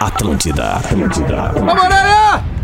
Atlântida, 0.00 0.76
Atlântida. 0.76 1.52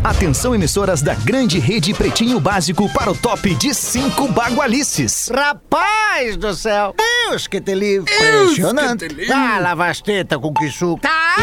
Atenção, 0.03 0.55
emissoras 0.55 1.03
da 1.03 1.13
grande 1.13 1.59
rede 1.59 1.93
Pretinho 1.93 2.39
Básico 2.39 2.91
para 2.91 3.11
o 3.11 3.15
top 3.15 3.53
de 3.53 3.75
cinco 3.75 4.27
bagualices. 4.29 5.29
Rapaz 5.31 6.35
do 6.35 6.51
céu! 6.55 6.95
Deus 6.97 7.45
que 7.45 7.61
te 7.61 7.75
livre! 7.75 8.11
Impressionante! 8.11 9.05
Ah, 9.31 9.59
lava 9.59 9.85
as 9.85 10.01
tetas 10.01 10.39
com 10.39 10.51
que 10.51 10.67
suco! 10.71 10.99
Tá 10.99 11.35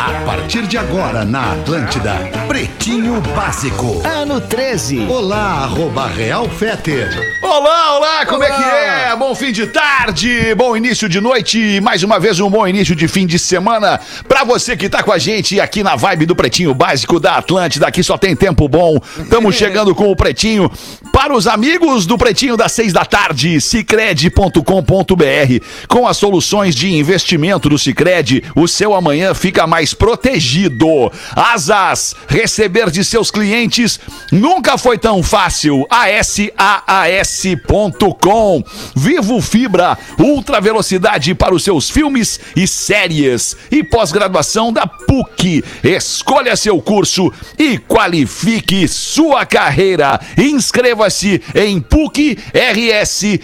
A 0.02 0.26
partir 0.26 0.66
de 0.66 0.80
agora 0.80 1.24
na 1.24 1.52
Atlântida, 1.52 2.16
Pretinho 2.48 3.22
Básico. 3.36 4.02
Ano 4.04 4.42
13. 4.42 5.02
Olá, 5.02 5.66
arroba 5.66 6.08
Real 6.08 6.50
Feter. 6.50 7.38
Olá, 7.44 7.98
olá, 7.98 8.26
como 8.26 8.44
é 8.44 8.50
que 8.50 8.64
é? 8.64 9.16
Bom 9.16 9.36
fim 9.36 9.52
de 9.52 9.68
tarde, 9.68 10.56
bom 10.56 10.76
início 10.76 11.08
de 11.08 11.22
noite, 11.22 11.80
mais 11.82 12.02
uma 12.02 12.20
vez 12.20 12.40
um 12.40 12.50
bom 12.50 12.68
início 12.68 12.96
de 12.96 13.08
fim 13.08 13.28
de 13.28 13.38
semana 13.38 14.00
pra 14.28 14.44
você 14.44 14.76
que 14.76 14.90
tá 14.90 15.04
com 15.04 15.12
a 15.12 15.20
gente 15.20 15.60
aqui 15.60 15.84
na 15.84 15.96
vibe 15.96 16.26
do 16.26 16.36
Pretinho 16.36 16.74
Básico 16.74 17.20
da 17.20 17.36
Atlântida, 17.36 17.86
aqui 17.86 18.02
só 18.02 18.18
tem 18.18 18.36
tempo 18.36 18.68
bom. 18.68 18.98
Estamos 19.20 19.54
chegando 19.56 19.94
com 19.94 20.10
o 20.10 20.16
Pretinho 20.16 20.72
para 21.14 21.34
os 21.34 21.46
amigos 21.46 22.08
do 22.08 22.18
Pretinho 22.18 22.58
das 22.58 22.72
seis 22.72 22.92
da 22.92 23.06
tarde, 23.06 23.62
cicred.com.br. 23.62 25.66
Com 25.88 26.08
as 26.08 26.18
soluções 26.18 26.74
de 26.74 26.92
investimento 26.92 27.70
do 27.70 27.78
Cicred, 27.78 28.44
o 28.56 28.68
seu 28.68 28.96
amanhã 28.96 29.36
fica 29.36 29.68
mais 29.68 29.91
protegido. 29.94 31.12
Asas, 31.36 32.16
receber 32.28 32.90
de 32.90 33.04
seus 33.04 33.30
clientes 33.32 34.00
nunca 34.32 34.78
foi 34.78 34.98
tão 34.98 35.22
fácil. 35.22 35.86
ASAAS.com. 35.90 36.52
Vivo 38.96 39.42
Fibra, 39.42 39.98
ultra 40.20 40.62
velocidade 40.62 41.34
para 41.36 41.54
os 41.54 41.64
seus 41.64 41.90
filmes 41.90 42.40
e 42.56 42.68
séries. 42.68 43.56
E 43.70 43.84
pós-graduação 43.84 44.72
da 44.72 44.86
PUC. 44.88 45.64
Escolha 45.84 46.56
seu 46.56 46.82
curso 46.82 47.32
e 47.58 47.78
qualifique 47.78 48.88
sua 48.88 49.46
carreira. 49.46 50.20
Inscreva-se 50.38 51.42
em 51.56 51.80
PUC-RS. 51.80 53.40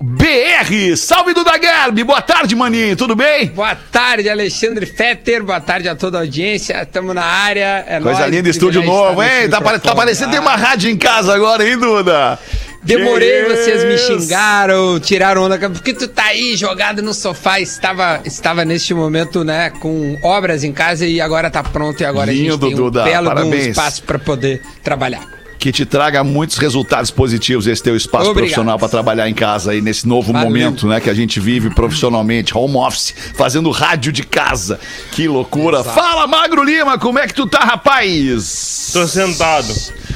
BR. 0.00 0.96
Salve 0.96 1.34
Duda 1.34 1.58
Garbi, 1.58 2.02
boa 2.02 2.22
tarde, 2.22 2.56
maninho, 2.56 2.96
tudo 2.96 3.14
bem? 3.14 3.48
Boa 3.48 3.74
tarde, 3.74 4.30
Alexandre 4.30 4.86
Fetter. 4.86 5.44
Boa 5.44 5.60
tarde 5.60 5.88
a 5.90 5.94
toda 5.94 6.16
a 6.16 6.20
audiência. 6.22 6.80
Estamos 6.82 7.14
na 7.14 7.22
área. 7.22 7.84
É 7.86 8.00
Coisa 8.00 8.26
linda, 8.26 8.48
estúdio 8.48 8.82
novo, 8.82 9.22
hein? 9.22 9.48
Tá, 9.50 9.60
tá 9.78 9.94
parecendo 9.94 10.30
tem 10.30 10.40
uma 10.40 10.56
rádio 10.56 10.90
em 10.90 10.96
casa 10.96 11.34
agora, 11.34 11.68
hein, 11.68 11.78
Duda? 11.78 12.38
Demorei, 12.82 13.44
Que 13.44 13.48
vocês 13.56 13.84
me 13.84 13.98
xingaram, 13.98 14.98
tiraram 14.98 15.42
onda. 15.42 15.58
Porque 15.58 15.92
tu 15.92 16.08
tá 16.08 16.24
aí 16.24 16.56
jogado 16.56 17.02
no 17.02 17.12
sofá, 17.12 17.60
estava, 17.60 18.22
estava 18.24 18.64
neste 18.64 18.94
momento, 18.94 19.44
né, 19.44 19.68
com 19.68 20.18
obras 20.22 20.64
em 20.64 20.72
casa 20.72 21.06
e 21.06 21.20
agora 21.20 21.50
tá 21.50 21.62
pronto. 21.62 22.00
E 22.00 22.06
agora 22.06 22.30
a 22.30 22.34
Lindo, 22.34 22.52
gente 22.52 22.60
tem 22.60 22.72
um 22.72 22.76
Duda, 22.76 23.04
belo 23.04 23.26
parabéns. 23.28 23.66
espaço 23.66 24.02
para 24.02 24.18
poder 24.18 24.62
trabalhar. 24.82 25.39
Que 25.60 25.70
te 25.70 25.84
traga 25.84 26.24
muitos 26.24 26.56
resultados 26.56 27.10
positivos 27.10 27.66
esse 27.66 27.82
teu 27.82 27.94
espaço 27.94 28.30
Obrigado. 28.30 28.36
profissional 28.36 28.78
para 28.78 28.88
trabalhar 28.88 29.28
em 29.28 29.34
casa 29.34 29.72
aí 29.72 29.82
nesse 29.82 30.08
novo 30.08 30.32
Valeu. 30.32 30.48
momento, 30.48 30.88
né, 30.88 31.00
que 31.00 31.10
a 31.10 31.14
gente 31.14 31.38
vive 31.38 31.68
profissionalmente, 31.68 32.56
home 32.56 32.76
office, 32.76 33.14
fazendo 33.34 33.70
rádio 33.70 34.10
de 34.10 34.22
casa. 34.22 34.80
Que 35.12 35.28
loucura. 35.28 35.84
Fala, 35.84 36.26
Magro 36.26 36.64
Lima, 36.64 36.98
como 36.98 37.18
é 37.18 37.26
que 37.26 37.34
tu 37.34 37.46
tá, 37.46 37.60
rapaz? 37.60 38.90
Tô 38.92 39.06
sentado. 39.06 39.68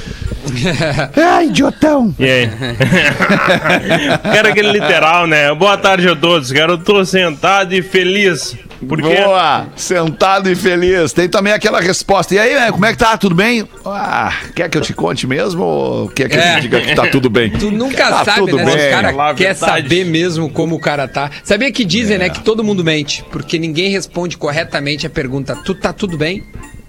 Ah, 1.17 1.43
idiotão. 1.43 2.13
E 2.19 2.23
aí? 2.23 2.49
Quero 4.31 4.49
aquele 4.49 4.71
literal, 4.71 5.25
né? 5.25 5.53
Boa 5.55 5.75
tarde 5.75 6.07
a 6.07 6.15
todos. 6.15 6.51
Quero 6.51 6.77
tô 6.77 7.03
sentado 7.03 7.73
e 7.73 7.81
feliz. 7.81 8.55
Porque 8.87 9.03
Boa, 9.23 9.67
sentado 9.75 10.49
e 10.49 10.55
feliz. 10.55 11.13
Tem 11.13 11.27
também 11.29 11.53
aquela 11.53 11.79
resposta. 11.79 12.33
E 12.35 12.39
aí, 12.39 12.53
né, 12.53 12.71
como 12.71 12.85
é 12.85 12.91
que 12.91 12.97
tá? 12.97 13.17
Tudo 13.17 13.35
bem? 13.35 13.67
Ah, 13.85 14.33
quer 14.55 14.69
que 14.69 14.77
eu 14.77 14.81
te 14.81 14.93
conte 14.93 15.25
mesmo 15.27 15.63
ou 15.63 16.07
quer 16.09 16.29
que 16.29 16.35
eu 16.35 16.41
É. 16.41 16.55
te 16.55 16.61
diga 16.61 16.81
que 16.81 16.93
tá 16.95 17.07
tudo 17.07 17.29
bem? 17.29 17.51
Tu 17.51 17.71
nunca 17.71 18.09
Tá 18.09 18.25
sabe, 18.25 18.39
tudo 18.41 18.57
né? 18.57 18.65
bem. 18.65 18.79
Se 18.79 18.87
o 18.87 18.91
cara 18.91 19.09
a 19.29 19.33
quer 19.33 19.53
verdade. 19.53 19.59
saber 19.83 20.05
mesmo 20.05 20.49
como 20.49 20.75
o 20.75 20.79
cara 20.79 21.07
tá. 21.07 21.29
Sabia 21.43 21.71
que 21.71 21.85
dizem, 21.85 22.15
É. 22.15 22.19
né, 22.19 22.29
que 22.29 22.41
todo 22.43 22.63
mundo 22.63 22.83
mente, 22.83 23.23
porque 23.31 23.57
ninguém 23.57 23.89
responde 23.91 24.37
corretamente 24.37 25.05
a 25.07 25.09
pergunta: 25.09 25.55
tu 25.63 25.73
tá 25.73 25.93
tudo 25.93 26.17
bem? 26.17 26.43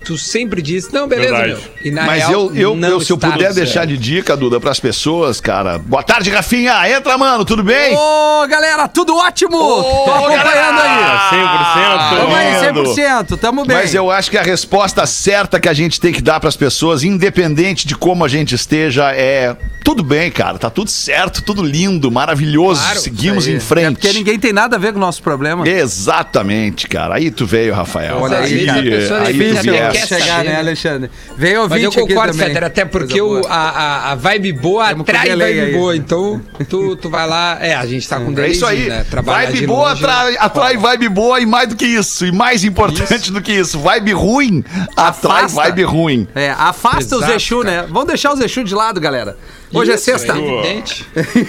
Tu 0.06 0.17
sempre 0.17 0.62
diz, 0.62 0.89
não, 0.93 1.09
beleza, 1.09 1.37
Verdade. 1.37 1.61
meu. 1.61 1.61
E 1.83 1.91
na 1.91 2.05
Mas 2.05 2.28
real, 2.28 2.53
eu, 2.55 2.77
eu, 2.77 2.81
eu, 2.81 3.00
se 3.00 3.12
eu 3.12 3.19
puder 3.19 3.53
deixar 3.53 3.84
de 3.84 3.99
dica, 3.99 4.37
Duda, 4.37 4.61
pras 4.61 4.78
pessoas, 4.78 5.41
cara. 5.41 5.78
Boa 5.78 6.00
tarde, 6.00 6.31
Rafinha. 6.31 6.89
Entra, 6.89 7.19
mano, 7.19 7.44
tudo 7.44 7.65
bem? 7.65 7.93
Ô, 7.93 8.47
galera, 8.47 8.87
tudo 8.87 9.16
ótimo! 9.16 9.59
Tô 9.59 10.12
acompanhando 10.12 10.45
galera! 10.45 11.28
aí. 11.33 12.15
100%. 12.15 12.21
Tamo 12.21 12.34
aí, 12.37 12.66
lindo. 12.66 12.83
100%, 12.84 13.37
tamo 13.37 13.65
bem. 13.65 13.77
Mas 13.78 13.97
eu 13.97 14.09
acho 14.09 14.31
que 14.31 14.39
a 14.39 14.45
resposta 14.45 15.05
certa 15.06 15.59
que 15.59 15.69
a 15.69 15.75
gente 15.75 16.00
tem 16.00 16.12
que 16.12 16.22
dar 16.22 16.39
pras 16.39 16.56
pessoas, 16.56 17.03
independente 17.03 17.84
de 17.84 17.97
como 17.97 18.25
a 18.25 18.28
gente 18.28 18.55
esteja, 18.55 19.11
é 19.12 19.56
tudo 19.83 20.05
bem, 20.05 20.31
cara. 20.31 20.56
Tá 20.56 20.71
tudo 20.71 20.89
certo, 20.89 21.43
tudo 21.43 21.65
lindo, 21.65 22.12
maravilhoso. 22.12 22.81
Claro, 22.81 23.00
Seguimos 23.00 23.49
em 23.49 23.59
frente. 23.59 23.87
É 23.87 23.91
porque 23.91 24.12
ninguém 24.12 24.39
tem 24.39 24.53
nada 24.53 24.77
a 24.77 24.78
ver 24.78 24.93
com 24.93 24.99
o 24.99 25.00
nosso 25.00 25.21
problema. 25.21 25.66
Exatamente, 25.69 26.87
cara. 26.87 27.16
Aí 27.16 27.28
tu 27.31 27.45
veio, 27.45 27.75
Rafael. 27.75 28.19
Olha 28.21 28.39
aí, 28.39 28.69
aí, 28.69 28.71
aí 28.71 29.34
tu 29.34 29.47
difícil 29.47 29.75
chegar, 30.05 30.45
né, 30.45 30.51
né? 30.53 30.59
Alexandre? 30.59 31.11
Veio 31.37 31.62
ouvinte 31.62 31.84
Mas 31.87 31.97
eu 31.97 32.07
concordo, 32.07 32.33
também. 32.33 32.49
Fetter, 32.49 32.65
até 32.65 32.84
porque 32.84 33.21
o, 33.21 33.47
a, 33.47 33.55
a, 33.55 34.12
a 34.12 34.15
vibe 34.15 34.53
boa 34.55 34.89
Temos 34.89 35.09
atrai 35.09 35.29
vibe 35.37 35.43
aí. 35.61 35.73
boa. 35.73 35.97
Então, 35.97 36.43
tu, 36.69 36.97
tu 36.97 37.09
vai 37.09 37.27
lá. 37.29 37.59
É, 37.61 37.75
a 37.75 37.87
gente 37.87 38.09
tá 38.09 38.19
com 38.19 38.31
É 38.33 38.34
delay, 38.34 38.51
isso 38.53 38.67
aí. 38.67 38.89
né? 38.89 39.05
Trabalhar 39.11 39.51
vibe 39.51 39.67
boa 39.67 39.91
longe, 39.91 40.05
atrai, 40.05 40.37
atrai 40.39 40.77
vibe 40.77 41.09
boa 41.09 41.41
e 41.41 41.47
mais 41.47 41.69
do 41.69 41.77
que 41.77 41.87
isso. 41.87 42.27
E 42.27 42.33
mais 42.33 42.65
importante 42.65 43.31
do 43.33 43.41
que 43.41 43.53
isso, 43.53 43.79
vibe 43.79 44.12
ruim 44.12 44.65
atrai 44.97 45.45
Afasta. 45.45 45.62
vibe 45.62 45.83
ruim. 45.84 46.28
É, 46.34 46.51
afasta 46.51 47.17
os 47.17 47.23
Exato, 47.23 47.33
Exu, 47.37 47.61
cara. 47.63 47.83
né? 47.83 47.89
Vamos 47.91 48.07
deixar 48.09 48.33
os 48.33 48.41
Exu 48.41 48.65
de 48.65 48.75
lado, 48.75 49.01
galera. 49.01 49.37
Hoje 49.72 49.91
é 49.91 49.94
Isso, 49.97 50.04
sexta. 50.04 50.32
evidente. 50.37 51.04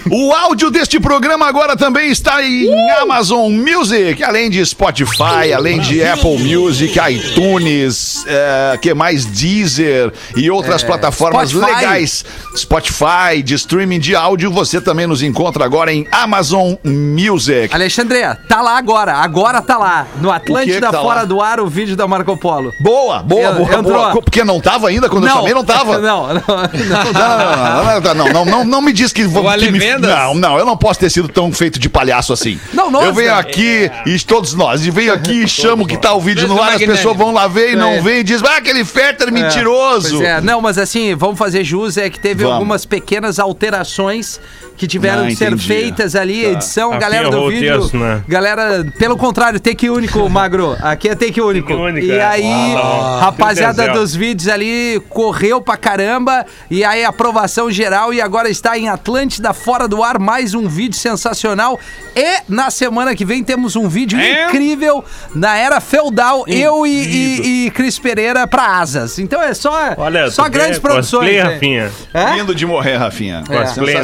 O 0.10 0.34
áudio 0.34 0.72
deste 0.72 1.00
programa 1.00 1.46
agora 1.48 1.76
também 1.78 2.10
está 2.10 2.44
em 2.44 2.68
Amazon 3.00 3.52
Music, 3.52 4.24
além 4.24 4.50
de 4.50 4.66
Spotify, 4.66 5.54
além 5.56 5.80
de 5.80 6.04
Apple 6.04 6.38
Music, 6.40 6.98
iTunes, 7.12 8.26
é, 8.28 8.78
que 8.82 8.94
mais 8.94 9.26
Deezer 9.26 10.12
e 10.36 10.50
outras 10.50 10.84
plataformas 10.84 11.52
Spotify. 11.52 11.76
legais. 11.76 12.26
Spotify, 12.56 13.44
de 13.44 13.54
streaming 13.54 14.00
de 14.00 14.16
áudio, 14.16 14.52
você 14.52 14.82
também 14.82 15.06
nos 15.06 15.22
encontra 15.22 15.64
agora 15.64 15.94
em 15.94 16.08
Amazon 16.12 16.74
Music. 16.84 17.74
Alexandre, 17.74 18.20
tá 18.50 18.62
lá 18.62 18.78
agora. 18.78 19.14
Agora 19.14 19.62
tá 19.62 19.78
lá. 19.78 20.08
No 20.20 20.32
Atlântida 20.32 20.92
tá 20.92 21.00
Fora 21.02 21.20
lá? 21.22 21.26
do 21.26 21.40
Ar, 21.42 21.60
o 21.60 21.68
vídeo 21.68 21.96
da 21.96 22.08
Marco 22.08 22.36
Polo. 22.36 22.74
Boa, 22.82 23.20
boa, 23.22 23.52
boa, 23.52 23.76
entrou. 23.76 23.84
boa. 23.84 24.10
Porque 24.22 24.44
não 24.44 24.60
tava 24.60 24.88
ainda 24.90 25.08
quando 25.08 25.28
eu 25.28 25.34
chamei, 25.34 25.54
não 25.54 25.64
tava. 25.64 26.00
não, 26.00 26.28
não, 26.28 26.34
não. 26.34 26.44
Não, 26.48 27.84
não, 27.84 28.02
não, 28.02 28.07
não, 28.14 28.46
não, 28.46 28.64
não 28.64 28.82
me 28.82 28.92
diz 28.94 29.12
que 29.12 29.24
vou. 29.26 29.44
Que 29.58 29.72
me-? 29.72 29.98
Não, 29.98 30.36
não, 30.36 30.58
eu 30.58 30.66
não 30.66 30.78
posso 30.78 31.00
ter 31.00 31.10
sido 31.10 31.28
tão 31.28 31.52
feito 31.52 31.80
de 31.80 31.90
palhaço 31.90 32.34
assim. 32.34 32.60
Não, 32.74 32.90
nós, 32.92 33.06
Eu 33.06 33.14
venho 33.14 33.32
né? 33.34 33.40
aqui 33.40 33.90
e 34.06 34.20
todos 34.20 34.54
nós, 34.54 34.86
e 34.86 34.92
venho 34.92 35.14
aqui 35.14 35.44
e 35.44 35.48
chamo 35.48 35.86
que 35.88 35.98
tá 35.98 36.14
o 36.14 36.22
vídeo 36.22 36.48
no 36.48 36.62
ar, 36.62 36.74
as 36.74 36.84
pessoas 36.84 37.18
vão 37.18 37.32
lá 37.34 37.48
ver 37.48 37.74
e 37.74 37.76
não 37.76 37.94
É. 37.94 38.02
vêm 38.02 38.20
e 38.20 38.24
dizem, 38.24 38.48
ah, 38.48 38.58
aquele 38.58 38.84
Fetter 38.86 39.32
mentiroso. 39.32 40.18
Pois 40.18 40.22
é, 40.22 40.42
não, 40.42 40.62
mas 40.62 40.78
assim, 40.78 41.16
vamos 41.16 41.38
fazer 41.38 41.64
jus, 41.64 41.98
é 41.98 42.10
que 42.10 42.20
teve 42.20 42.44
Vamos. 42.44 42.54
algumas 42.56 42.86
pequenas 42.86 43.40
alterações 43.40 44.40
que 44.78 44.88
tiveram 44.88 45.24
Ah, 45.24 45.28
de 45.28 45.36
ser 45.36 45.48
entendi. 45.48 45.68
feitas 45.68 46.16
ali, 46.16 46.46
edição, 46.46 46.92
Aqui 46.92 47.02
galera 47.02 47.30
do 47.30 47.50
vídeo. 47.50 47.80
texto, 47.82 47.98
né? 47.98 48.22
Galera, 48.28 48.86
pelo 48.98 49.18
contrário, 49.18 49.60
take 49.60 49.90
único, 49.90 50.30
Magro. 50.30 50.78
Aqui 50.82 51.10
é 51.10 51.16
take 51.16 51.42
único. 51.42 51.68
Take 51.70 51.82
único, 51.82 52.06
e 52.06 52.12
é. 52.12 52.24
aí, 52.24 52.76
Ah, 52.78 53.20
rapaziada 53.22 53.88
dos 53.94 54.16
vídeos 54.16 54.48
ali 54.48 55.02
correu 55.10 55.60
pra 55.62 55.76
caramba. 55.76 56.46
E 56.70 56.84
aí, 56.84 57.04
aprovação 57.04 57.72
geral. 57.72 58.14
E 58.14 58.22
agora 58.22 58.50
está 58.50 58.78
em 58.78 58.88
Atlântida, 58.88 59.52
fora 59.54 59.88
do 59.88 60.04
ar, 60.04 60.20
mais 60.20 60.54
um 60.54 60.68
vídeo 60.68 60.98
sensacional. 60.98 61.80
E 62.16 62.42
na 62.48 62.70
semana 62.70 63.16
que 63.16 63.26
vem 63.26 63.44
temos 63.44 63.76
um 63.76 63.88
vídeo 63.90 64.20
É? 64.20 64.46
incrível 64.46 65.04
na 65.34 65.58
era 65.58 65.80
feudal. 65.82 66.44
Eu 66.48 66.86
e, 66.86 66.90
e, 66.92 67.66
e 67.66 67.72
Cris 67.72 67.98
Pereira 67.98 68.46
pra 68.46 68.78
asas. 68.78 69.18
Então 69.18 69.42
é 69.42 69.54
só, 69.54 69.94
Olha, 69.98 70.30
só 70.30 70.48
grandes 70.48 70.78
produções. 70.80 71.30
Cosplay? 71.32 71.40
Rafinha. 71.40 71.92
É? 72.14 72.36
Lindo 72.36 72.54
de 72.54 72.66
morrer, 72.66 72.98
Rafinha. 72.98 73.44
Cosplay, 73.48 73.96
né? 73.96 74.04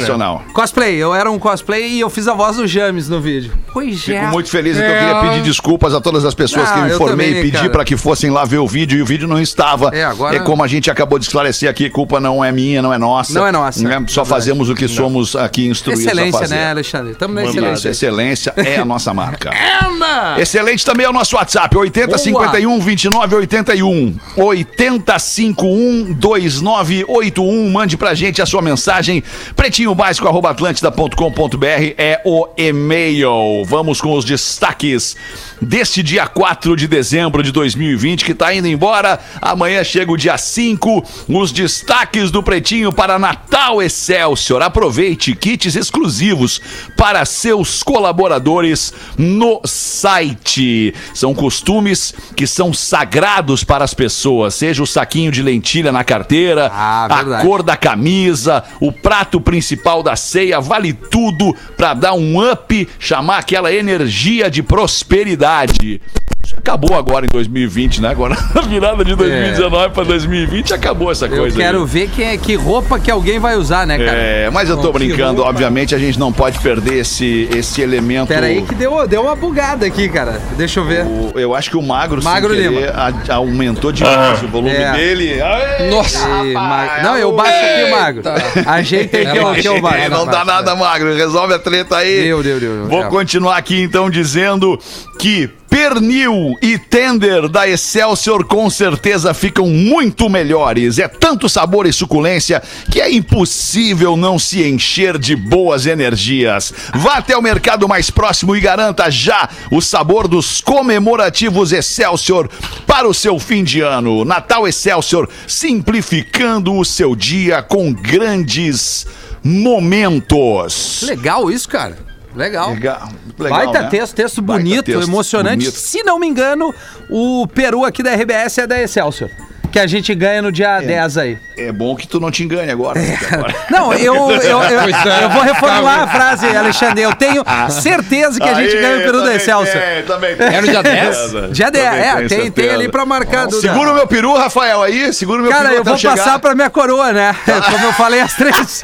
Cosplay, 0.64 0.94
eu 0.94 1.14
era 1.14 1.30
um 1.30 1.38
cosplay 1.38 1.86
e 1.88 2.00
eu 2.00 2.08
fiz 2.08 2.26
a 2.26 2.32
voz 2.32 2.56
do 2.56 2.66
James 2.66 3.06
no 3.06 3.20
vídeo. 3.20 3.52
Pois 3.74 4.08
é. 4.08 4.20
Fico 4.20 4.26
muito 4.32 4.48
feliz, 4.48 4.76
então 4.76 4.88
eu 4.88 4.98
queria 4.98 5.20
pedir 5.30 5.42
desculpas 5.42 5.92
a 5.94 6.00
todas 6.00 6.24
as 6.24 6.32
pessoas 6.32 6.68
Ah, 6.70 6.72
que 6.74 6.78
eu 6.78 6.86
eu 6.86 6.94
informei 6.94 7.40
e 7.40 7.42
pedi 7.50 7.68
para 7.68 7.84
que 7.84 7.96
fossem 7.96 8.30
lá 8.30 8.44
ver 8.44 8.58
o 8.58 8.66
vídeo 8.68 8.96
e 8.98 9.02
o 9.02 9.04
vídeo 9.04 9.26
não 9.26 9.40
estava. 9.40 9.90
É, 9.92 10.04
agora- 10.04 10.36
É 10.36 10.38
como 10.38 10.62
a 10.62 10.68
gente 10.68 10.90
acabou 10.90 11.18
de 11.18 11.24
esclarecer 11.24 11.68
aqui, 11.68 11.90
culpa 11.90 12.20
não 12.20 12.42
é 12.44 12.52
minha, 12.52 12.80
não 12.80 12.92
é 12.94 12.98
nossa. 12.98 13.34
Não 13.34 13.44
é 13.46 13.50
nossa, 13.52 13.80
Só 13.80 13.84
verdade. 13.86 14.28
fazemos 14.28 14.70
o 14.70 14.74
que 14.76 14.86
somos 14.86 15.34
aqui 15.34 15.66
instruídos 15.66 16.06
a 16.06 16.10
Excelência, 16.10 16.40
fazer. 16.40 16.54
né, 16.54 16.70
Alexandre? 16.70 17.12
Estamos 17.12 17.34
na 17.34 17.42
excelência. 17.50 17.88
Excelência 17.88 18.52
é 18.56 18.76
a 18.78 18.84
nossa 18.84 19.12
marca. 19.12 19.50
Anda! 19.84 20.40
Excelente 20.40 20.86
também 20.86 21.04
é 21.06 21.10
o 21.10 21.12
nosso 21.12 21.34
WhatsApp, 21.34 21.76
8051 21.76 22.78
2981. 22.78 24.14
8051 24.36 26.12
2981. 26.14 27.70
Mande 27.70 27.96
pra 27.96 28.14
gente 28.14 28.40
a 28.40 28.46
sua 28.46 28.62
mensagem. 28.62 29.22
Pretinho 29.56 29.94
básico, 29.96 30.28
arroba 30.28 30.50
atlântida.com.br 30.50 31.66
é 31.98 32.20
o 32.24 32.46
e-mail. 32.56 33.63
Vamos 33.64 34.00
com 34.00 34.12
os 34.12 34.24
destaques 34.24 35.16
deste 35.60 36.02
dia 36.02 36.26
4 36.26 36.76
de 36.76 36.86
dezembro 36.86 37.42
de 37.42 37.50
2020, 37.50 38.24
que 38.24 38.32
está 38.32 38.54
indo 38.54 38.68
embora. 38.68 39.18
Amanhã 39.40 39.82
chega 39.82 40.12
o 40.12 40.16
dia 40.16 40.36
5. 40.36 41.04
Os 41.28 41.50
destaques 41.50 42.30
do 42.30 42.42
Pretinho 42.42 42.92
para 42.92 43.18
Natal 43.18 43.82
Excelsior. 43.82 44.62
Aproveite 44.62 45.34
kits 45.34 45.74
exclusivos 45.74 46.60
para 46.96 47.24
seus 47.24 47.82
colaboradores 47.82 48.92
no 49.16 49.60
site. 49.64 50.94
São 51.14 51.34
costumes 51.34 52.14
que 52.36 52.46
são 52.46 52.72
sagrados 52.72 53.64
para 53.64 53.84
as 53.84 53.94
pessoas, 53.94 54.54
seja 54.54 54.82
o 54.82 54.86
saquinho 54.86 55.32
de 55.32 55.42
lentilha 55.42 55.90
na 55.90 56.04
carteira, 56.04 56.70
Ah, 56.72 57.06
a 57.06 57.42
cor 57.42 57.62
da 57.62 57.76
camisa, 57.76 58.62
o 58.80 58.92
prato 58.92 59.40
principal 59.40 60.02
da 60.02 60.14
ceia, 60.16 60.60
vale 60.60 60.92
tudo 60.92 61.54
para 61.76 61.94
dar 61.94 62.14
um 62.14 62.50
up, 62.50 62.88
chamar 62.98 63.42
aquela 63.54 63.72
energia 63.72 64.50
de 64.50 64.62
prosperidade. 64.64 66.00
Isso 66.44 66.54
acabou 66.58 66.94
agora 66.94 67.24
em 67.24 67.28
2020, 67.30 68.02
né? 68.02 68.08
Agora, 68.08 68.36
na 68.54 68.60
virada 68.60 69.02
de 69.02 69.14
2019 69.14 69.94
para 69.94 70.04
2020, 70.04 70.74
acabou 70.74 71.10
essa 71.10 71.24
Eu 71.24 71.38
coisa. 71.38 71.56
aí. 71.56 71.64
quero 71.64 71.86
ver 71.86 72.10
quem 72.14 72.26
é, 72.26 72.36
que 72.36 72.54
roupa 72.54 72.98
que 73.00 73.10
alguém 73.10 73.38
vai 73.38 73.56
usar, 73.56 73.86
né, 73.86 73.96
cara? 73.96 74.18
É, 74.18 74.50
mas 74.50 74.68
eu 74.68 74.76
tô 74.76 74.92
Que 74.92 74.98
brincando, 74.98 75.40
obviamente 75.42 75.94
a 75.94 75.98
gente 75.98 76.18
não 76.18 76.30
pode 76.30 76.58
perder 76.58 76.98
esse, 76.98 77.48
esse 77.56 77.80
elemento. 77.80 78.28
Pera 78.28 78.44
aí 78.46 78.60
que 78.60 78.74
deu, 78.74 79.06
deu 79.08 79.22
uma 79.22 79.34
bugada 79.34 79.86
aqui, 79.86 80.06
cara. 80.06 80.38
Deixa 80.54 80.80
eu 80.80 80.84
ver. 80.84 81.06
O- 81.06 81.32
eu 81.34 81.54
acho 81.54 81.70
que 81.70 81.78
o 81.78 81.82
Magro, 81.82 82.22
Magro 82.22 82.52
sem 82.52 82.62
Lima. 82.68 82.72
querer, 82.80 82.90
a- 82.94 83.34
aumentou 83.36 83.90
demais 83.90 84.42
o 84.42 84.48
volume 84.48 84.74
É. 84.74 84.92
dele. 84.92 85.40
Aê, 85.40 85.88
Nossa. 85.90 86.18
Ih, 86.44 86.52
rapaz, 86.52 86.90
Mag- 86.92 87.02
Não, 87.04 87.16
eu 87.16 87.32
baixo 87.32 87.52
aqui, 87.64 87.90
Magro. 87.90 88.22
Ajeitei 88.66 89.26
aqui, 89.26 89.38
ó, 89.68 89.80
Magro. 89.80 89.98
É, 89.98 90.08
não 90.10 90.26
dá 90.26 90.44
nada, 90.44 90.76
Magro. 90.76 91.14
Resolve 91.14 91.54
a 91.54 91.58
treta 91.58 91.96
aí. 91.96 92.24
Deu, 92.24 92.42
deu, 92.42 92.60
deu. 92.60 92.84
Vou 92.86 93.02
É. 93.02 93.08
continuar 93.44 93.58
aqui 93.58 93.82
então 93.82 94.08
dizendo 94.08 94.78
que 95.18 95.50
pernil 95.68 96.54
e 96.62 96.78
tender 96.78 97.48
da 97.48 97.68
Excelsior 97.68 98.44
com 98.44 98.70
certeza 98.70 99.34
ficam 99.34 99.66
muito 99.66 100.30
melhores. 100.30 100.98
É 100.98 101.08
tanto 101.08 101.48
sabor 101.48 101.84
e 101.86 101.92
suculência 101.92 102.62
que 102.90 103.00
é 103.00 103.12
impossível 103.12 104.16
não 104.16 104.38
se 104.38 104.62
encher 104.66 105.18
de 105.18 105.36
boas 105.36 105.84
energias. 105.84 106.72
Vá 106.94 107.16
até 107.16 107.36
o 107.36 107.42
mercado 107.42 107.88
mais 107.88 108.08
próximo 108.08 108.56
e 108.56 108.60
garanta 108.60 109.10
já 109.10 109.48
o 109.70 109.80
sabor 109.82 110.26
dos 110.28 110.60
comemorativos 110.60 111.72
Excelsior 111.72 112.48
para 112.86 113.08
o 113.08 113.12
seu 113.12 113.38
fim 113.38 113.64
de 113.64 113.80
ano. 113.80 114.24
Natal 114.24 114.66
Excelsior, 114.66 115.28
simplificando 115.46 116.72
o 116.72 116.84
seu 116.84 117.16
dia 117.16 117.62
com 117.62 117.92
grandes 117.92 119.06
momentos. 119.42 121.02
Legal 121.02 121.50
isso, 121.50 121.68
cara. 121.68 122.13
Legal. 122.34 122.70
Legal, 122.74 123.08
legal, 123.38 123.58
Baita 123.58 123.82
né? 123.82 123.88
texto, 123.88 124.14
texto 124.14 124.42
Baita 124.42 124.62
bonito, 124.62 124.84
texto, 124.86 125.02
emocionante. 125.08 125.56
bonito. 125.64 125.76
Se 125.76 126.02
não 126.02 126.18
me 126.18 126.26
engano, 126.26 126.74
o 127.08 127.46
Peru 127.46 127.84
aqui 127.84 128.02
da 128.02 128.14
RBS 128.14 128.58
é 128.58 128.66
da 128.66 128.80
Excelsior. 128.80 129.30
Que 129.74 129.80
a 129.80 129.88
gente 129.88 130.14
ganha 130.14 130.40
no 130.40 130.52
dia 130.52 130.78
10 130.80 131.18
aí. 131.18 131.36
É 131.58 131.72
bom 131.72 131.96
que 131.96 132.06
tu 132.06 132.20
não 132.20 132.30
te 132.30 132.44
engane 132.44 132.70
agora. 132.70 133.00
porque 133.00 133.34
agora- 133.34 133.54
Não, 133.68 133.92
eu, 133.92 134.14
eu, 134.30 134.40
eu, 134.40 134.62
é. 134.62 135.24
eu 135.24 135.30
vou 135.30 135.42
reformular 135.42 136.02
a 136.02 136.06
frase, 136.06 136.46
Alexandre. 136.46 137.02
Eu 137.02 137.12
tenho 137.16 137.42
certeza 137.70 138.38
que 138.38 138.48
a 138.48 138.54
gente 138.54 138.76
Aí, 138.76 138.80
ganha 138.80 138.98
o 138.98 139.02
Peru 139.02 139.22
da 139.24 139.34
Excelsior. 139.34 139.82
tem, 139.82 140.02
também 140.04 140.36
tem. 140.36 140.46
É 140.46 140.60
no 140.60 140.68
dia 140.68 140.80
10? 140.80 141.16
Dia 141.50 141.70
10, 141.72 141.90
Também 141.90 142.24
é, 142.24 142.28
tem, 142.28 142.50
tem 142.52 142.70
ali 142.70 142.88
pra 142.88 143.04
marcar. 143.04 143.48
Duda. 143.48 143.60
Segura 143.60 143.90
o 143.90 143.94
meu 143.94 144.06
peru, 144.06 144.32
Rafael, 144.36 144.80
aí. 144.80 145.12
Segura 145.12 145.40
o 145.40 145.42
meu 145.42 145.50
Cara, 145.50 145.70
peru 145.70 145.80
eu 145.80 145.84
vou 145.84 145.96
chegar. 145.98 146.16
passar 146.18 146.38
pra 146.38 146.54
minha 146.54 146.70
coroa, 146.70 147.12
né? 147.12 147.34
Como 147.72 147.84
eu 147.84 147.92
falei 147.94 148.20
às 148.20 148.34
três. 148.34 148.80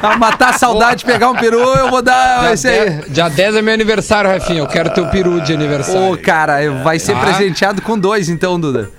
pra 0.00 0.16
matar 0.18 0.50
a 0.50 0.58
saudade, 0.58 1.04
pegar 1.04 1.30
um 1.30 1.36
peru, 1.36 1.60
eu 1.60 1.90
vou 1.90 2.02
dar 2.02 2.52
esse 2.52 2.68
Dia 2.68 2.82
aí. 2.82 2.90
10 2.90 3.12
Dia 3.12 3.28
10 3.28 3.54
é 3.54 3.62
meu 3.62 3.72
aniversário, 3.72 4.28
Rafinha. 4.32 4.58
Eu 4.58 4.66
quero 4.66 4.90
teu 4.90 5.06
peru 5.06 5.40
de 5.40 5.52
aniversário. 5.52 6.12
Ô, 6.12 6.18
cara, 6.18 6.58
vai 6.82 6.98
ser 6.98 7.12
Ah. 7.12 7.20
presenteado 7.20 7.80
com 7.82 7.96
dois, 7.96 8.28
então, 8.28 8.58
Duda. 8.58 8.90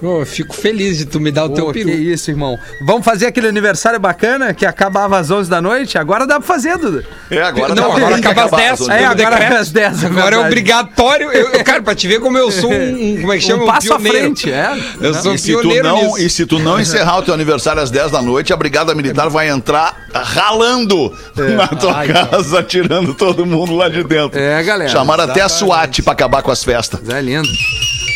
Ô, 0.00 0.20
eu 0.20 0.26
fico 0.26 0.54
feliz 0.54 0.96
de 0.98 1.06
tu 1.06 1.18
me 1.18 1.32
dar 1.32 1.46
o 1.46 1.48
teu 1.48 1.66
Pô, 1.66 1.72
peru. 1.72 1.88
que 1.90 1.94
isso, 1.96 2.30
irmão. 2.30 2.56
Vamos 2.86 3.04
fazer 3.04 3.26
aquele 3.26 3.48
aniversário 3.48 3.98
bacana 3.98 4.54
que 4.54 4.64
acabava 4.64 5.18
às 5.18 5.28
11 5.30 5.50
da 5.50 5.60
noite? 5.60 5.98
Agora 5.98 6.24
dá 6.26 6.38
pra 6.38 6.46
fazer, 6.46 6.78
Duda. 6.78 7.04
É, 7.30 7.42
agora 7.42 7.74
Não, 7.74 7.90
tá- 7.90 7.96
agora 7.96 8.16
acaba 8.16 8.42
às 8.42 8.46
acabar 8.46 8.56
10. 8.62 8.80
as 8.82 8.88
É, 8.88 8.96
pelo 8.98 9.10
agora 9.26 9.44
é 9.44 9.56
às 9.58 9.70
10, 9.72 10.04
é 10.04 10.06
Agora 10.06 10.36
é 10.36 10.38
obrigatório. 10.38 11.32
Eu, 11.32 11.48
eu- 11.50 11.64
cara, 11.64 11.82
pra 11.82 11.94
te 11.96 12.06
ver 12.06 12.20
como 12.20 12.38
eu 12.38 12.50
sou 12.52 12.70
um. 12.70 13.14
um- 13.14 13.20
como 13.20 13.32
é 13.32 13.38
que 13.38 13.44
chama? 13.44 13.64
Um 13.64 13.66
passo 13.66 13.92
à 13.92 13.96
pioneiro. 13.98 14.18
frente, 14.36 14.52
é. 14.52 14.78
Eu 15.00 15.14
sou 15.14 15.34
E 15.34 15.38
se, 15.38 15.52
tu 15.52 15.60
pioneiro 15.62 15.88
não, 15.88 16.02
nisso. 16.04 16.18
e 16.18 16.30
se 16.30 16.46
tu 16.46 16.58
não 16.60 16.78
encerrar 16.80 17.18
o 17.18 17.22
teu 17.22 17.34
aniversário 17.34 17.82
às 17.82 17.90
10 17.90 18.12
da 18.12 18.22
noite, 18.22 18.52
a 18.52 18.56
Brigada 18.56 18.94
Militar 18.94 19.28
vai 19.28 19.48
entrar 19.48 19.96
ralando 20.14 21.12
na 21.56 21.66
tua 21.68 21.96
Ai, 21.98 22.06
casa, 22.08 22.62
tirando 22.62 23.14
todo 23.14 23.44
mundo 23.44 23.74
lá 23.74 23.88
de 23.88 24.04
dentro. 24.04 24.38
É, 24.38 24.62
galera, 24.62 24.88
Chamaram 24.90 25.24
até 25.24 25.40
a 25.40 25.48
SWAT 25.48 26.02
pra 26.02 26.12
acabar 26.12 26.40
com 26.42 26.52
as 26.52 26.62
festas. 26.62 27.00
É 27.08 27.20
lindo. 27.20 27.48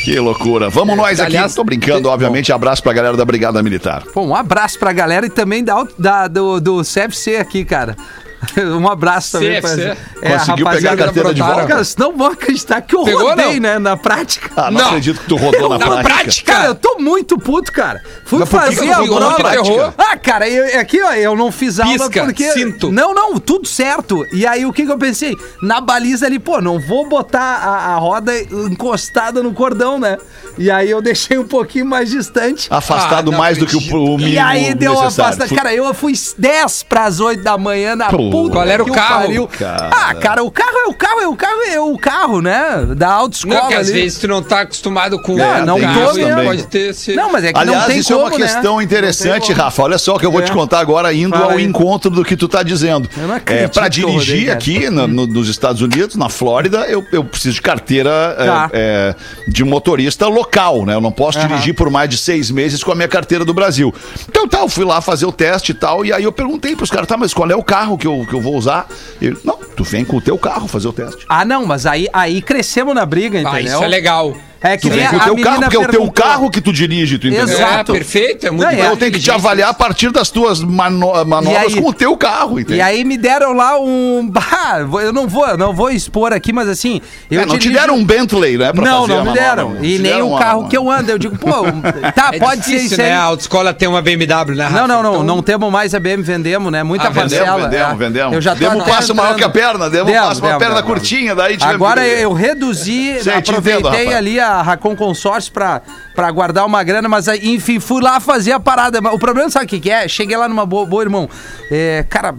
Que 0.02 0.18
loucura. 0.18 0.68
Vamos 0.68 0.96
nós 0.96 1.20
aqui. 1.20 1.36
aliás, 1.36 1.54
Tô 1.54 1.62
brincando, 1.62 2.08
obviamente. 2.08 2.52
Abraço 2.52 2.82
pra 2.82 2.92
galera 2.92 3.16
da 3.16 3.24
Brigada 3.24 3.62
Militar. 3.62 4.02
Pô, 4.12 4.22
um 4.22 4.34
abraço 4.34 4.78
pra 4.78 4.92
galera 4.92 5.26
e 5.26 5.30
também 5.30 5.62
da, 5.62 5.86
da- 5.98 6.28
do, 6.28 6.60
do 6.60 6.82
CFC 6.82 7.36
aqui, 7.36 7.64
cara. 7.64 7.96
Um 8.80 8.88
abraço 8.88 9.32
também 9.32 9.60
CFC. 9.60 9.96
pra 10.20 10.38
Conseguiu 10.38 10.66
pegar 10.68 10.92
a 10.92 10.96
carteira 10.96 11.34
de 11.34 11.40
volta? 11.42 11.66
Cara, 11.66 11.84
vocês 11.84 11.96
não 11.96 12.16
vão 12.16 12.26
acreditar 12.28 12.80
que 12.82 12.94
eu 12.96 13.04
Pegou, 13.04 13.28
rodei, 13.30 13.54
não? 13.54 13.60
né, 13.60 13.78
na 13.78 13.96
prática. 13.96 14.50
Ah, 14.56 14.70
não, 14.70 14.80
Não. 14.80 14.86
acredito 14.88 15.20
que 15.20 15.26
tu 15.28 15.36
rodou 15.36 15.68
na, 15.68 15.78
Na 15.78 15.86
prática. 15.86 16.14
prática? 16.14 16.52
Cara, 16.52 16.66
eu 16.68 16.74
tô 16.74 16.96
muito 16.98 17.38
puto, 17.38 17.70
cara. 17.72 18.02
Fui 18.24 18.38
Mas 18.40 18.48
fazer 18.48 18.90
a 18.90 19.02
prova. 19.02 19.94
Ah, 19.96 20.16
cara, 20.16 20.48
eu, 20.48 20.80
aqui, 20.80 21.00
ó, 21.02 21.12
eu 21.14 21.36
não 21.36 21.50
fiz 21.52 21.78
aula 21.80 21.92
Pisca, 21.92 22.24
porque. 22.24 22.50
cinto. 22.52 22.90
Não, 22.90 23.14
não, 23.14 23.38
tudo 23.38 23.66
certo. 23.68 24.26
E 24.32 24.46
aí, 24.46 24.66
o 24.66 24.72
que 24.72 24.84
que 24.84 24.92
eu 24.92 24.98
pensei? 24.98 25.36
Na 25.62 25.80
baliza 25.80 26.26
ali, 26.26 26.38
pô, 26.38 26.60
não 26.60 26.80
vou 26.80 27.08
botar 27.08 27.40
a, 27.40 27.94
a 27.94 27.96
roda 27.96 28.32
encostada 28.72 29.42
no 29.42 29.52
cordão, 29.52 29.98
né? 29.98 30.18
E 30.58 30.70
aí 30.70 30.90
eu 30.90 31.00
deixei 31.00 31.38
um 31.38 31.46
pouquinho 31.46 31.86
mais 31.86 32.10
distante. 32.10 32.66
Afastado 32.70 33.32
Ah, 33.32 33.36
mais 33.38 33.56
do 33.58 33.66
que 33.66 33.74
o, 33.74 33.78
acredito. 33.78 33.96
o 33.96 34.16
mínimo 34.18 34.34
E 34.34 34.38
aí 34.38 34.74
deu 34.74 34.92
uma 34.92 35.04
necessário. 35.04 35.34
afastada. 35.34 35.54
Cara, 35.62 35.74
eu 35.74 35.92
fui 35.94 36.12
10 36.38 36.82
pras 36.84 37.20
8 37.20 37.42
da 37.42 37.56
manhã 37.56 37.94
na 37.96 38.06
Pô. 38.08 38.30
Puta. 38.32 38.52
Qual 38.52 38.66
era 38.66 38.82
o 38.82 38.90
carro? 38.92 39.20
pariu. 39.26 39.48
Ah, 39.90 40.14
cara, 40.14 40.42
o 40.42 40.50
carro 40.50 40.76
é 40.86 40.88
o 40.88 40.94
carro, 40.94 41.20
é 41.20 41.26
o 41.28 41.36
carro, 41.36 41.62
é 41.72 41.80
o 41.80 41.98
carro, 41.98 42.40
né? 42.42 42.86
Da 42.96 43.08
autoescola 43.12 43.60
Não, 43.62 43.68
que 43.68 43.74
às 43.74 43.88
ali. 43.88 44.00
vezes 44.02 44.18
tu 44.18 44.28
não 44.28 44.42
tá 44.42 44.60
acostumado 44.62 45.20
com 45.22 45.34
Não, 45.36 45.62
o 45.62 45.66
não 45.66 45.80
carro, 45.80 46.14
mesmo. 46.14 46.42
pode 46.44 46.66
ter 46.66 46.90
esse... 46.90 47.14
Não, 47.14 47.30
mas 47.30 47.44
é 47.44 47.52
que 47.52 47.58
Aliás, 47.58 47.80
não 47.80 47.86
tem 47.88 47.98
isso 47.98 48.08
como, 48.12 48.20
é 48.20 48.24
uma 48.24 48.30
né? 48.38 48.44
questão 48.44 48.82
interessante. 48.82 49.52
Rafa. 49.52 49.82
Olha 49.82 49.98
só 49.98 50.16
o 50.16 50.18
que 50.18 50.26
eu 50.26 50.30
vou 50.32 50.40
É. 50.40 50.44
te 50.44 50.52
contar 50.52 50.80
agora, 50.80 51.12
indo 51.12 51.30
Fala 51.36 51.52
ao 51.52 51.58
aí. 51.58 51.64
encontro 51.64 52.10
do 52.10 52.24
que 52.24 52.36
tu 52.36 52.48
tá 52.48 52.62
dizendo. 52.62 53.08
Eu 53.16 53.26
não 53.28 53.34
É, 53.34 53.38
acredito 53.38 53.68
eu 54.06 54.12
rodei, 54.12 54.24
dirigir 54.24 54.50
aqui 54.50 54.90
na- 54.90 55.06
no- 55.06 55.26
nos 55.26 55.48
Estados 55.48 55.80
Unidos, 55.82 56.16
na 56.16 56.28
Flórida, 56.28 56.80
eu, 56.88 57.04
eu 57.12 57.24
preciso 57.24 57.54
de 57.56 57.62
carteira 57.62 58.10
é, 58.38 58.46
Tá. 58.46 58.70
é, 58.72 59.14
de 59.48 59.64
motorista 59.64 60.26
local, 60.26 60.84
né? 60.84 60.94
Eu 60.94 61.00
não 61.00 61.12
posso 61.12 61.38
dirigir 61.38 61.74
por 61.74 61.90
mais 61.90 62.08
de 62.08 62.16
seis 62.18 62.50
meses 62.50 62.82
com 62.82 62.90
a 62.92 62.94
minha 62.94 63.08
carteira 63.08 63.44
do 63.44 63.54
Brasil. 63.54 63.94
Então, 64.28 64.48
tal, 64.48 64.68
fui 64.68 64.84
lá 64.84 65.00
fazer 65.00 65.26
o 65.26 65.32
teste 65.32 65.72
e 65.72 65.74
tal, 65.74 66.04
e 66.04 66.12
aí 66.12 66.24
eu 66.24 66.32
perguntei 66.32 66.74
pros 66.76 66.90
caras, 66.90 67.06
tá, 67.06 67.16
mas 67.16 67.32
qual 67.34 67.50
é 67.50 67.54
o 67.56 67.62
carro 67.62 67.96
que 67.98 68.06
eu, 68.06 68.21
que 68.26 68.34
eu 68.34 68.40
vou 68.40 68.54
usar? 68.56 68.88
Ele, 69.20 69.36
não, 69.44 69.56
tu 69.56 69.84
vem 69.84 70.04
com 70.04 70.16
o 70.16 70.20
teu 70.20 70.38
carro 70.38 70.68
fazer 70.68 70.88
o 70.88 70.92
teste. 70.92 71.24
Ah, 71.28 71.44
não, 71.44 71.66
mas 71.66 71.86
aí, 71.86 72.08
aí 72.12 72.42
crescemos 72.42 72.94
na 72.94 73.06
briga, 73.06 73.40
entendeu? 73.40 73.52
Ah, 73.52 73.60
isso 73.60 73.84
é 73.84 73.88
legal. 73.88 74.36
É 74.62 74.76
que 74.76 74.88
Tu 74.88 74.94
nem 74.94 74.98
vem 75.00 75.08
com 75.08 75.16
o 75.16 75.20
teu 75.20 75.36
carro, 75.44 75.60
porque 75.60 75.76
é 75.76 75.78
o 75.78 75.82
teu 75.82 75.90
perguntou. 75.90 76.12
carro 76.12 76.50
que 76.50 76.60
tu 76.60 76.72
dirige, 76.72 77.18
tu 77.18 77.26
entendeu? 77.26 77.44
Exato. 77.48 77.92
É, 77.92 77.94
perfeito, 77.96 78.46
é 78.46 78.50
muito 78.50 78.62
Não, 78.64 78.70
Então 78.72 78.84
é, 78.86 78.88
eu 78.90 78.96
tenho 78.96 79.10
que 79.12 79.18
te 79.20 79.30
avaliar 79.30 79.70
a 79.70 79.74
partir 79.74 80.10
das 80.12 80.30
tuas 80.30 80.60
mano- 80.60 81.12
manobras 81.24 81.74
aí? 81.74 81.80
com 81.82 81.88
o 81.88 81.92
teu 81.92 82.16
carro, 82.16 82.60
entendeu? 82.60 82.76
E 82.78 82.80
aí 82.80 83.04
me 83.04 83.16
deram 83.18 83.52
lá 83.52 83.78
um. 83.78 84.28
Bah, 84.32 84.78
eu 85.02 85.12
não 85.12 85.26
vou, 85.26 85.56
não 85.58 85.72
vou 85.74 85.90
expor 85.90 86.32
aqui, 86.32 86.52
mas 86.52 86.68
assim. 86.68 87.00
Eu 87.30 87.40
É, 87.40 87.46
não 87.46 87.54
te 87.56 87.62
dirijo- 87.62 87.80
deram 87.80 87.96
um 87.96 88.04
Bentley, 88.04 88.56
né? 88.56 88.72
Pra 88.72 88.84
Não, 88.84 89.00
fazer 89.02 89.12
não 89.14 89.18
me 89.20 89.24
manobra, 89.30 89.42
deram. 89.42 89.70
né? 89.70 89.80
E 89.82 89.96
Te 89.96 90.02
nem 90.02 90.22
o 90.22 90.36
carro 90.38 90.60
uma- 90.60 90.68
que 90.68 90.76
eu 90.76 90.90
ando. 90.90 91.10
Eu 91.10 91.18
digo, 91.18 91.36
pô, 91.38 91.50
tá, 92.14 92.30
É 92.32 92.38
pode 92.38 92.64
ser 92.64 92.70
difícil, 92.72 92.86
isso 92.92 92.96
né? 92.98 93.06
aí. 93.06 93.12
A 93.12 93.22
autoescola 93.22 93.74
tem 93.74 93.88
uma 93.88 94.00
BMW, 94.00 94.54
né, 94.54 94.64
Rafa? 94.64 94.76
Não, 94.76 94.86
não, 94.88 95.02
não, 95.02 95.12
Então, 95.14 95.24
não 95.24 95.42
temos 95.42 95.70
mais 95.72 95.94
a 95.94 95.98
BM, 96.00 96.22
vendemos, 96.22 96.70
né? 96.70 96.82
Muita 96.82 97.06
Ah, 97.08 97.10
vendemos, 97.10 97.38
parcela. 97.38 97.68
vendemos, 97.68 97.92
é. 97.92 97.96
vendemos. 97.96 98.34
Eu 98.34 98.40
já 98.40 98.52
tô 98.54 98.60
Demos 98.60 98.82
um 98.82 98.86
passo 98.86 99.14
maior 99.14 99.34
que 99.34 99.44
a 99.44 99.48
perna, 99.48 99.90
demos 99.90 100.12
um 100.12 100.14
passo 100.14 100.40
uma 100.44 100.58
perna 100.58 100.82
curtinha, 100.82 101.34
daí 101.34 101.56
Agora 101.60 102.06
eu 102.06 102.32
reduzi, 102.32 103.16
te 103.22 103.30
aproveitei 103.30 104.14
ali 104.14 104.38
a 104.38 104.51
Racon 104.60 104.94
Consórcio 104.94 105.52
pra, 105.52 105.80
pra 106.14 106.30
guardar 106.30 106.66
uma 106.66 106.82
grana, 106.82 107.08
mas 107.08 107.28
aí, 107.28 107.54
enfim, 107.54 107.80
fui 107.80 108.02
lá 108.02 108.20
fazer 108.20 108.52
a 108.52 108.60
parada. 108.60 108.98
O 109.12 109.18
problema, 109.18 109.48
sabe 109.48 109.64
o 109.64 109.68
que, 109.68 109.80
que 109.80 109.90
é? 109.90 110.06
Cheguei 110.08 110.36
lá 110.36 110.48
numa 110.48 110.66
boa, 110.66 110.84
boa 110.84 111.02
irmão. 111.02 111.30
É, 111.70 112.04
cara, 112.10 112.34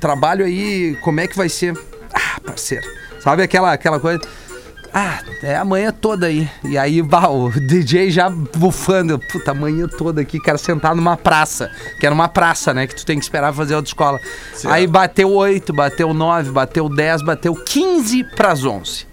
trabalho 0.00 0.44
aí, 0.44 0.96
como 1.02 1.20
é 1.20 1.26
que 1.26 1.36
vai 1.36 1.48
ser? 1.48 1.76
Ah, 2.14 2.40
parceiro. 2.40 2.86
Sabe 3.20 3.42
aquela, 3.42 3.72
aquela 3.72 4.00
coisa? 4.00 4.20
Ah, 4.92 5.20
é 5.42 5.54
a 5.54 5.64
manhã 5.64 5.92
toda 5.92 6.26
aí. 6.26 6.48
E 6.64 6.78
aí, 6.78 7.02
bah, 7.02 7.28
o 7.28 7.50
DJ 7.50 8.10
já 8.10 8.30
bufando. 8.30 9.18
Puta, 9.18 9.50
a 9.50 9.54
manhã 9.54 9.86
toda 9.86 10.20
aqui, 10.20 10.40
cara, 10.40 10.56
sentado 10.56 10.96
numa 10.96 11.16
praça. 11.16 11.70
Que 12.00 12.06
era 12.06 12.14
uma 12.14 12.28
praça, 12.28 12.72
né? 12.72 12.86
Que 12.86 12.94
tu 12.94 13.04
tem 13.04 13.18
que 13.18 13.24
esperar 13.24 13.52
fazer 13.52 13.74
autoescola. 13.74 14.18
Aí 14.64 14.86
bateu 14.86 15.30
8, 15.30 15.72
bateu 15.72 16.14
9, 16.14 16.50
bateu 16.50 16.88
10, 16.88 17.22
bateu 17.22 17.54
15 17.54 18.24
pras 18.34 18.64
11. 18.64 19.06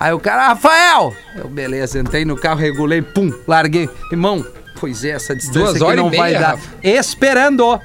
Aí 0.00 0.14
o 0.14 0.18
cara, 0.18 0.48
Rafael! 0.48 1.14
Eu, 1.36 1.46
beleza, 1.46 2.00
entrei 2.00 2.24
no 2.24 2.34
carro, 2.34 2.58
regulei, 2.58 3.02
pum, 3.02 3.30
larguei. 3.46 3.86
Irmão, 4.10 4.42
pois 4.80 5.04
é, 5.04 5.10
essa 5.10 5.36
distância 5.36 5.60
Duas 5.60 5.76
aqui 5.76 5.84
horas 5.84 6.00
e 6.00 6.02
não 6.02 6.10
vai 6.10 6.30
meia, 6.30 6.40
dar. 6.40 6.50
Rafa. 6.52 6.70
Esperando. 6.82 7.78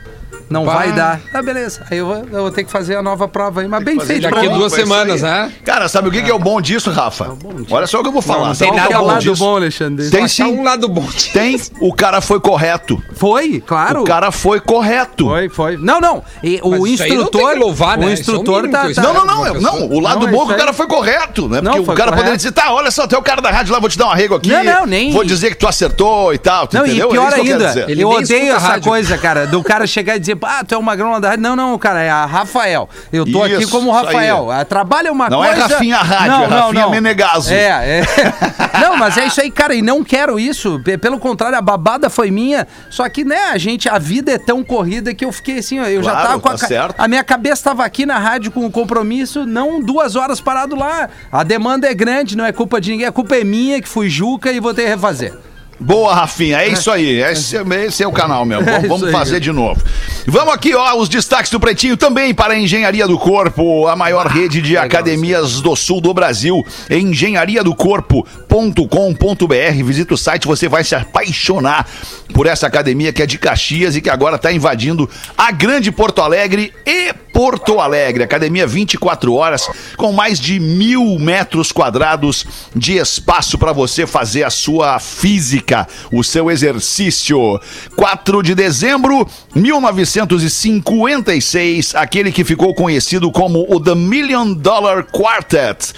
Não 0.50 0.66
vai 0.66 0.92
dar. 0.92 1.20
Ah, 1.34 1.42
beleza. 1.42 1.82
Aí 1.90 1.98
eu 1.98 2.06
vou, 2.06 2.16
eu 2.18 2.42
vou 2.44 2.52
ter 2.52 2.64
que 2.64 2.72
fazer 2.72 2.96
a 2.96 3.02
nova 3.02 3.28
prova 3.28 3.62
aí, 3.62 3.68
mas 3.68 3.84
bem 3.84 4.00
feito. 4.00 4.24
Daqui 4.24 4.48
Bom, 4.50 4.58
duas 4.58 4.74
semanas, 4.74 5.22
né? 5.22 5.52
Cara, 5.64 5.88
sabe 5.88 6.10
o 6.10 6.12
que, 6.12 6.22
que 6.22 6.30
é 6.30 6.34
o 6.34 6.40
bom 6.40 6.60
disso, 6.62 6.92
Rafa? 6.92 7.36
Olha 7.70 7.88
só 7.88 8.00
o 8.00 8.02
que 8.02 8.08
eu 8.10 8.14
vou 8.14 8.22
falar. 8.22 8.40
Não, 8.40 8.48
não 8.48 8.56
tem 8.56 8.70
o 8.70 8.72
que 8.74 8.78
nada 8.80 8.94
é 8.94 8.98
o 8.98 9.02
bom 9.02 9.08
lado 9.08 9.22
disso? 9.22 9.44
bom, 9.44 9.56
Alexandre. 9.56 10.10
Tem 10.10 10.28
sim. 10.28 10.44
um 10.44 10.64
lado 10.64 10.88
bom. 10.88 11.02
disso. 11.02 11.34
Tem. 11.34 11.60
O 11.80 11.94
cara 11.94 12.22
foi 12.22 12.40
correto. 12.40 13.02
Foi, 13.14 13.62
claro. 13.66 14.02
O 14.02 14.06
cara 14.06 14.32
foi 14.32 14.60
correto. 14.60 15.26
Foi, 15.26 15.50
foi. 15.50 15.78
Não, 15.78 16.00
não. 16.00 16.24
E 16.44 16.60
o 16.64 16.72
Mas 16.72 16.84
isso 16.92 17.04
aí 17.04 17.10
não 17.10 17.16
instrutor. 17.24 17.42
tem 17.42 17.54
que 17.54 17.60
louvar, 17.60 17.98
né? 17.98 18.06
O 18.06 18.10
é 18.10 18.12
o 18.12 18.14
instrutor 18.14 18.56
mínimo 18.64 18.74
tá. 18.74 18.84
que 18.86 18.92
eu 18.92 18.96
tá- 18.96 19.02
Não, 19.02 19.14
não, 19.14 19.26
não, 19.26 19.48
eu- 19.48 19.62
não. 19.62 19.86
O 19.90 20.00
lado 20.00 20.20
Não, 20.22 20.28
é 20.28 20.32
bom 20.32 20.44
é 20.44 20.48
que 20.48 20.54
o 20.54 20.58
cara 20.58 20.74
foi 20.74 20.88
correto, 20.88 21.48
né? 21.50 21.62
Não, 21.62 21.72
Porque 21.72 21.80
o 21.82 21.86
foi 21.86 21.96
cara 21.96 22.10
correto. 22.12 22.24
poderia 22.24 22.38
dizer, 22.38 22.52
tá, 22.52 22.72
olha 22.74 22.92
só, 22.92 23.08
tem 23.08 23.18
o 23.18 23.22
cara 23.22 23.42
da 23.42 23.50
rádio 23.52 23.74
lá, 23.74 23.80
vou 23.80 23.90
te 23.90 23.98
dar 23.98 24.08
um 24.08 24.12
arrego 24.12 24.36
aqui. 24.36 24.50
Não, 24.50 24.64
não, 24.64 24.86
nem- 24.86 25.12
Vou 25.12 25.24
dizer 25.24 25.50
que 25.52 25.58
tu 25.58 25.68
acertou 25.68 26.34
e 26.34 26.38
tal, 26.38 26.68
tu 26.68 26.78
Não, 26.78 26.86
entendeu? 26.86 27.08
e 27.08 27.12
pior 27.12 27.28
é 27.28 27.42
quero 27.42 27.42
ainda, 27.66 27.86
eu 27.92 28.10
odeio 28.10 28.54
essa 28.54 28.80
coisa, 28.80 29.18
cara, 29.18 29.48
do 29.48 29.64
cara 29.64 29.88
chegar 29.88 30.16
e 30.16 30.20
dizer, 30.20 30.35
ah, 30.44 30.64
tu 30.64 30.76
é 30.76 30.78
o 30.78 30.84
magrão 30.84 31.12
lá 31.12 31.20
da 31.20 31.30
rádio. 31.30 31.44
Não, 31.44 31.56
não, 31.56 31.78
cara, 31.78 32.02
é 32.02 32.10
a 32.10 32.26
Rafael. 32.26 32.90
Eu 33.12 33.26
tô 33.30 33.44
aqui 33.44 33.64
Isso, 33.64 33.72
como 33.72 33.90
isso 33.92 34.00
aí. 34.00 34.06
Rafael. 34.06 34.52
A 34.52 34.66
Trabalha 34.66 35.12
uma 35.12 35.30
Não 35.30 35.44
é 35.44 35.50
coisa... 35.54 35.68
Rafinha 35.68 35.98
Rádio, 35.98 36.44
é 36.44 36.60
Rafinha 36.60 36.88
Menegaso. 36.90 37.54
É, 37.54 38.00
é. 38.00 38.04
não, 38.82 38.98
mas 38.98 39.18
é 39.18 39.26
isso 39.28 39.40
aí, 39.42 39.50
cara, 39.52 39.74
e 39.76 39.82
não 39.82 40.04
quero 40.04 40.40
isso. 40.40 40.80
Pe- 40.84 40.98
Pelo 40.98 41.20
contrário, 41.20 41.58
a 41.58 41.62
babada 41.62 42.10
foi 42.10 42.32
minha. 42.32 42.68
Só 42.90 43.08
que, 43.10 43.24
né, 43.24 43.50
a 43.52 43.58
gente, 43.58 43.88
a 43.88 43.98
vida 44.00 44.32
é 44.32 44.38
tão 44.38 44.64
corrida 44.64 45.14
que 45.14 45.24
eu 45.26 45.32
fiquei 45.32 45.60
assim, 45.60 45.80
ó, 45.80 45.86
eu 45.86 46.02
já 46.04 46.12
Claro, 46.12 46.28
tava 46.28 46.40
com 46.40 46.50
a, 46.50 46.52
tá 46.58 46.68
certo. 46.68 46.96
a 46.98 47.08
minha 47.08 47.24
cabeça 47.24 47.64
tava 47.64 47.84
aqui 47.86 48.06
na 48.06 48.18
rádio 48.18 48.52
com 48.52 48.66
o 48.66 48.72
compromisso, 48.72 49.46
não 49.46 49.80
duas 49.80 50.16
horas 50.16 50.42
parado 50.42 50.76
lá. 50.76 51.10
A 51.32 51.44
demanda 51.44 51.88
é 51.90 51.94
grande, 51.94 52.36
não 52.36 52.46
é 52.46 52.52
culpa 52.52 52.80
de 52.82 52.92
ninguém, 52.92 53.06
a 53.08 53.12
culpa 53.12 53.36
é 53.36 53.44
minha 53.44 53.82
que 53.82 53.88
fui 53.88 54.10
Juca 54.10 54.52
e 54.52 54.60
vou 54.60 54.74
ter 54.74 54.84
que 54.84 54.90
refazer. 54.90 55.34
Boa, 55.80 56.14
Rafinha, 56.16 56.62
é 56.62 56.70
isso 56.70 56.90
aí. 56.90 57.22
Esse, 57.22 57.58
esse 57.86 58.04
é 58.04 58.08
o 58.08 58.12
canal 58.12 58.46
mesmo. 58.46 58.66
Vamos, 58.66 58.84
É 58.86 58.88
vamos 58.88 59.04
aí. 59.08 59.12
fazer 59.12 59.40
de 59.40 59.52
novo. 59.52 59.82
Vamos 60.28 60.54
aqui, 60.54 60.74
ó, 60.74 60.96
os 60.98 61.10
destaques 61.10 61.52
do 61.52 61.60
Pretinho 61.60 61.98
também 61.98 62.34
para 62.34 62.54
a 62.54 62.60
Engenharia 62.60 63.08
do 63.08 63.18
Corpo, 63.18 63.88
a 63.88 63.96
maior 63.96 64.26
rede 64.28 64.62
de 64.62 64.78
academias 64.78 65.62
do 65.62 65.76
sul 65.76 66.02
do 66.02 66.14
Brasil. 66.14 66.64
engenhariadocorpo.com.br. 66.90 69.84
Visita 69.84 70.14
o 70.14 70.18
site, 70.18 70.48
você 70.48 70.68
vai 70.68 70.84
se 70.84 70.96
apaixonar 70.96 71.88
por 72.34 72.48
essa 72.48 72.68
academia 72.68 73.14
que 73.14 73.22
é 73.22 73.26
de 73.26 73.38
Caxias 73.38 73.96
e 73.96 74.02
que 74.02 74.10
agora 74.10 74.36
está 74.38 74.52
invadindo 74.52 75.10
a 75.38 75.52
grande 75.52 75.92
Porto 75.92 76.22
Alegre 76.22 76.74
e 76.86 77.14
Porto 77.34 77.80
Alegre. 77.80 78.24
Academia 78.24 78.66
24 78.66 79.34
horas, 79.34 79.68
com 79.98 80.12
mais 80.12 80.40
de 80.40 80.60
mil 80.60 81.20
metros 81.20 81.72
quadrados 81.72 82.46
de 82.76 82.98
espaço 82.98 83.58
para 83.58 83.74
você 83.74 84.08
fazer 84.08 84.44
a 84.44 84.50
sua 84.50 85.00
física, 85.00 85.65
o 86.12 86.24
seu 86.24 86.52
exercício. 86.52 87.60
4 87.96 88.44
de 88.44 88.54
dezembro, 88.54 89.28
1956, 89.56 91.96
aquele 91.96 92.32
que 92.32 92.44
ficou 92.44 92.76
conhecido 92.76 93.32
como 93.32 93.66
o 93.70 93.80
The 93.80 93.96
Million 93.96 94.54
Dollar 94.54 95.06
Quartet. 95.06 95.94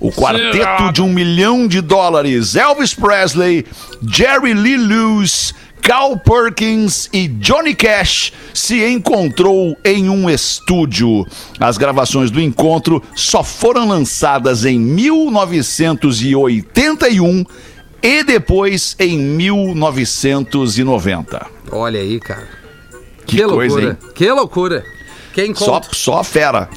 O 0.00 0.10
quarteto 0.10 0.90
de 0.92 1.02
um 1.02 1.12
milhão 1.12 1.68
de 1.68 1.82
dólares. 1.82 2.56
Elvis 2.56 2.94
Presley, 2.94 3.66
Jerry 4.02 4.54
Lee 4.54 4.76
Lewis, 4.76 5.54
Carl 5.82 6.16
Perkins 6.16 7.10
e 7.12 7.26
Johnny 7.26 7.74
Cash 7.74 8.32
se 8.54 8.84
encontrou 8.84 9.76
em 9.84 10.08
um 10.08 10.30
estúdio. 10.30 11.26
As 11.58 11.76
gravações 11.76 12.30
do 12.30 12.40
encontro 12.40 13.02
só 13.16 13.42
foram 13.42 13.88
lançadas 13.88 14.64
em 14.64 14.78
1981 14.78 17.44
e 18.02 18.22
depois 18.24 18.96
em 18.98 19.18
1990. 19.18 21.46
Olha 21.70 22.00
aí, 22.00 22.18
cara. 22.20 22.48
Que 23.26 23.36
Que, 23.36 23.44
coisa, 23.44 23.74
loucura. 23.76 23.98
hein? 24.02 24.10
Que 24.14 24.30
loucura. 24.30 24.82
Que 25.32 25.44
Só, 25.46 25.50
encontro. 25.50 25.94
só 25.94 26.22
fera. 26.24 26.68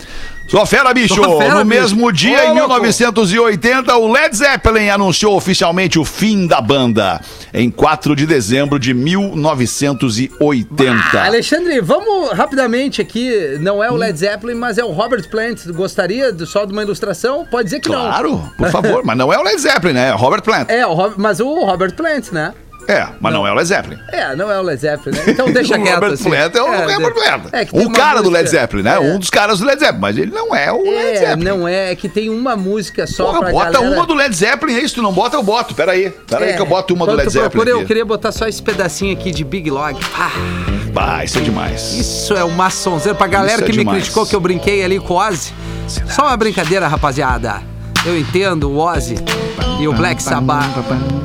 Só 0.48 0.64
fera, 0.66 0.94
bicho! 0.94 1.16
Só 1.16 1.38
fera, 1.40 1.56
no 1.56 1.66
bicho. 1.66 1.82
mesmo 1.82 2.12
dia, 2.14 2.38
Ô, 2.38 2.42
em 2.44 2.54
louco. 2.60 2.74
1980, 2.76 3.98
o 3.98 4.12
Led 4.12 4.36
Zeppelin 4.36 4.90
anunciou 4.90 5.36
oficialmente 5.36 5.98
o 5.98 6.06
fim 6.06 6.46
da 6.48 6.62
banda. 6.62 7.20
Em 7.54 7.70
4 7.72 8.16
de 8.16 8.26
dezembro 8.28 8.78
de 8.80 8.94
1980. 8.94 11.20
Ah, 11.20 11.26
Alexandre, 11.26 11.82
vamos 11.82 12.32
rapidamente 12.32 13.02
aqui. 13.02 13.58
Não 13.60 13.84
é 13.84 13.90
o 13.92 13.96
Led 13.96 14.18
Zeppelin, 14.18 14.56
mas 14.56 14.78
é 14.78 14.84
o 14.84 14.92
Robert 14.92 15.28
Plant. 15.30 15.66
Gostaria 15.68 16.36
só 16.46 16.66
de 16.66 16.72
uma 16.74 16.84
ilustração? 16.84 17.46
Pode 17.50 17.66
dizer 17.66 17.80
que 17.80 17.90
não. 17.90 18.02
Claro, 18.02 18.52
por 18.58 18.70
favor. 18.70 19.04
mas 19.04 19.18
não 19.18 19.34
é 19.34 19.38
o 19.38 19.44
Led 19.44 19.60
Zeppelin, 19.60 19.94
né? 19.94 20.10
É 20.10 20.12
Robert 20.12 20.42
Plant. 20.44 20.70
É, 20.70 20.86
o 20.86 21.14
mas 21.18 21.40
o 21.40 21.66
Robert 21.66 21.96
Plant, 21.96 22.32
né? 22.32 22.54
É, 22.88 23.08
mas 23.20 23.34
não, 23.34 23.46
é 23.48 23.52
o 23.52 23.56
Led 23.56 23.68
Zeppelin. 23.68 23.98
É, 24.12 24.36
não 24.36 24.52
é 24.52 24.60
o 24.60 24.62
Led 24.62 24.80
Zeppelin, 24.80 25.18
né? 25.18 25.24
Então 25.28 25.52
deixa 25.52 25.76
o 25.78 25.82
quieto. 25.82 25.94
Robert 25.96 26.14
assim. 26.14 26.24
Plant 26.30 26.56
é 26.56 26.62
o 26.62 26.68
É, 26.74 26.94
Robert 26.94 27.14
Plant. 27.14 27.42
é 27.54 27.68
uma 27.74 27.92
cara 27.92 28.22
do 28.22 28.30
Led 28.30 28.44
música- 28.44 28.62
Zeppelin, 28.62 28.84
né? 28.84 28.96
É. 28.96 29.00
Um 29.00 29.18
dos 29.20 29.30
caras 29.30 29.60
do 29.60 29.66
Led 29.66 29.80
Zeppelin, 29.80 30.00
mas 30.02 30.18
ele 30.18 30.32
não 30.32 30.56
é 30.56 30.72
o 30.72 30.82
Led 30.84 30.96
É, 31.18 31.20
Zeppelin. 31.20 31.44
não 31.44 31.68
é, 31.68 31.92
é 31.92 31.96
que 31.96 32.08
tem 32.08 32.30
uma 32.30 32.56
música 32.56 33.08
só 33.08 33.26
Porra, 33.26 33.40
pra 33.40 33.52
bota 33.52 33.72
galera... 33.72 33.96
uma 33.96 34.06
do 34.06 34.14
Led 34.14 34.36
Zeppelin 34.36 34.76
aí, 34.76 34.88
se 34.88 34.96
tu 34.96 35.02
não 35.02 35.12
bota, 35.12 35.36
eu 35.36 35.44
boto. 35.44 35.74
Pera 35.76 35.94
aí. 35.94 36.10
Pera 36.10 36.46
aí 36.46 36.52
É, 36.52 36.54
que 36.56 36.62
eu 36.62 36.66
boto 36.66 36.94
uma 36.94 37.06
do 37.06 37.12
quando 37.12 37.18
Led 37.20 37.30
Zeppelin 37.32 37.50
procura, 37.52 37.70
Eu 37.72 37.78
aqui. 37.78 37.88
queria 37.88 38.06
botar 38.06 38.32
só 38.32 38.48
esse 38.48 38.62
pedacinho 38.62 39.14
aqui 39.14 39.32
de 39.32 39.44
Big 39.44 39.70
Log. 39.70 40.00
Ah, 40.18 40.32
Bah, 40.94 41.24
isso 41.26 41.38
é 41.40 41.42
demais. 41.42 41.94
isso 41.94 42.34
é 42.36 42.44
uma 42.44 42.70
sonzeira. 42.70 43.18
Pra 43.18 43.28
galera 43.28 43.62
é 43.62 43.66
que 43.66 43.72
me 43.72 43.80
demais. 43.80 43.98
criticou 43.98 44.26
que 44.26 44.36
eu 44.36 44.40
brinquei 44.40 44.84
ali 44.84 45.00
com 45.00 45.14
o 45.14 45.18
Ozzy. 45.18 45.54
Só 46.10 46.24
uma 46.24 46.38
brincadeira, 46.38 46.88
rapaziada. 46.88 47.62
Eu 48.06 48.18
entendo 48.18 48.70
o 48.72 48.78
Ozzy 48.78 49.16
e 49.80 49.88
o 49.88 49.94
Black 49.94 50.22
Sabbath. 50.22 50.66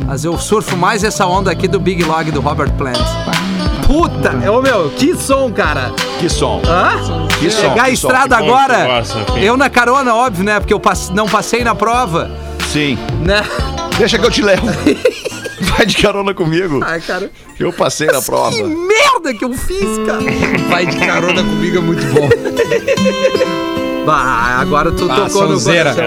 Mas 0.06 0.24
eu 0.24 0.36
surfo 0.38 0.76
mais 0.76 1.04
essa 1.04 1.26
onda 1.26 1.50
aqui 1.50 1.68
do 1.68 1.78
Big 1.78 2.02
Log 2.04 2.30
do 2.30 2.40
Robert 2.40 2.72
Plant. 2.72 2.98
Puta, 3.86 4.30
ô 4.50 4.62
meu, 4.62 4.90
que 4.90 5.14
som, 5.16 5.50
cara. 5.50 5.92
Que 6.18 6.28
som. 6.28 6.62
Hã? 6.66 7.28
Que 7.38 7.50
som, 7.50 7.70
Pegar 7.70 7.84
a 7.84 7.90
estrada 7.90 8.36
Que 8.36 8.44
agora. 8.44 8.86
gosta, 8.86 9.18
eu 9.38 9.56
na 9.56 9.68
carona, 9.68 10.14
óbvio, 10.14 10.44
né? 10.44 10.60
Porque 10.60 10.72
eu 10.72 10.80
não 11.12 11.28
passei 11.28 11.64
na 11.64 11.74
prova, 11.74 12.30
Sim. 12.72 12.96
né? 13.24 13.42
Deixa 13.98 14.18
que 14.18 14.24
eu 14.24 14.30
te 14.30 14.42
levo. 14.42 14.66
Vai 15.76 15.86
de 15.86 15.96
carona 15.96 16.32
comigo. 16.32 16.80
Ai, 16.84 17.00
cara. 17.00 17.30
Eu 17.58 17.72
passei 17.72 18.06
na 18.06 18.22
prova. 18.22 18.50
Que 18.56 18.62
merda 18.62 19.34
que 19.34 19.44
eu 19.44 19.52
fiz, 19.52 19.98
cara. 20.06 20.22
Vai 20.68 20.86
de 20.86 20.96
carona 20.96 21.42
comigo 21.42 21.78
é 21.78 21.80
muito 21.80 22.04
bom. 22.14 22.28
Bah, 24.06 24.58
agora 24.60 24.90
tu 24.92 25.06
Ah, 25.10 25.14
tocou 25.26 25.48
no 25.48 25.60
coração. 25.60 26.04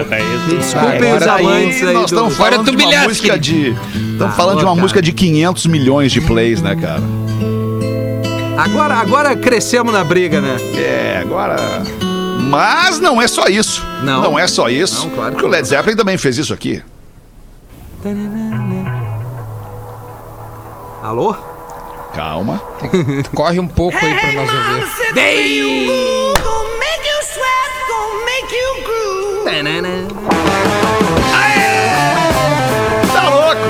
Me 0.48 0.56
desculpem 0.56 1.12
Agora 1.12 1.16
os 1.16 1.26
aí 1.28 1.46
amantes 1.46 1.82
aí 1.82 1.94
Nós 1.94 2.10
do... 2.10 2.14
estamos 2.16 2.36
falando 2.36 2.64
de 2.70 2.76
uma 2.84 3.02
música 3.04 3.38
de. 3.38 3.68
Estamos 3.70 4.20
Ah, 4.20 4.30
falando 4.36 4.58
de 4.58 4.64
uma 4.64 4.70
cara. 4.72 4.82
música 4.82 5.02
de 5.02 5.12
500 5.12 5.66
milhões 5.66 6.12
de 6.12 6.20
plays, 6.20 6.60
né, 6.60 6.74
cara? 6.76 7.02
Agora, 8.58 8.94
agora 8.94 9.36
crescemos 9.36 9.92
na 9.92 10.02
briga, 10.04 10.40
né? 10.40 10.56
É, 10.76 11.18
agora. 11.22 11.56
Mas 12.40 13.00
não 13.00 13.20
é 13.22 13.26
só 13.26 13.46
isso. 13.46 13.82
Não. 14.02 14.38
é 14.38 14.46
só 14.46 14.68
isso. 14.68 15.08
Não, 15.08 15.10
claro 15.14 15.30
que 15.30 15.36
porque 15.36 15.46
o 15.46 15.50
Led 15.50 15.66
Zeppelin 15.66 15.96
também 15.96 16.18
fez 16.18 16.36
isso 16.38 16.52
aqui. 16.52 16.82
Alô? 21.02 21.34
Calma. 22.14 22.62
Corre 23.34 23.58
um 23.58 23.66
pouco 23.66 23.96
aí 23.96 24.14
pra 24.14 24.32
nós 24.32 24.50
ouvir. 24.52 24.84
Tá 33.12 33.28
louco? 33.28 33.60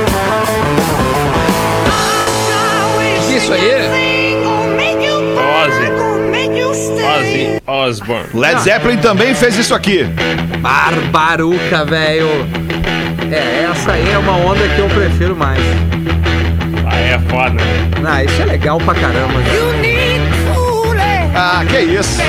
Que 3.29 3.37
isso 3.37 3.53
aí? 3.53 3.95
Ozzy 7.05 7.61
Osbourne. 7.67 8.29
Led 8.33 8.61
Zeppelin 8.63 8.97
também 8.99 9.35
fez 9.35 9.57
isso 9.59 9.75
aqui. 9.75 10.05
Barbaruca, 10.61 11.85
velho. 11.85 12.29
É, 13.31 13.69
essa 13.71 13.93
aí 13.93 14.11
é 14.11 14.19
uma 14.19 14.37
onda 14.37 14.67
que 14.69 14.79
eu 14.79 14.89
prefiro 14.89 15.37
mais. 15.37 15.61
Aí 16.91 17.11
é 17.11 17.19
foda. 17.29 17.63
Ah, 18.07 18.25
isso 18.25 18.41
é 18.41 18.45
legal 18.47 18.79
pra 18.79 18.95
caramba. 18.95 19.35
cara. 19.43 19.55
Ah, 21.37 21.65
que 21.69 21.79
isso. 21.81 22.21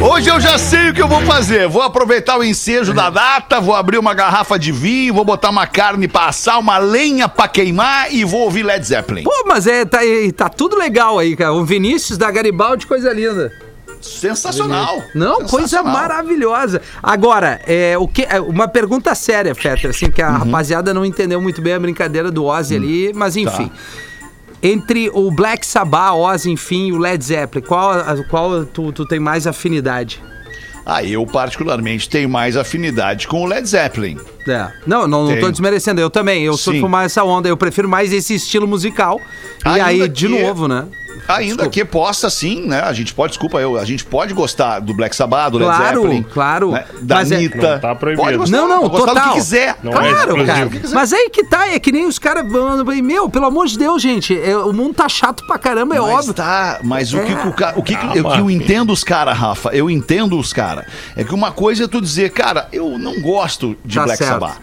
Hoje 0.00 0.28
eu 0.30 0.38
já 0.40 0.56
sei 0.58 0.90
o 0.90 0.94
que 0.94 1.02
eu 1.02 1.08
vou 1.08 1.20
fazer. 1.22 1.68
Vou 1.68 1.82
aproveitar 1.82 2.38
o 2.38 2.44
ensejo 2.44 2.94
da 2.94 3.10
data, 3.10 3.60
vou 3.60 3.74
abrir 3.74 3.98
uma 3.98 4.14
garrafa 4.14 4.58
de 4.58 4.70
vinho, 4.70 5.12
vou 5.12 5.24
botar 5.24 5.50
uma 5.50 5.66
carne 5.66 6.06
pra 6.06 6.26
assar, 6.26 6.58
uma 6.58 6.78
lenha 6.78 7.28
pra 7.28 7.48
queimar 7.48 8.12
e 8.12 8.24
vou 8.24 8.42
ouvir 8.42 8.62
Led 8.62 8.84
Zeppelin. 8.86 9.24
Pô, 9.24 9.44
mas 9.46 9.66
é, 9.66 9.84
tá, 9.84 10.04
é, 10.04 10.30
tá 10.30 10.48
tudo 10.48 10.76
legal 10.76 11.18
aí, 11.18 11.34
cara. 11.36 11.52
O 11.52 11.64
Vinícius 11.64 12.16
da 12.16 12.30
Garibaldi, 12.30 12.86
coisa 12.86 13.12
linda. 13.12 13.52
Sensacional. 14.00 15.02
Não, 15.14 15.38
coisa 15.38 15.66
Sensacional. 15.68 15.92
maravilhosa. 15.92 16.80
Agora, 17.02 17.60
é, 17.66 17.98
o 17.98 18.06
que, 18.06 18.22
é, 18.22 18.40
uma 18.40 18.68
pergunta 18.68 19.12
séria, 19.16 19.52
Fetter, 19.54 19.90
assim, 19.90 20.10
que 20.10 20.22
a 20.22 20.28
Uhum. 20.30 20.38
rapaziada 20.38 20.94
não 20.94 21.04
entendeu 21.04 21.40
muito 21.40 21.60
bem 21.60 21.74
a 21.74 21.80
brincadeira 21.80 22.30
do 22.30 22.44
Ozzy 22.44 22.76
ali, 22.76 23.12
mas 23.14 23.34
Tá. 23.34 23.40
Entre 24.62 25.08
o 25.12 25.30
Black 25.30 25.64
Sabbath, 25.66 26.14
Ozzy, 26.14 26.50
enfim, 26.50 26.88
e 26.88 26.92
o 26.92 26.98
Led 26.98 27.24
Zeppelin, 27.24 27.64
qual, 27.64 27.94
qual 28.28 28.64
tu, 28.64 28.90
tu 28.92 29.06
tem 29.06 29.20
mais 29.20 29.46
afinidade? 29.46 30.20
Ah, 30.84 31.04
eu 31.04 31.24
particularmente 31.26 32.08
tenho 32.08 32.28
mais 32.30 32.56
afinidade 32.56 33.28
com 33.28 33.42
o 33.42 33.46
Led 33.46 33.68
Zeppelin. 33.68 34.16
É. 34.48 34.68
Não, 34.86 35.06
não, 35.06 35.26
não 35.28 35.38
tô 35.38 35.50
desmerecendo. 35.50 36.00
Eu 36.00 36.08
também. 36.08 36.42
Eu 36.44 36.54
Sim. 36.56 36.62
surfo 36.72 36.88
mais 36.88 37.12
essa 37.12 37.22
onda. 37.24 37.46
Eu 37.46 37.58
prefiro 37.58 37.86
mais 37.86 38.10
esse 38.10 38.34
estilo 38.34 38.66
musical. 38.66 39.20
E 39.66 39.68
Ainda 39.68 39.84
aí, 40.04 40.08
de 40.08 40.26
que- 40.26 40.42
novo, 40.42 40.66
né? 40.66 40.86
Ainda 41.26 41.44
Desculpa. 41.64 41.70
que 41.70 41.84
possa 41.84 42.30
sim, 42.30 42.66
né? 42.66 42.80
A 42.80 42.92
gente 42.92 43.14
pode, 43.14 43.32
desculpa 43.32 43.58
eu, 43.58 43.76
a 43.78 43.84
gente 43.84 44.04
pode 44.04 44.32
gostar 44.34 44.78
do 44.80 44.94
Black 44.94 45.16
Sabbath, 45.16 45.52
do 45.52 45.58
Led 45.58 45.68
Claro, 45.76 46.02
Zeppelin. 46.02 46.22
claro. 46.22 46.70
né, 46.72 46.84
Da 47.02 47.16
Mas 47.16 47.32
é- 47.32 47.36
Anitta. 47.36 47.72
Não 47.74 47.80
tá 47.80 47.94
proibido. 47.94 48.22
Pode 48.24 48.36
gostar, 48.38 48.56
Não, 48.56 48.68
não, 48.68 48.88
total. 48.88 49.14
do 49.14 49.20
que 49.22 49.32
quiser. 49.34 49.76
Não 49.82 49.92
é 49.92 49.94
Claro, 49.96 50.36
exclusivo. 50.38 50.46
cara. 50.70 50.94
Mas 50.94 51.12
aí 51.12 51.30
que 51.30 51.44
tá, 51.44 51.68
é 51.68 51.78
que 51.78 51.90
nem 51.92 52.06
os 52.06 52.18
caras. 52.18 52.44
Meu, 53.02 53.28
pelo 53.28 53.46
amor 53.46 53.66
de 53.66 53.78
Deus, 53.78 54.00
gente. 54.02 54.38
é, 54.40 54.56
o 54.56 54.72
mundo 54.72 54.94
tá 54.94 55.08
chato 55.08 55.46
pra 55.46 55.58
caramba, 55.58 55.96
é 55.96 56.00
Mas 56.00 56.10
óbvio. 56.14 56.34
tá, 56.34 56.80
mas 56.82 57.12
o 57.14 57.20
que, 57.20 57.34
que 57.34 57.48
o 57.48 57.52
ca- 57.52 57.72
o 57.76 57.82
que, 57.82 57.94
Ah, 57.94 58.12
eu, 58.14 58.24
que 58.24 58.38
eu 58.40 58.50
entendo 58.50 58.92
os 58.92 59.02
caras, 59.04 59.36
Rafa, 59.36 59.70
eu 59.70 59.90
entendo 59.90 60.38
os 60.38 60.52
caras. 60.52 60.84
É 61.16 61.24
que 61.24 61.34
uma 61.34 61.50
coisa 61.52 61.84
é 61.84 61.88
tu 61.88 62.00
dizer, 62.00 62.30
cara, 62.30 62.68
eu 62.72 62.98
não 62.98 63.20
gosto 63.20 63.76
de 63.84 63.96
Tá 63.96 64.04
Black 64.04 64.18
certo. 64.18 64.32
Sabbath. 64.40 64.58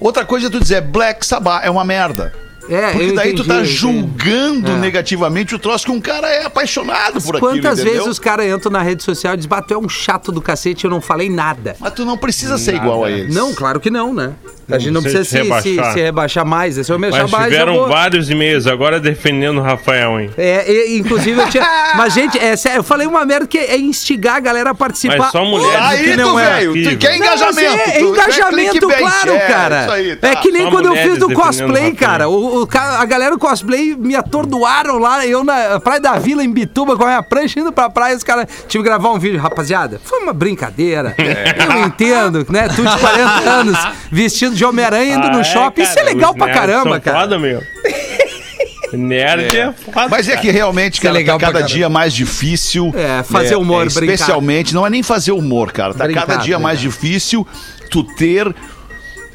Outra 0.00 0.24
coisa 0.24 0.46
é 0.48 0.50
tu 0.50 0.60
dizer, 0.60 0.80
Black 0.82 1.24
Sabbath 1.26 1.64
é 1.64 1.70
uma 1.70 1.84
merda. 1.84 2.32
É, 2.68 2.90
Porque 2.92 3.12
daí 3.12 3.32
tu 3.34 3.42
entendi, 3.42 3.48
tá 3.48 3.54
eu 3.54 3.60
entendi. 3.60 3.72
julgando 3.76 4.70
É. 4.72 4.76
negativamente 4.78 5.54
o 5.54 5.58
troço 5.58 5.84
que 5.86 5.90
um 5.92 6.00
cara 6.00 6.28
é 6.28 6.44
apaixonado 6.46 7.20
por 7.22 7.36
aquilo, 7.36 7.40
Quantas 7.52 7.78
entendeu? 7.78 7.92
vezes 7.94 8.08
os 8.08 8.18
caras 8.18 8.46
entram 8.46 8.72
na 8.72 8.82
rede 8.82 9.02
social 9.04 9.34
e 9.34 9.36
dizem, 9.36 9.48
bah, 9.48 9.62
tu 9.62 9.72
é 9.74 9.78
um 9.78 9.88
chato 9.88 10.32
do 10.32 10.40
cacete, 10.42 10.84
eu 10.84 10.90
não 10.90 11.00
falei 11.00 11.30
nada. 11.30 11.76
Mas 11.78 11.92
tu 11.94 12.04
não 12.04 12.16
precisa 12.18 12.58
ser 12.58 12.74
igual 12.74 13.04
a 13.04 13.10
eles. 13.10 13.34
Não, 13.34 13.54
claro 13.54 13.78
que 13.78 13.90
não, 13.90 14.12
né? 14.12 14.32
A 14.68 14.78
gente 14.78 14.90
não 14.92 15.00
precisa 15.02 15.20
precisa 15.22 15.44
se, 15.56 15.62
se 15.62 15.68
rebaixar. 15.74 15.92
se 15.94 16.00
rebaixar 16.00 16.46
mais. 16.46 16.74
Se 16.86 16.92
eu 16.92 16.98
me 16.98 17.06
Mas 17.08 17.14
rebaixar 17.16 17.40
mais, 17.40 17.52
eu 17.52 17.58
tiveram 17.58 17.74
vou... 17.76 17.88
vários 17.88 18.30
e-mails 18.30 18.66
agora 18.66 18.98
defendendo 18.98 19.58
o 19.58 19.62
Rafael, 19.62 20.20
hein? 20.20 20.30
É, 20.36 20.70
e- 20.70 20.98
inclusive 20.98 21.40
eu 21.40 21.48
tinha... 21.48 21.64
Mas, 21.96 22.12
gente, 22.12 22.38
é 22.38 22.56
sério, 22.56 22.78
eu 22.78 22.82
falei 22.84 23.06
uma 23.06 23.24
merda 23.24 23.46
que 23.46 23.58
é 23.58 23.76
instigar 23.78 24.36
a 24.36 24.40
galera 24.40 24.70
a 24.70 24.74
participar. 24.74 25.18
Mas 25.18 25.30
só 25.32 25.44
mulheres 25.44 25.74
Óbvio 25.76 26.04
que 26.04 26.10
Aí 26.10 26.16
não 26.16 26.38
é. 26.40 26.54
velho, 26.58 26.72
tu 26.72 26.98
quer 26.98 27.18
Não, 27.18 27.26
mas 27.26 27.40
engajamento. 27.40 27.74
É, 27.80 27.88
é 27.88 27.98
tu- 28.00 28.04
engajamento, 28.06 28.70
clickbait, 28.70 28.98
claro, 28.98 29.32
é, 29.32 29.38
cara. 29.46 29.80
isso 29.82 29.90
aí, 29.92 30.16
tá. 30.16 30.28
É 30.28 30.36
que 30.36 30.50
nem 30.50 30.62
Só 30.64 30.70
quando 30.70 30.86
eu 30.86 30.96
fiz 30.96 31.18
do 31.18 31.32
cosplay, 31.32 31.92
cara. 31.92 32.28
O, 32.28 32.62
o 32.64 32.68
a 32.76 33.04
galera 33.04 33.32
do 33.32 33.38
cosplay 33.38 33.94
me 33.96 34.14
atordoaram 34.16 34.98
lá, 34.98 35.24
eu 35.26 35.44
na 35.44 35.78
Praia 35.80 36.00
da 36.00 36.18
Vila, 36.18 36.42
em 36.42 36.50
Bituba, 36.52 36.96
com 36.96 37.04
a 37.04 37.06
minha 37.06 37.22
prancha, 37.22 37.60
indo 37.60 37.72
pra 37.72 37.88
praia, 37.88 38.16
os 38.16 38.24
caras... 38.24 38.46
Tive 38.66 38.82
que 38.82 38.88
gravar 38.90 39.10
um 39.12 39.18
vídeo, 39.18 39.38
rapaziada. 39.40 40.00
Foi 40.04 40.18
uma 40.20 40.32
brincadeira. 40.32 41.14
Eu 41.18 41.84
entendo, 41.86 42.44
né? 42.50 42.68
Tu 42.68 42.84
de 42.84 42.98
40 42.98 43.30
anos, 43.50 43.78
vestido 44.10 44.55
de 44.56 44.64
Homem-Aranha, 44.64 45.16
indo 45.16 45.26
Ah, 45.26 45.32
no 45.32 45.40
é, 45.40 45.44
shopping. 45.44 45.82
Isso 45.82 45.92
é 45.92 45.94
cara, 46.02 46.06
legal 46.06 46.30
os 46.32 46.36
pra 46.36 46.46
nerds 46.46 46.60
caramba, 46.60 47.00
cara. 47.00 47.20
Foda, 47.20 47.38
meu. 47.38 47.62
Nerd 48.92 49.56
é, 49.56 49.72
foda. 49.72 50.08
Mas 50.08 50.28
é 50.28 50.36
que 50.36 50.50
realmente, 50.50 50.94
Isso 50.94 51.02
é 51.02 51.08
cara, 51.08 51.14
legal 51.14 51.36
tá 51.38 51.46
pra 51.46 51.46
cada 51.48 51.58
caramba. 51.60 51.74
dia 51.76 51.88
mais 51.88 52.14
difícil. 52.14 52.92
É, 52.94 53.22
fazer 53.22 53.56
humor, 53.56 53.84
brincar. 53.92 54.14
Especialmente, 54.14 54.74
não 54.74 54.86
é 54.86 54.90
nem 54.90 55.02
fazer 55.02 55.32
humor, 55.32 55.72
cara. 55.72 55.92
Tá 55.92 56.04
Brincar, 56.04 56.26
cada 56.26 56.42
dia 56.42 56.58
mais 56.58 56.78
brincar. 56.80 56.94
difícil 56.94 57.46
tu 57.90 58.04
ter 58.04 58.54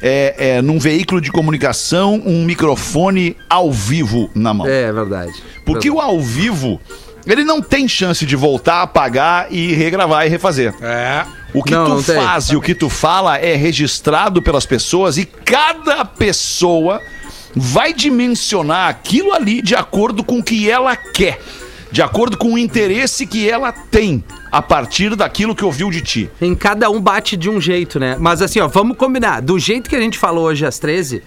é, 0.00 0.34
é, 0.56 0.62
num 0.62 0.78
veículo 0.78 1.20
de 1.20 1.30
comunicação 1.30 2.20
um 2.24 2.44
microfone 2.44 3.36
ao 3.48 3.70
vivo 3.70 4.30
na 4.34 4.54
mão. 4.54 4.66
É 4.66 4.90
verdade. 4.90 5.32
Porque 5.66 5.90
o 5.90 6.00
ao 6.00 6.18
vivo, 6.20 6.80
ele 7.26 7.44
não 7.44 7.60
tem 7.62 7.86
chance 7.88 8.24
de 8.26 8.34
voltar, 8.36 8.82
apagar 8.82 9.46
e 9.50 9.72
regravar 9.74 10.26
e 10.26 10.28
refazer. 10.28 10.74
É. 10.82 11.24
O 11.54 11.62
que 11.62 11.72
Não, 11.72 11.84
tu 11.84 11.90
não 11.96 12.02
tem. 12.02 12.14
faz 12.16 12.46
e 12.46 12.56
o 12.56 12.60
que 12.62 12.74
tu 12.74 12.88
fala 12.88 13.36
é 13.38 13.54
registrado 13.54 14.40
pelas 14.40 14.64
pessoas 14.64 15.18
e 15.18 15.26
cada 15.26 16.04
pessoa 16.04 17.00
vai 17.54 17.92
dimensionar 17.92 18.88
aquilo 18.88 19.32
ali 19.34 19.60
de 19.60 19.74
acordo 19.74 20.24
com 20.24 20.38
o 20.38 20.42
que 20.42 20.70
ela 20.70 20.96
quer, 20.96 21.38
de 21.90 22.00
acordo 22.00 22.38
com 22.38 22.54
o 22.54 22.58
interesse 22.58 23.26
que 23.26 23.48
ela 23.50 23.70
tem 23.70 24.24
a 24.50 24.62
partir 24.62 25.14
daquilo 25.14 25.54
que 25.54 25.62
ouviu 25.64 25.90
de 25.90 26.00
ti. 26.00 26.30
Em 26.40 26.54
cada 26.54 26.88
um 26.90 26.98
bate 27.00 27.36
de 27.36 27.50
um 27.50 27.60
jeito, 27.60 28.00
né? 28.00 28.16
Mas 28.18 28.40
assim, 28.40 28.58
ó, 28.60 28.68
vamos 28.68 28.96
combinar. 28.96 29.40
Do 29.42 29.58
jeito 29.58 29.90
que 29.90 29.96
a 29.96 30.00
gente 30.00 30.18
falou 30.18 30.44
hoje 30.46 30.64
às 30.64 30.78
13, 30.78 31.22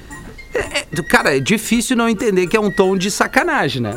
é- 0.56 0.80
é- 0.80 1.04
cara, 1.04 1.38
é 1.38 1.40
difícil 1.40 1.96
não 1.96 2.10
entender 2.10 2.48
que 2.48 2.58
é 2.58 2.60
um 2.60 2.72
tom 2.72 2.98
de 2.98 3.12
sacanagem, 3.12 3.82
né? 3.84 3.96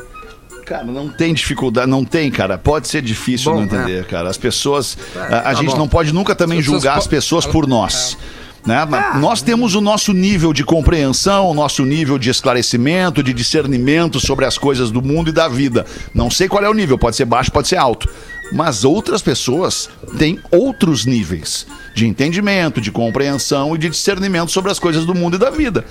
Cara, 0.69 0.85
não 0.85 1.09
tem 1.09 1.33
dificuldade, 1.33 1.89
não 1.91 2.05
tem, 2.05 2.31
cara. 2.31 2.59
Pode 2.59 2.89
ser 2.89 3.01
difícil 3.01 3.51
Bom, 3.51 3.59
não 3.59 3.65
entender, 3.65 4.05
cara. 4.05 4.29
As 4.29 4.37
pessoas. 4.37 4.99
A, 5.17 5.25
a 5.39 5.43
tá 5.43 5.55
gente 5.55 5.71
bom. 5.71 5.79
não 5.79 5.89
pode 5.89 6.13
nunca 6.13 6.35
também 6.35 6.59
As 6.59 6.65
julgar 6.67 6.93
po- 6.93 6.99
as 6.99 7.07
pessoas 7.07 7.47
por 7.47 7.67
nós. 7.67 8.19
Né? 8.67 8.77
Ah. 8.77 9.17
Nós 9.19 9.41
temos 9.41 9.75
o 9.75 9.81
nosso 9.81 10.13
nível 10.13 10.53
de 10.53 10.63
compreensão, 10.63 11.47
o 11.47 11.55
nosso 11.55 11.87
nível 11.87 12.19
de 12.19 12.29
esclarecimento, 12.29 13.23
de 13.23 13.33
discernimento 13.33 14.21
sobre 14.21 14.45
as 14.45 14.59
coisas 14.59 14.91
do 14.91 15.01
mundo 15.01 15.31
e 15.31 15.33
da 15.33 15.49
vida. 15.49 15.87
Não 16.13 16.31
sei 16.31 16.49
qual 16.49 16.63
é 16.63 16.69
o 16.69 16.75
nível, 16.75 16.99
pode 16.99 17.17
ser 17.17 17.25
baixo, 17.25 17.51
pode 17.51 17.67
ser 17.67 17.77
alto. 17.77 18.07
Mas 18.53 18.85
outras 18.85 19.23
pessoas 19.23 19.89
têm 20.19 20.39
outros 20.51 21.07
níveis 21.07 21.67
de 21.95 22.07
entendimento, 22.07 22.79
de 22.79 22.93
compreensão 22.93 23.75
e 23.75 23.79
de 23.79 23.89
discernimento 23.89 24.51
sobre 24.51 24.71
as 24.71 24.79
coisas 24.79 25.07
do 25.07 25.15
mundo 25.15 25.37
e 25.37 25.39
da 25.39 25.49
vida. 25.49 25.87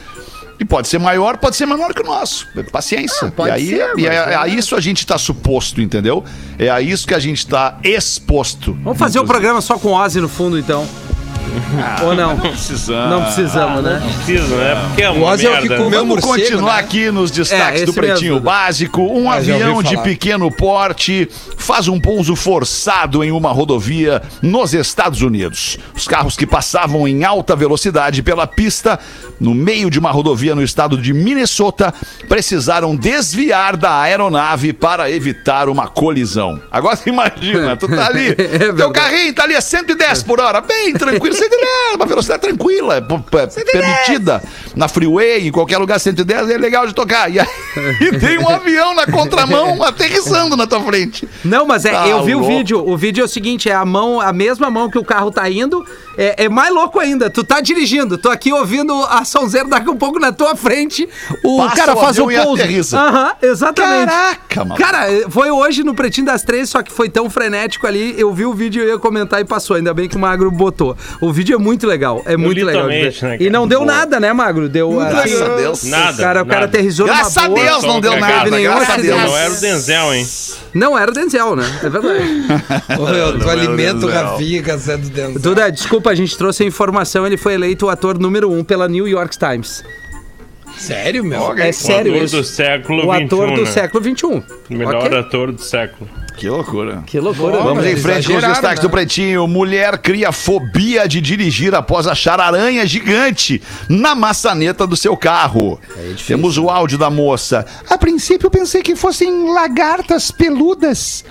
E 0.60 0.66
pode 0.66 0.88
ser 0.88 0.98
maior, 1.00 1.38
pode 1.38 1.56
ser 1.56 1.66
menor 1.66 1.94
que 1.94 2.02
o 2.02 2.06
nosso. 2.06 2.48
Paciência. 2.72 3.28
Ah, 3.28 3.32
pode 3.32 3.50
e 3.50 3.54
aí, 3.54 3.68
ser, 3.68 3.90
e 3.98 4.02
mas 4.02 4.06
é, 4.06 4.16
é- 4.16 4.36
a 4.36 4.48
isso 4.48 4.76
a 4.76 4.82
gente 4.82 5.00
está 5.00 5.18
suposto, 5.18 5.82
entendeu? 5.82 6.24
É 6.58 6.70
a 6.70 6.82
isso 6.82 7.06
que 7.08 7.14
a 7.14 7.20
gente 7.20 7.38
está 7.40 7.78
exposto. 7.84 8.74
Vamos 8.84 8.98
fazer 8.98 9.20
o 9.20 9.26
programa 9.26 9.62
só 9.62 9.78
com 9.78 9.92
Ozzy 9.94 10.20
no 10.20 10.28
fundo, 10.30 10.58
então. 10.58 10.88
Ou 12.04 12.16
não? 12.16 12.38
Precisando. 12.38 13.10
Não 13.10 13.24
precisamos, 13.24 13.84
né? 13.84 14.02
Precisa, 14.26 14.56
né? 14.56 14.86
Porque 14.88 15.02
é 15.04 15.10
O 15.10 15.14
uma 15.14 15.28
Ozzy 15.32 15.46
é 15.46 15.50
o 15.50 15.54
que 15.62 15.70
merda. 15.70 15.84
comeu 15.84 16.00
Vamos 16.00 16.16
morcego, 16.24 16.34
continuar 16.42 16.74
né? 16.76 16.80
aqui 16.80 17.12
nos 17.12 17.32
destaques 17.32 17.82
É, 17.82 17.86
do 17.86 17.94
Pretinho 17.94 18.34
mesmo. 18.36 18.46
Básico. 18.46 19.02
Um 19.02 19.30
Ah, 19.32 19.36
avião 19.36 19.82
de 19.84 19.98
pequeno 20.02 20.50
porte 20.52 21.28
faz 21.58 21.88
um 21.88 22.00
pouso 22.00 22.36
forçado 22.36 23.24
em 23.24 23.32
uma 23.32 23.52
rodovia 23.52 24.22
nos 24.42 24.74
Estados 24.74 25.22
Unidos. 25.22 25.78
Os 25.96 26.08
carros 26.08 26.36
que 26.36 26.46
passavam 26.46 27.08
em 27.08 27.24
alta 27.24 27.56
velocidade 27.56 28.22
pela 28.24 28.48
pista 28.48 29.00
no 29.40 29.54
meio 29.54 29.90
de 29.90 30.00
uma 30.00 30.10
rodovia 30.12 30.56
no 30.56 30.64
estado 30.64 30.98
de 30.98 31.14
Minnesota 31.14 31.94
precisaram 32.28 32.96
desviar 32.96 33.76
da 33.78 34.00
aeronave 34.02 34.74
para 34.74 35.10
evitar 35.12 35.70
uma 35.70 35.88
colisão. 35.88 36.62
Agora 36.72 36.96
você 36.96 37.10
imagina, 37.12 37.76
tu 37.78 37.88
tá 37.88 38.08
ali, 38.08 38.34
teu 38.36 38.48
verdade. 38.74 38.94
carrinho 38.94 39.34
tá 39.34 39.44
ali 39.44 39.56
a 39.56 39.62
110 39.62 40.24
por 40.24 40.40
hora, 40.40 40.62
bem 40.62 40.94
tranquilo, 40.94 41.36
110, 41.38 41.96
uma 41.96 42.06
velocidade 42.06 42.42
tranquila, 42.42 42.96
é, 42.98 43.02
p- 43.02 43.18
p- 43.20 43.48
permitida 43.72 44.44
na 44.76 44.88
freeway, 44.88 45.48
em 45.48 45.52
qualquer 45.52 45.78
lugar 45.78 46.00
110 46.00 46.50
é 46.50 46.58
legal 46.58 46.86
de 46.88 46.94
tocar. 46.94 47.32
E 47.32 47.40
aí 47.40 47.48
tem 48.20 48.38
um 48.38 48.50
avião 48.50 48.94
na 48.96 49.06
contramão 49.06 49.82
aterrissando 49.84 50.56
na 50.58 50.66
tua 50.68 50.82
frente. 50.82 51.28
Não, 51.44 51.66
mas 51.66 51.86
é, 51.86 51.92
Tá 51.92 52.08
eu 52.08 52.24
vi 52.24 52.36
o 52.36 52.44
vídeo. 52.44 52.84
O 52.88 52.96
vídeo 52.98 53.22
é 53.22 53.26
o 53.26 53.28
seguinte: 53.28 53.70
é 53.70 53.74
a 53.74 53.86
mão, 53.86 54.20
a 54.22 54.32
mesma 54.34 54.70
mão 54.70 54.90
que 54.90 54.98
o 54.98 55.04
carro 55.04 55.32
tá 55.32 55.50
indo. 55.50 55.86
É, 56.18 56.46
é 56.46 56.50
mais 56.50 56.74
louco 56.74 57.00
ainda. 57.00 57.30
Tu 57.30 57.44
tá 57.44 57.62
dirigindo, 57.62 58.18
tô 58.18 58.30
aqui 58.30 58.52
ouvindo 58.52 58.94
a 59.10 59.24
sonzeira 59.24 59.68
daqui 59.68 59.90
um 59.90 59.98
pouco 59.98 60.20
na 60.20 60.32
tua 60.32 60.56
frente. 60.56 61.08
O 61.44 61.58
Passa 61.58 61.76
cara 61.76 61.94
o 61.94 62.02
faz 62.02 62.18
o 62.18 62.28
pouso. 62.28 62.98
Aham, 62.98 63.34
exatamente. 63.42 64.10
Caraca, 64.10 64.66
mano. 64.66 64.76
Cara, 64.76 65.08
foi 65.30 65.52
hoje 65.52 65.84
no 65.84 65.94
Pretinho 65.94 66.26
das 66.26 66.44
Três, 66.44 66.70
só 66.70 66.82
que 66.82 66.92
foi 66.92 67.10
tão 67.10 67.30
frenético 67.30 67.86
ali. 67.86 68.16
Eu 68.18 68.34
vi 68.34 68.46
o 68.46 68.54
vídeo 68.54 68.84
e 68.84 68.86
eu 68.86 68.90
ia 68.94 69.00
comentar 69.00 69.40
e 69.42 69.46
passou. 69.46 69.76
Ainda 69.76 69.94
bem 69.94 70.10
que 70.10 70.16
o 70.16 70.20
Magro 70.20 70.50
botou. 70.50 70.98
O 71.22 71.32
vídeo 71.32 71.56
é 71.56 71.60
muito 71.60 71.86
legal. 71.86 72.22
É 72.26 72.36
muito 72.36 72.66
legal. 72.66 72.88
né, 72.88 73.38
e 73.40 73.50
não 73.50 73.68
deu 73.68 73.80
Boa. 73.80 73.92
nada, 73.92 74.20
né, 74.20 74.34
Magro? 74.34 74.68
Deu. 74.68 74.92
Graças 74.92 75.34
assim, 75.34 75.44
a 75.44 75.56
Deus. 75.56 75.84
Nada. 75.84 76.14
O 76.14 76.18
cara, 76.18 76.44
o 76.44 76.46
cara 76.46 76.66
aterrissou 76.66 77.06
Graças 77.06 77.38
a. 77.38 77.48
Deus 77.48 77.84
não 77.84 78.02
deu 78.02 78.20
nada, 78.20 78.50
graças 78.60 78.90
a. 78.90 78.98
Deus. 78.98 79.22
Não 79.22 79.38
era 79.38 79.52
o 79.54 79.60
Denzel, 79.60 80.14
hein? 80.14 80.28
Não 80.74 80.98
era 80.98 81.12
o 81.12 81.14
Denzel, 81.14 81.56
né? 81.56 81.80
É 81.84 81.90
verdade. 81.90 82.24
Ô, 83.00 83.06
meu, 83.06 83.40
tu 83.40 83.50
alimenta 83.50 84.06
o. 84.06 84.10
Rafinha 84.10 84.64
com 84.64 84.72
essa 84.72 84.98
do 84.98 85.10
Denzel. 85.10 85.42
Duda, 85.42 85.72
desculpa, 85.72 86.07
a 86.10 86.16
gente 86.16 86.38
trouxe 86.38 86.64
a 86.64 86.66
informação. 86.66 87.26
Ele 87.26 87.38
foi 87.38 87.54
eleito 87.54 87.86
o 87.86 87.90
ator 87.90 88.18
número 88.20 88.52
um 88.52 88.64
pela 88.64 88.88
New 88.88 89.08
York 89.08 89.38
Times. 89.38 89.84
Sério, 90.78 91.24
meu? 91.24 91.58
É 91.58 91.72
sério 91.72 92.12
o 92.12 92.16
ator 92.16 92.26
isso. 92.26 92.38
do 92.38 92.44
século 92.44 93.06
O 93.08 93.12
ator 93.12 93.52
do 93.54 93.62
né? 93.64 93.66
século 93.66 94.04
XXI. 94.04 94.26
O 94.26 94.44
melhor 94.70 95.08
Ok? 95.08 95.18
ator 95.18 95.52
do 95.52 95.62
século. 95.62 96.08
Que 96.38 96.48
loucura. 96.48 97.04
Que 97.08 97.20
loucura. 97.20 97.64
Vamos 97.64 97.84
em 97.84 97.96
frente 97.98 98.28
com 98.28 98.36
os 98.36 98.44
destaques 98.44 98.78
né? 98.78 98.88
do 98.88 98.92
Pretinho. 98.92 99.48
Mulher 99.48 99.98
cria 99.98 100.32
fobia 100.32 101.08
de 101.08 101.20
dirigir 101.20 101.74
após 101.74 102.06
achar 102.06 102.40
aranha 102.40 102.86
gigante 102.86 103.60
na 103.90 104.14
maçaneta 104.14 104.86
do 104.86 104.96
seu 104.96 105.18
carro. 105.18 105.80
Temos 106.28 106.60
o 106.60 106.70
áudio 106.70 107.00
da 107.00 107.10
moça. 107.10 107.66
A 107.90 107.98
princípio 107.98 108.52
pensei 108.52 108.84
que 108.84 108.96
fossem 108.96 109.52
lagartas 109.52 110.30
peludas. 110.30 111.26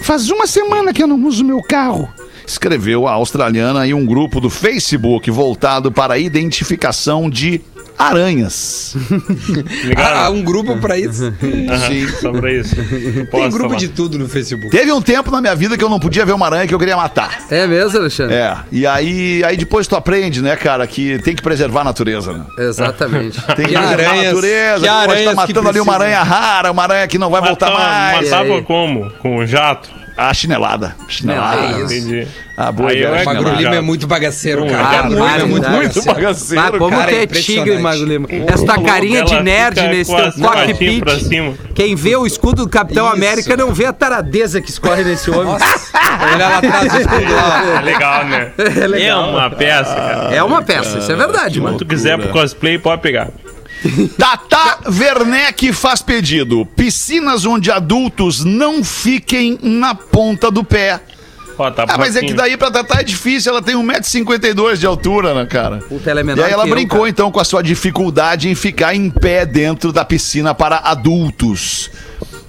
Faz 0.00 0.30
uma 0.30 0.46
semana 0.46 0.94
que 0.94 1.02
eu 1.02 1.06
não 1.06 1.22
uso 1.26 1.44
meu 1.44 1.60
carro. 1.60 2.08
Escreveu 2.48 3.06
a 3.06 3.12
australiana 3.12 3.86
em 3.86 3.92
um 3.92 4.06
grupo 4.06 4.40
do 4.40 4.48
Facebook 4.48 5.30
voltado 5.30 5.92
para 5.92 6.14
a 6.14 6.18
identificação 6.18 7.28
de 7.28 7.60
aranhas. 7.98 8.96
Ah, 9.96 10.30
um 10.30 10.42
grupo 10.42 10.78
pra 10.78 10.96
isso. 10.96 11.30
Sim. 11.40 12.08
Só 12.20 12.32
pra 12.32 12.50
isso. 12.52 12.74
Tem 12.76 13.50
grupo 13.50 13.58
falar. 13.70 13.76
de 13.76 13.88
tudo 13.88 14.18
no 14.18 14.26
Facebook. 14.28 14.70
Teve 14.70 14.90
um 14.92 15.02
tempo 15.02 15.30
na 15.30 15.40
minha 15.42 15.54
vida 15.54 15.76
que 15.76 15.84
eu 15.84 15.90
não 15.90 15.98
podia 16.00 16.24
ver 16.24 16.32
uma 16.32 16.46
aranha 16.46 16.66
que 16.66 16.74
eu 16.74 16.78
queria 16.78 16.96
matar. 16.96 17.42
É 17.50 17.66
mesmo, 17.66 17.98
Alexandre? 17.98 18.34
É, 18.34 18.56
e 18.72 18.86
aí, 18.86 19.42
aí 19.44 19.56
depois 19.56 19.86
tu 19.86 19.94
aprende, 19.94 20.40
né, 20.40 20.56
cara, 20.56 20.86
que 20.86 21.18
tem 21.18 21.34
que 21.36 21.42
preservar 21.42 21.82
a 21.82 21.84
natureza, 21.84 22.32
né? 22.32 22.44
Exatamente. 22.58 23.38
Tem 23.56 23.66
que, 23.66 23.74
Que 23.74 23.78
preservar 23.78 23.82
a 23.82 24.10
aranhas- 24.10 24.34
natureza. 24.34 24.80
que 24.80 24.86
pode 24.88 24.88
aranhas 24.88 25.18
estar 25.30 25.30
que 25.46 25.54
matando 25.54 25.68
ali 25.68 25.80
uma 25.80 25.94
aranha 25.94 26.22
rara, 26.22 26.70
uma 26.72 26.82
aranha 26.82 27.06
que 27.08 27.18
não 27.18 27.28
vai 27.30 27.42
voltar 27.42 27.70
mais. 27.72 28.30
matava 28.30 28.62
como? 28.62 29.10
Com 29.18 29.38
um 29.38 29.46
jato? 29.46 29.97
A 30.18 30.34
chinelada. 30.34 30.96
Chinelada. 31.06 31.62
É 31.62 31.70
isso. 31.80 31.94
Entendi. 31.94 32.28
Ah, 32.56 32.72
boa 32.72 32.90
Aí 32.90 32.96
ideia. 32.96 33.08
eu 33.08 33.14
é 33.14 33.22
O 33.22 33.24
Magro 33.24 33.54
Lima 33.54 33.74
é 33.76 33.80
muito 33.80 34.04
bagaceiro, 34.08 34.66
cara. 34.66 35.06
Lima 35.06 35.30
é 35.30 35.44
muito, 35.44 35.70
muito 35.70 35.70
muito 35.70 36.04
bagaceiro. 36.04 36.64
Ah, 36.64 36.76
como 36.76 36.90
cara, 36.90 37.06
tu 37.06 37.14
é 37.14 37.22
é 37.22 37.26
tigre. 37.28 37.78
Magro 37.78 38.04
Lima. 38.04 38.26
Esta 38.48 38.82
carinha 38.82 39.22
de 39.22 39.40
nerd 39.40 39.80
nesse 39.82 40.12
teu 40.12 40.32
cockpit. 40.32 41.04
Quem 41.72 41.94
vê 41.94 42.16
o 42.16 42.26
escudo 42.26 42.64
do 42.64 42.68
Capitão 42.68 43.06
Isso. 43.06 43.14
América 43.14 43.56
não 43.56 43.72
vê 43.72 43.86
a 43.86 43.92
taradeza 43.92 44.60
que 44.60 44.68
escorre 44.70 45.04
nesse 45.04 45.30
homem. 45.30 45.54
Olha 45.54 46.48
lá 46.48 46.58
atrás 46.58 46.92
do 46.92 46.98
escudo 46.98 47.32
lá. 47.32 47.78
É 47.78 47.80
legal, 47.80 48.24
né? 48.24 48.52
É 48.58 48.86
legal. 48.88 49.28
É 49.28 49.30
uma 49.30 49.50
peça, 49.50 49.94
cara. 49.94 50.34
É 50.34 50.42
uma 50.42 50.62
peça, 50.62 50.98
isso 50.98 51.12
é 51.12 51.14
verdade, 51.14 51.60
mano. 51.60 51.78
Se 51.78 51.84
tu 51.84 51.88
quiser 51.88 52.18
pro 52.18 52.30
cosplay, 52.30 52.76
pode 52.76 53.02
pegar. 53.02 53.28
Tata 54.18 54.78
Werneck 54.90 55.72
faz 55.72 56.02
pedido. 56.02 56.66
Piscinas 56.76 57.44
onde 57.46 57.70
adultos 57.70 58.44
não 58.44 58.82
fiquem 58.84 59.58
na 59.62 59.94
ponta 59.94 60.50
do 60.50 60.64
pé. 60.64 61.00
Ó, 61.56 61.70
tá 61.72 61.84
Ah, 61.88 61.98
mas 61.98 62.14
é 62.14 62.20
que 62.20 62.32
daí 62.34 62.56
pra 62.56 62.70
Tatá 62.70 63.00
é 63.00 63.02
difícil, 63.02 63.50
ela 63.50 63.60
tem 63.60 63.74
1,52m 63.74 64.76
de 64.76 64.86
altura, 64.86 65.34
né, 65.34 65.44
cara? 65.44 65.78
Puta, 65.78 66.08
ela 66.10 66.20
é 66.20 66.22
E 66.22 66.26
menor 66.26 66.44
aí 66.44 66.52
ela 66.52 66.62
que 66.64 66.70
eu, 66.70 66.74
brincou 66.74 66.98
cara. 67.00 67.10
então 67.10 67.32
com 67.32 67.40
a 67.40 67.44
sua 67.44 67.62
dificuldade 67.62 68.48
em 68.48 68.54
ficar 68.54 68.94
em 68.94 69.10
pé 69.10 69.44
dentro 69.44 69.92
da 69.92 70.04
piscina 70.04 70.54
para 70.54 70.76
adultos. 70.78 71.90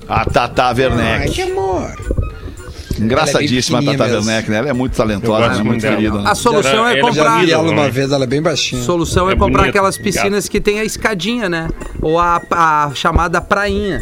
A 0.07 0.25
Tata 0.25 0.65
Ai, 0.67 0.73
Werneck. 0.75 1.31
que 1.31 1.41
amor. 1.41 2.28
Engraçadíssima 3.03 3.79
a 3.79 3.81
ela 3.81 3.91
é 3.93 3.97
bem 3.97 3.97
Tata 3.97 4.15
Werneck, 4.19 4.49
né? 4.49 4.57
Ela 4.57 4.69
é 4.69 4.73
muito 4.73 4.93
Eu 4.93 4.97
talentosa, 4.97 5.49
né? 5.57 5.63
muito 5.63 5.81
querida. 5.81 6.17
né? 6.21 6.29
A 6.29 6.35
solução 6.35 6.87
é 6.87 6.95
já 6.95 7.01
comprar. 7.01 7.45
Vi 7.45 7.51
ela 7.51 7.63
uma 7.63 7.75
também. 7.75 7.91
vez, 7.91 8.11
ela 8.11 8.23
é 8.23 8.27
bem 8.27 8.41
baixinha. 8.41 8.81
Solução 8.83 9.29
é, 9.29 9.33
É 9.33 9.35
comprar 9.35 9.61
bonita, 9.63 9.69
aquelas 9.69 9.97
piscinas 9.97 10.47
que 10.49 10.59
tem 10.59 10.79
a 10.79 10.85
escadinha, 10.85 11.47
né? 11.49 11.67
Ou 12.01 12.19
a, 12.19 12.41
a 12.51 12.91
chamada 12.93 13.39
prainha. 13.41 14.01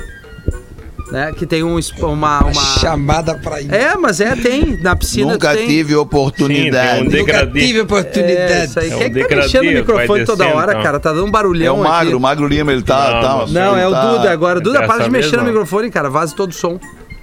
Né? 1.11 1.31
Que 1.37 1.45
tem 1.45 1.63
um, 1.63 1.79
uma, 2.01 2.39
uma... 2.41 2.53
Chamada 2.53 3.33
pra 3.35 3.61
ir. 3.61 3.73
É, 3.73 3.95
mas 3.95 4.19
é, 4.19 4.35
tem. 4.35 4.77
Na 4.81 4.93
piscina 4.93 5.31
Nunca 5.31 5.53
tem. 5.55 5.65
tive 5.65 5.77
Sim, 5.83 5.87
tem 5.87 5.95
um 5.95 6.01
oportunidade. 6.01 7.03
Nunca 7.17 7.47
tive 7.47 7.79
É, 7.79 7.81
oportunidade. 7.83 8.65
isso 8.65 8.79
aí. 8.79 8.87
É 8.91 8.97
Quem 8.97 9.03
é 9.03 9.07
um 9.07 9.13
que 9.13 9.23
tá 9.23 9.35
mexendo 9.37 9.63
no 9.63 9.71
microfone 9.71 10.25
toda 10.25 10.43
descendo, 10.43 10.59
hora, 10.59 10.71
então. 10.73 10.83
cara? 10.83 10.99
Tá 10.99 11.13
dando 11.13 11.23
um 11.23 11.29
É 11.29 11.31
barulhão 11.31 11.79
o 11.79 11.83
magro, 11.83 12.07
aqui. 12.07 12.15
o 12.15 12.19
magro 12.19 12.45
Lima, 12.45 12.73
ele 12.73 12.81
tá. 12.81 13.09
Não, 13.13 13.21
tá- 13.21 13.45
Não, 13.53 13.71
ele 13.75 13.81
é 13.83 13.87
o 13.87 13.91
tá- 13.91 14.11
Duda 14.17 14.31
agora. 14.31 14.59
Duda, 14.59 14.85
para 14.85 15.05
de 15.05 15.09
mexer 15.09 15.37
no 15.37 15.43
não. 15.43 15.45
microfone, 15.45 15.89
cara. 15.89 16.09
Vaza 16.09 16.35
todo 16.35 16.49
o 16.49 16.53
som. 16.53 16.77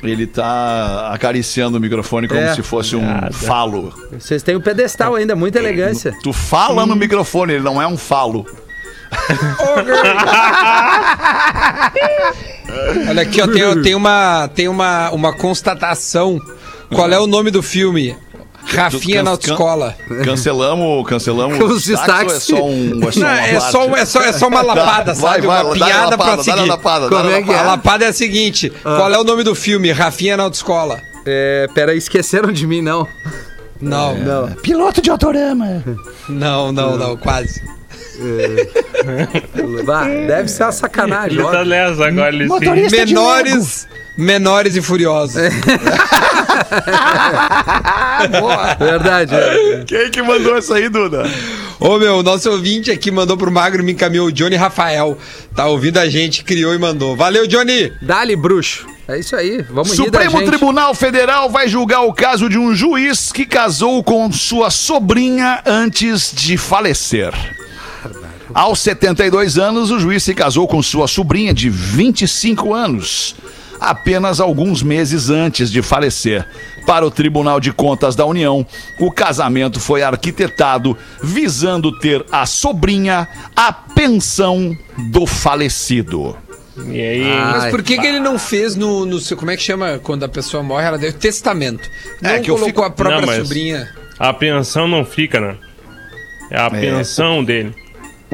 Ele 0.05 0.27
tá 0.27 1.11
acariciando 1.13 1.79
o 1.79 1.81
microfone 1.81 2.29
como 2.29 2.41
É. 2.41 2.55
se 2.55 2.63
fosse 2.63 2.95
um 2.97 3.05
Nada. 3.05 3.33
falo. 3.33 3.93
Vocês 4.13 4.43
têm 4.43 4.57
o 4.57 4.61
pedestal 4.61 5.15
ainda, 5.15 5.35
muita 5.35 5.59
elegância. 5.59 6.15
Tu 6.23 6.33
fala 6.33 6.85
no 6.87 6.95
microfone, 6.97 7.55
ele 7.55 7.63
não 7.65 7.81
é 7.81 7.87
um 7.87 7.97
falo. 7.97 8.45
Olha 13.09 13.23
aqui, 13.23 13.41
ó, 13.41 13.47
tem, 13.47 13.83
tem 13.83 13.95
uma, 13.95 14.49
tem 14.49 14.69
uma, 14.69 15.11
uma 15.11 15.33
constatação. 15.33 16.41
Qual 16.93 17.11
é 17.11 17.19
o 17.19 17.27
nome 17.27 17.51
do 17.51 17.63
filme? 17.63 18.17
Rafinha 18.67 19.23
na 19.23 19.33
autoescola. 19.33 19.97
Cancelamos, 20.25 21.07
cancelamos 21.09 21.59
Os 21.61 21.85
destaques. 21.85 22.51
ou 22.51 22.57
é 22.59 22.61
só 22.61 22.65
um. 22.67 23.01
É 23.09 23.61
só, 23.61 23.79
Não, 23.81 23.87
uma 23.87 23.99
é, 23.99 24.05
só, 24.05 24.21
é, 24.21 24.23
só, 24.23 24.23
é 24.23 24.33
só 24.33 24.49
uma 24.49 24.63
lapada, 24.63 25.13
vai, 25.15 25.35
sabe? 25.35 25.47
vai, 25.47 25.63
uma 25.65 25.75
dá-lhe 25.77 25.83
a 25.83 25.87
piada 25.87 26.17
pra 26.17 26.27
lapada, 26.27 26.43
seguir. 26.43 26.69
lapada, 26.69 27.09
Como 27.09 27.31
é 27.31 27.43
que 27.43 27.51
é? 27.51 27.55
A 27.55 27.57
lapada. 27.59 27.71
lapada 27.71 28.05
é 28.05 28.09
a 28.09 28.13
seguinte: 28.13 28.73
qual 28.83 29.13
é 29.13 29.19
o 29.19 29.25
nome 29.25 29.43
do 29.45 29.55
filme? 29.55 29.93
Rafinha 29.93 30.37
na 30.37 30.45
autoescola. 30.45 31.01
É, 31.27 31.69
peraí, 31.75 31.99
esqueceram 31.99 32.53
de 32.53 32.67
mim, 32.67 32.81
não. 32.83 33.07
Não, 33.81 34.15
não, 34.17 34.49
Piloto 34.63 35.03
de 35.03 35.11
autorama. 35.11 35.83
não, 36.29 36.73
não, 36.73 36.97
não, 36.97 37.17
quase. 37.17 37.61
Bah, 39.85 40.05
deve 40.05 40.49
ser 40.49 40.65
uma 40.65 40.73
sacanagem, 40.73 41.39
Ele 41.39 41.43
tá 41.43 41.61
agora, 42.07 42.29
ele 42.29 42.45
sim. 42.45 42.49
Motorista 42.49 43.07
de 43.07 43.15
Menores, 43.15 43.89
menores 44.17 44.77
e 44.77 44.83
furiosos. 44.83 45.37
Verdade. 48.79 49.35
é. 49.35 49.85
Quem 49.87 50.11
que 50.11 50.23
mandou 50.23 50.57
essa 50.57 50.77
aí, 50.77 50.89
Duda? 50.89 51.25
Ô 51.81 51.99
meu, 51.99 52.23
nosso 52.23 52.51
ouvinte 52.51 52.91
aqui 52.91 53.11
mandou 53.11 53.37
pro 53.37 53.51
Magro 53.51 53.83
e 53.83 53.85
me 53.85 53.93
encaminhou 53.93 54.29
o 54.29 54.33
Johnny 54.33 54.57
Rafael. 54.57 55.19
Tá 55.55 55.67
ouvindo 55.67 55.99
a 55.99 56.09
gente, 56.09 56.45
criou 56.45 56.75
e 56.75 56.79
mandou. 56.79 57.17
Valeu, 57.17 57.47
Johnny! 57.47 57.93
Dali, 58.01 58.37
bruxo. 58.37 58.87
É 59.07 59.19
isso 59.19 59.37
aí. 59.37 59.63
Vamos 59.63 59.93
Supremo 59.93 60.39
gente. 60.39 60.49
Tribunal 60.49 60.95
Federal 60.95 61.51
vai 61.51 61.69
julgar 61.69 62.03
o 62.03 62.13
caso 62.13 62.49
de 62.49 62.59
um 62.59 62.75
juiz 62.75 63.31
que 63.31 63.45
casou 63.45 64.03
com 64.03 64.33
sua 64.33 64.71
sobrinha 64.71 65.61
antes 65.67 66.33
de 66.35 66.57
falecer. 66.57 67.35
Aos 68.55 68.79
72 68.81 69.59
anos, 69.59 69.91
o 69.91 69.99
juiz 69.99 70.23
se 70.23 70.33
casou 70.33 70.67
com 70.67 70.83
sua 70.83 71.07
sobrinha 71.07 71.53
de 71.53 71.69
25 71.69 72.73
anos, 72.73 73.35
apenas 73.81 74.41
alguns 74.41 74.83
meses 74.83 75.31
antes 75.31 75.71
de 75.71 75.83
falecer. 75.83 76.47
Para 76.87 77.07
o 77.07 77.11
Tribunal 77.11 77.61
de 77.61 77.73
Contas 77.73 78.15
da 78.15 78.27
União, 78.27 78.67
o 79.01 79.11
casamento 79.11 79.81
foi 79.81 80.03
arquitetado 80.03 80.97
visando 81.23 81.99
ter 81.99 82.25
a 82.31 82.45
sobrinha 82.47 83.27
a 83.57 83.73
pensão 83.73 84.77
do 85.11 85.27
falecido. 85.27 86.37
E 86.89 87.01
aí, 87.01 87.25
Mas 87.25 87.71
por 87.71 87.83
que, 87.83 87.97
que 87.97 88.07
ele 88.07 88.19
não 88.19 88.37
fez 88.39 88.75
no, 88.75 89.07
no 89.07 89.21
seu. 89.21 89.37
Como 89.37 89.51
é 89.51 89.57
que 89.57 89.63
chama 89.63 89.99
quando 90.03 90.25
a 90.25 90.29
pessoa 90.29 90.61
morre? 90.63 90.85
Ela 90.85 90.99
deu 90.99 91.13
testamento. 91.13 91.89
Não 92.21 92.31
É, 92.31 92.41
que 92.41 92.51
eu 92.51 92.57
colocou 92.57 92.67
fico- 92.67 92.83
a 92.83 92.91
própria 92.91 93.39
Não, 93.39 93.45
sobrinha. 93.45 93.89
a 94.19 94.33
pensão 94.33 94.89
não 94.89 95.05
fica, 95.05 95.41
né? 95.41 95.57
É 96.51 96.59
a 96.61 96.69
pensão 96.69 97.45
dele. 97.45 97.73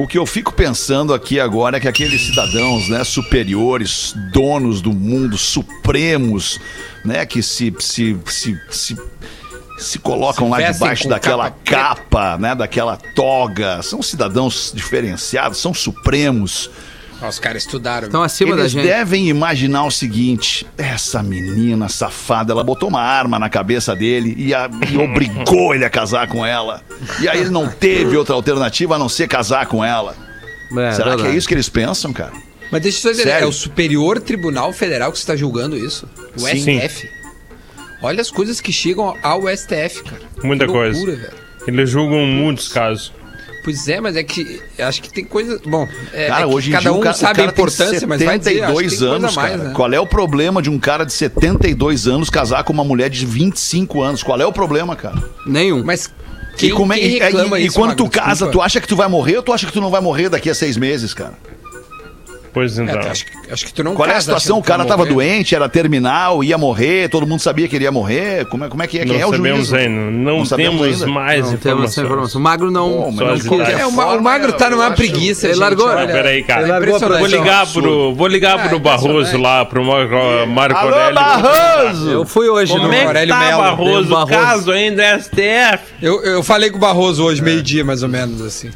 O 0.01 0.07
que 0.07 0.17
eu 0.17 0.25
fico 0.25 0.51
pensando 0.51 1.13
aqui 1.13 1.39
agora 1.39 1.77
é 1.77 1.79
que 1.79 1.87
aqueles 1.87 2.25
cidadãos, 2.25 2.89
né, 2.89 3.03
superiores, 3.03 4.15
donos 4.33 4.81
do 4.81 4.91
mundo, 4.91 5.37
supremos, 5.37 6.59
né, 7.05 7.23
que 7.23 7.43
se 7.43 7.71
se, 7.77 8.17
se, 8.25 8.59
se, 8.71 8.97
se 9.77 9.99
colocam 9.99 10.47
Se 10.47 10.51
lá 10.51 10.71
debaixo 10.71 11.07
daquela 11.07 11.51
capa 11.51 12.01
capa, 12.01 12.37
né, 12.39 12.55
daquela 12.55 12.97
toga, 12.97 13.83
são 13.83 14.01
cidadãos 14.01 14.71
diferenciados, 14.73 15.59
são 15.59 15.71
supremos. 15.71 16.71
Os 17.27 17.39
caras 17.39 17.63
estudaram. 17.63 18.07
Estão 18.07 18.23
acima 18.23 18.55
da 18.55 18.63
Eles 18.63 18.71
gente. 18.71 18.85
devem 18.87 19.27
imaginar 19.29 19.85
o 19.85 19.91
seguinte: 19.91 20.65
essa 20.77 21.21
menina 21.21 21.87
safada, 21.87 22.51
ela 22.51 22.63
botou 22.63 22.89
uma 22.89 23.01
arma 23.01 23.37
na 23.37 23.49
cabeça 23.49 23.95
dele 23.95 24.33
e, 24.37 24.53
a- 24.53 24.69
e 24.91 24.97
obrigou 24.97 25.73
ele 25.75 25.85
a 25.85 25.89
casar 25.89 26.27
com 26.27 26.45
ela. 26.45 26.81
E 27.21 27.27
aí 27.29 27.39
ele 27.41 27.49
não 27.51 27.67
teve 27.69 28.17
outra 28.17 28.33
alternativa 28.35 28.95
a 28.95 28.99
não 28.99 29.07
ser 29.09 29.27
casar 29.27 29.67
com 29.67 29.83
ela. 29.85 30.15
É, 30.77 30.91
Será 30.93 31.15
que 31.15 31.23
é 31.27 31.31
isso 31.35 31.47
que 31.47 31.53
eles 31.53 31.69
pensam, 31.69 32.11
cara? 32.13 32.31
Mas 32.71 32.81
deixa 32.81 32.97
eu 32.99 33.01
só 33.01 33.09
entender, 33.09 33.29
Sério? 33.31 33.45
é 33.45 33.47
o 33.49 33.51
Superior 33.51 34.19
Tribunal 34.21 34.71
Federal 34.71 35.11
que 35.11 35.17
está 35.17 35.35
julgando 35.35 35.75
isso? 35.77 36.07
O 36.35 36.39
Sim. 36.39 36.79
STF? 36.79 37.09
Olha 38.01 38.21
as 38.21 38.31
coisas 38.31 38.59
que 38.61 38.71
chegam 38.71 39.15
ao 39.21 39.41
STF, 39.49 40.01
cara. 40.03 40.21
Muita 40.43 40.65
Que 40.65 40.71
coisa. 40.71 40.97
loucura, 40.97 41.17
velho. 41.17 41.33
Eles 41.67 41.89
julgam 41.89 42.25
muitos 42.25 42.69
casos. 42.69 43.11
Pois 43.63 43.87
é, 43.87 44.01
mas 44.01 44.15
é 44.15 44.23
que 44.23 44.59
acho 44.79 45.01
que 45.01 45.11
tem 45.13 45.23
coisa. 45.23 45.59
Bom, 45.65 45.87
é, 46.13 46.27
Cara, 46.27 46.41
é 46.43 46.47
que 46.47 46.53
hoje 46.53 46.69
em 46.69 46.73
cada 46.73 46.81
dia 46.83 46.93
um 46.93 46.97
o 46.97 47.01
cara, 47.01 47.15
sabe 47.15 47.41
a 47.41 47.45
importância, 47.45 47.99
tem 47.99 48.09
mas 48.09 48.21
vai 48.23 48.39
dizer, 48.39 48.63
acho 48.63 48.73
que 48.73 48.89
72 48.89 48.89
tem 48.89 48.99
coisa 48.99 49.15
anos, 49.15 49.35
mais, 49.35 49.51
cara. 49.51 49.63
né? 49.69 49.73
Qual 49.75 49.93
é 49.93 49.99
o 49.99 50.07
problema 50.07 50.61
de 50.61 50.69
um 50.69 50.79
cara 50.79 51.05
de 51.05 51.13
72 51.13 52.07
anos 52.07 52.29
casar 52.29 52.63
com 52.63 52.73
uma 52.73 52.83
mulher 52.83 53.09
de 53.09 53.25
25 53.25 54.01
anos? 54.01 54.23
Qual 54.23 54.39
é 54.41 54.45
o 54.45 54.51
problema, 54.51 54.95
cara? 54.95 55.21
Nenhum. 55.45 55.83
Mas 55.83 56.09
quem, 56.57 56.69
e 56.69 56.71
como 56.73 56.91
é- 56.93 56.97
quem 56.99 57.07
e- 57.15 57.19
reclama 57.19 57.59
e, 57.59 57.63
e 57.63 57.65
isso, 57.67 57.75
quando 57.75 57.89
Magro? 57.89 58.05
tu 58.05 58.09
casa, 58.09 58.29
Desculpa. 58.31 58.51
tu 58.53 58.61
acha 58.61 58.81
que 58.81 58.87
tu 58.87 58.95
vai 58.95 59.07
morrer 59.07 59.37
ou 59.37 59.43
tu 59.43 59.53
acha 59.53 59.67
que 59.67 59.73
tu 59.73 59.79
não 59.81 59.89
vai 59.91 60.01
morrer 60.01 60.29
daqui 60.29 60.49
a 60.49 60.55
seis 60.55 60.75
meses, 60.75 61.13
cara? 61.13 61.33
Pois 62.53 62.77
É, 62.77 62.83
então. 62.83 62.99
acho, 62.99 63.25
que, 63.25 63.31
acho 63.51 63.65
que 63.65 63.73
tu 63.73 63.81
não 63.83 63.95
Qual 63.95 64.09
é 64.09 64.15
a 64.15 64.19
situação? 64.21 64.57
O 64.59 64.63
cara 64.63 64.83
tava 64.83 65.03
morrer. 65.03 65.13
doente, 65.13 65.55
era 65.55 65.69
terminal, 65.69 66.43
ia 66.43 66.57
morrer, 66.57 67.09
todo 67.09 67.25
mundo 67.25 67.39
sabia 67.39 67.65
que 67.67 67.75
ele 67.77 67.85
ia 67.85 67.91
morrer. 67.91 68.45
Como 68.47 68.65
é, 68.65 68.69
como 68.69 68.83
é 68.83 68.87
que 68.87 68.99
é? 68.99 69.05
Quem 69.05 69.13
não 69.13 69.21
é 69.21 69.25
o 69.25 69.31
sabemos 69.31 69.67
juiz? 69.67 69.73
ainda. 69.73 70.11
Não, 70.11 70.37
Não 70.39 70.45
temos 70.45 70.81
ainda. 71.01 71.07
mais 71.07 71.39
não 71.51 71.57
temos 71.57 71.61
informações. 71.95 72.05
informação. 72.05 72.41
O 72.41 72.43
Magro 72.43 72.69
não. 72.71 73.13
Pô, 73.47 73.55
não. 73.57 73.61
É, 73.65 73.85
o, 73.85 73.91
Ma- 73.93 74.13
o 74.15 74.21
Magro 74.21 74.51
tá 74.53 74.69
numa 74.69 74.91
preguiça, 74.91 75.47
Ele 75.47 75.55
largou. 75.55 75.87
olha. 75.87 76.07
Peraí, 76.07 76.43
cara. 76.43 76.61
Ele 76.63 76.71
largou. 76.71 76.99
Vou 76.99 77.25
ligar 77.27 77.67
pro, 77.67 78.15
vou 78.15 78.27
ligar 78.27 78.67
pro 78.69 78.79
Barroso 78.79 79.37
lá, 79.37 79.63
pro 79.65 79.83
Marco, 79.85 80.15
Marco 80.47 80.77
Alô, 80.77 80.93
Aurélio. 80.93 81.15
Barroso! 81.15 82.09
Eu 82.09 82.25
fui 82.25 82.49
hoje 82.49 82.73
Como 82.73 82.87
no 82.87 82.93
é 82.93 83.05
Aurélio 83.05 83.33
tá, 83.33 83.39
Melo. 83.39 83.61
Barroso? 83.61 84.09
Barroso. 84.09 84.27
Caso 84.31 84.71
ainda 84.71 85.03
é 85.03 85.19
STF. 85.19 85.83
Eu, 86.01 86.21
eu 86.23 86.43
falei 86.43 86.69
com 86.69 86.77
o 86.77 86.81
Barroso 86.81 87.23
hoje, 87.23 87.41
meio-dia, 87.41 87.83
mais 87.85 88.03
ou 88.03 88.09
menos, 88.09 88.41
assim. 88.41 88.69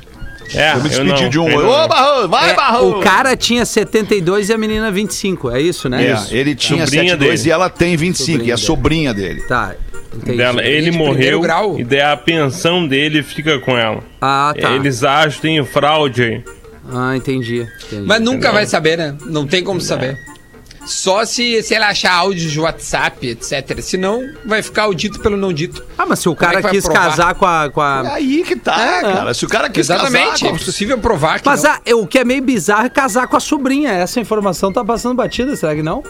É, 0.53 0.71
Eu 0.73 0.75
me 0.77 0.81
eu 0.84 0.89
despedi 0.89 1.23
não, 1.23 1.29
de 1.29 1.39
um. 1.39 1.49
eu 1.49 1.67
Ô. 1.67 1.88
Barroso, 1.88 2.27
vai, 2.29 2.51
É, 2.51 2.53
Barroso! 2.53 2.97
o 2.97 2.99
cara 3.01 3.36
tinha 3.36 3.65
72 3.65 4.49
e 4.49 4.53
a 4.53 4.58
menina 4.58 4.91
25, 4.91 5.51
é 5.51 5.62
isso, 5.62 5.89
né? 5.89 6.05
É, 6.08 6.13
Isso. 6.13 6.34
ele 6.36 6.53
tinha 6.55 6.86
Sobrinha 6.86 7.03
72 7.13 7.39
dele. 7.41 7.49
e 7.49 7.51
ela 7.51 7.69
tem 7.69 7.95
25, 7.97 8.43
e 8.43 8.51
é 8.51 8.58
Sobrinha 8.58 8.58
sobrinha 8.58 9.13
dele. 9.13 9.41
Tá, 9.47 9.73
entendi. 10.15 10.38
Dela, 10.38 10.63
ele 10.63 10.91
de 10.91 10.97
morreu 10.97 11.41
grau. 11.41 11.79
e 11.79 11.84
daí 11.84 12.01
a 12.01 12.15
pensão 12.17 12.88
dele 12.88 13.23
fica 13.23 13.60
com 13.60 13.77
ela. 13.77 14.03
Ah, 14.21 14.53
tá. 14.60 14.71
Eles 14.71 15.03
acham 15.03 15.31
que 15.31 15.41
tem 15.41 15.63
fraude 15.65 16.23
aí. 16.23 16.43
Ah, 16.93 17.15
entendi. 17.17 17.67
entendi. 17.88 18.03
Mas 18.05 18.19
nunca 18.19 18.36
Entendeu? 18.38 18.53
vai 18.53 18.65
saber, 18.67 18.97
né? 18.97 19.15
Não 19.25 19.47
tem 19.47 19.63
como 19.63 19.81
saber. 19.81 20.15
Só 20.86 21.26
se, 21.26 21.62
se 21.63 21.74
ele 21.74 21.84
achar 21.84 22.13
áudios 22.13 22.52
de 22.52 22.60
WhatsApp, 22.60 23.28
etc. 23.30 23.80
Senão, 23.82 24.21
vai 24.45 24.62
ficar 24.62 24.88
o 24.88 24.93
dito 24.93 25.19
pelo 25.19 25.36
não 25.36 25.52
dito. 25.52 25.84
Ah, 25.98 26.06
mas 26.06 26.19
se 26.19 26.30
o 26.30 26.36
Como 26.36 26.45
é 26.45 26.54
cara 26.54 26.58
que 26.58 26.63
vai 26.63 26.71
quis 26.74 26.84
provar? 26.86 27.10
casar 27.10 27.36
com 27.36 27.45
a. 27.45 27.69
Com 27.69 27.82
É 27.82 27.86
a... 27.86 28.13
aí 28.15 28.43
que 28.43 28.56
tá, 28.56 29.02
cara. 29.02 29.34
Se 29.34 29.45
o 29.45 29.50
cara 29.50 29.69
quis 29.69 29.89
Exatamente. 29.89 30.32
casar... 30.41 30.45
É 30.48 30.50
impossível 30.50 30.98
provar 31.00 31.39
que 31.39 31.45
Mas 31.48 31.63
não. 31.63 31.71
ah, 31.71 31.80
o 31.95 32.06
que 32.08 32.19
é 32.19 32.24
meio 32.24 32.41
bizarro 32.43 32.86
é 32.86 32.89
casar 32.89 33.28
com 33.28 33.36
a 33.36 33.39
sobrinha. 33.39 33.91
Essa 33.91 34.19
informação 34.19 34.71
tá 34.71 34.84
passando 34.84 35.15
batida, 35.15 35.56
será 35.56 35.76
que 35.76 35.82
não? 35.84 36.04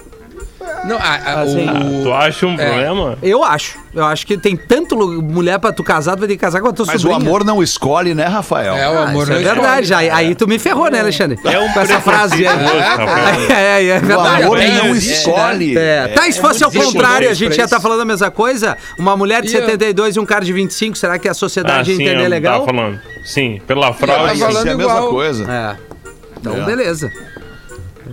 Não, 0.85 0.97
a- 0.97 0.99
a- 1.01 1.41
Assim. 1.41 1.65
o- 1.67 2.03
Tu 2.03 2.13
acha 2.13 2.45
um 2.45 2.53
É. 2.53 2.65
problema? 2.65 3.17
Eu 3.23 3.43
acho. 3.43 3.77
Eu 3.93 4.03
acho 4.05 4.27
que 4.27 4.37
tem 4.37 4.55
tanto 4.55 4.95
mulher 4.97 5.57
pra 5.57 5.71
tu 5.71 5.83
casar, 5.83 6.15
tu 6.15 6.19
vai 6.19 6.27
ter 6.27 6.35
que 6.35 6.41
casar 6.41 6.61
com 6.61 6.67
a 6.67 6.73
tua 6.73 6.85
Mas 6.85 6.95
o 6.97 6.99
sobrinha. 7.07 7.17
amor 7.29 7.43
não 7.43 7.63
escolhe, 7.63 8.13
né, 8.13 8.25
Rafael? 8.25 8.75
É, 8.75 8.89
o 8.89 8.99
Ah, 8.99 9.03
amor 9.09 9.23
isso 9.23 9.31
é 9.31 9.35
não 9.35 9.41
verdade. 9.43 9.83
escolhe. 9.87 10.09
Aí, 10.09 10.27
aí 10.27 10.35
tu 10.35 10.47
me 10.47 10.59
ferrou, 10.59 10.89
né, 10.91 10.99
Alexandre? 10.99 11.39
É 11.43 11.59
um 11.59 11.71
com 11.71 11.79
essa 11.79 11.99
frase 12.01 12.45
aí. 12.45 12.53
preconceituoso, 12.57 12.79
Rafael. 12.79 13.35
É, 13.55 13.83
é, 13.83 13.87
é 13.87 13.97
O 13.97 14.01
verdade. 14.01 14.43
amor 14.43 14.57
bem, 14.57 14.71
não 14.75 14.85
é, 14.87 14.91
escolhe. 14.91 15.77
É, 15.77 16.07
tá, 16.09 16.27
e 16.27 16.33
se 16.33 16.39
fosse 16.41 16.63
ao 16.63 16.71
contrário, 16.71 17.29
a 17.29 17.33
gente 17.33 17.49
pra 17.53 17.57
ia 17.57 17.65
estar 17.65 17.79
falando 17.79 18.01
a 18.01 18.05
mesma 18.05 18.29
coisa? 18.29 18.77
Uma 18.99 19.15
mulher 19.17 19.41
de 19.41 19.49
E 19.51 19.55
eu- 19.55 19.61
72 19.61 20.15
e 20.15 20.19
um 20.19 20.25
cara 20.25 20.43
de 20.45 20.53
25, 20.53 20.97
será 20.97 21.17
que 21.17 21.27
a 21.27 21.31
Ah, 21.31 21.33
sociedade 21.33 21.91
ia 21.91 21.97
sim, 21.97 22.03
entender 22.03 22.25
eu 22.25 22.29
legal? 22.29 22.59
tava 22.65 22.77
falando. 22.77 22.99
Sim, 23.23 23.61
pela 23.65 23.87
Tá 23.87 23.93
fraude. 23.93 24.39
falando 24.39 24.55
Isso 24.57 24.67
é 24.67 24.71
a 24.71 24.75
mesma 24.77 24.91
igual. 24.93 25.09
coisa. 25.09 25.51
É. 25.51 25.75
Então, 26.39 26.57
É. 26.57 26.61
beleza. 26.65 27.11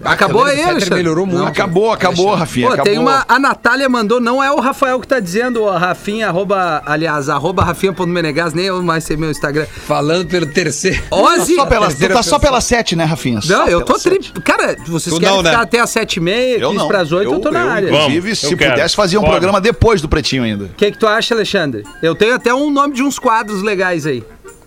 Acabou 0.04 0.44
aí, 0.44 0.62
Alexandre? 0.62 0.94
melhorou 0.96 1.26
muito. 1.26 1.46
Acabou, 1.46 1.90
acabou, 1.92 2.34
Rafinha. 2.34 2.66
Pô, 2.66 2.72
acabou. 2.74 2.90
tem 2.92 2.98
uma. 3.00 3.24
A 3.28 3.38
Natália 3.38 3.88
mandou, 3.88 4.20
não 4.20 4.42
é 4.42 4.50
o 4.50 4.60
Rafael 4.60 4.98
que 5.00 5.06
tá 5.06 5.20
dizendo, 5.20 5.68
a 5.68 5.78
Rafinha, 5.78 6.28
arroba, 6.28 6.82
aliás, 6.86 7.28
arroba 7.28 7.62
Rafinha.menegas, 7.64 8.52
nem 8.54 8.66
eu 8.66 8.82
mais 8.82 9.04
sei 9.04 9.16
meu 9.16 9.30
Instagram. 9.30 9.66
Falando 9.86 10.26
pelo 10.26 10.46
terceiro. 10.46 11.02
Ozzy! 11.10 11.54
Só 11.54 11.66
pela, 11.66 11.88
tu 11.88 12.08
tá 12.08 12.22
só 12.22 12.38
pela 12.38 12.60
7, 12.60 12.96
né, 12.96 13.04
Rafinha? 13.04 13.36
Não, 13.36 13.42
Só 13.42 13.66
eu 13.68 13.82
tô 13.82 13.94
tri... 13.94 14.18
Cara, 14.44 14.76
vocês 14.86 15.14
Tu 15.14 15.20
querem 15.20 15.34
não, 15.36 15.42
né? 15.42 15.50
ficar 15.50 15.62
até 15.62 15.80
as 15.80 15.90
7h30, 15.90 16.58
Eu 16.58 16.68
15 16.70 16.74
não. 16.82 16.88
pras 16.88 17.12
8, 17.12 17.32
eu, 17.32 17.38
tô 17.40 17.50
na 17.50 17.64
área. 17.64 17.88
O 17.88 17.90
Vamos, 17.92 18.08
Inclusive, 18.08 18.30
eu 18.30 18.36
se 18.36 18.56
quero. 18.56 18.70
pudesse, 18.72 18.96
fazia 18.96 19.18
um 19.18 19.22
Pode. 19.22 19.32
programa 19.34 19.60
depois 19.60 20.00
do 20.00 20.08
Pretinho 20.08 20.42
ainda. 20.42 20.68
que, 20.76 20.90
que 20.90 20.98
tu 20.98 21.06
acha, 21.06 21.34
Alexandre? 21.34 21.84
Eu 22.02 22.14
tenho 22.14 22.34
até 22.34 22.52
um 22.54 22.70
nome 22.70 22.94
de 22.94 23.02
uns 23.02 23.18
quadros 23.18 23.62
legais 23.62 24.06
aí. 24.06 24.24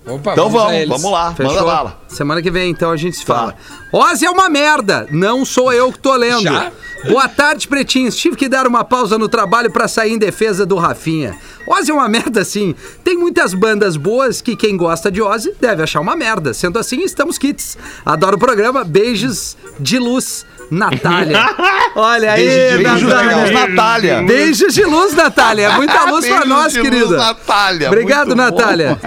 Opa, 0.07 0.33
Então 0.33 0.49
vamos, 0.49 0.87
vamos 0.87 1.11
lá, 1.11 1.33
Fechou? 1.33 1.53
manda 1.53 1.65
bala. 1.65 1.99
Semana 2.07 2.41
que 2.41 2.51
vem, 2.51 2.69
então, 2.69 2.91
a 2.91 2.97
gente 2.97 3.17
se 3.17 3.25
Tá. 3.25 3.35
fala. 3.35 3.55
Ozzy 3.91 4.25
é 4.25 4.29
uma 4.29 4.49
merda, 4.49 5.07
não 5.11 5.43
sou 5.43 5.73
eu 5.73 5.91
que 5.91 5.97
tô 5.99 6.15
lendo. 6.15 6.43
Já? 6.43 6.71
Boa 7.09 7.27
tarde, 7.27 7.67
pretinhos. 7.67 8.15
Tive 8.15 8.35
que 8.35 8.47
dar 8.49 8.65
uma 8.67 8.83
pausa 8.83 9.17
no 9.17 9.27
trabalho 9.29 9.71
pra 9.71 9.87
sair 9.87 10.13
em 10.13 10.17
defesa 10.17 10.65
do 10.65 10.75
Rafinha. 10.75 11.35
Ozzy 11.67 11.91
é 11.91 11.93
uma 11.93 12.07
merda, 12.07 12.43
sim. 12.43 12.73
Tem 13.03 13.17
muitas 13.17 13.53
bandas 13.53 13.95
boas 13.97 14.41
que 14.41 14.55
quem 14.55 14.75
gosta 14.77 15.11
de 15.11 15.21
Ozzy 15.21 15.53
deve 15.59 15.83
achar 15.83 15.99
uma 16.01 16.15
merda. 16.15 16.53
Sendo 16.53 16.79
assim, 16.79 17.01
estamos 17.03 17.37
kits. 17.37 17.77
Adoro 18.05 18.37
o 18.37 18.39
programa. 18.39 18.83
Beijos 18.83 19.55
de 19.79 19.99
luz, 19.99 20.45
Natália. 20.71 21.39
Olha 21.95 22.33
aí, 22.33 22.45
Beijo 22.45 22.77
de 22.77 22.83
Natália. 23.05 23.37
luz, 23.37 23.51
Natália. 23.51 24.23
Beijos 24.23 24.73
de 24.73 24.83
luz, 24.83 25.13
Natália. 25.13 25.69
Muita 25.71 26.05
luz 26.05 26.25
pra 26.25 26.35
Beijos 26.39 26.49
nós, 26.49 26.73
de 26.73 26.79
luz, 26.79 26.89
querida. 26.89 27.17
Natália. 27.17 27.87
Obrigado, 27.87 28.27
Muito 28.35 28.37
bom. 28.37 28.43
Natália. 28.57 28.97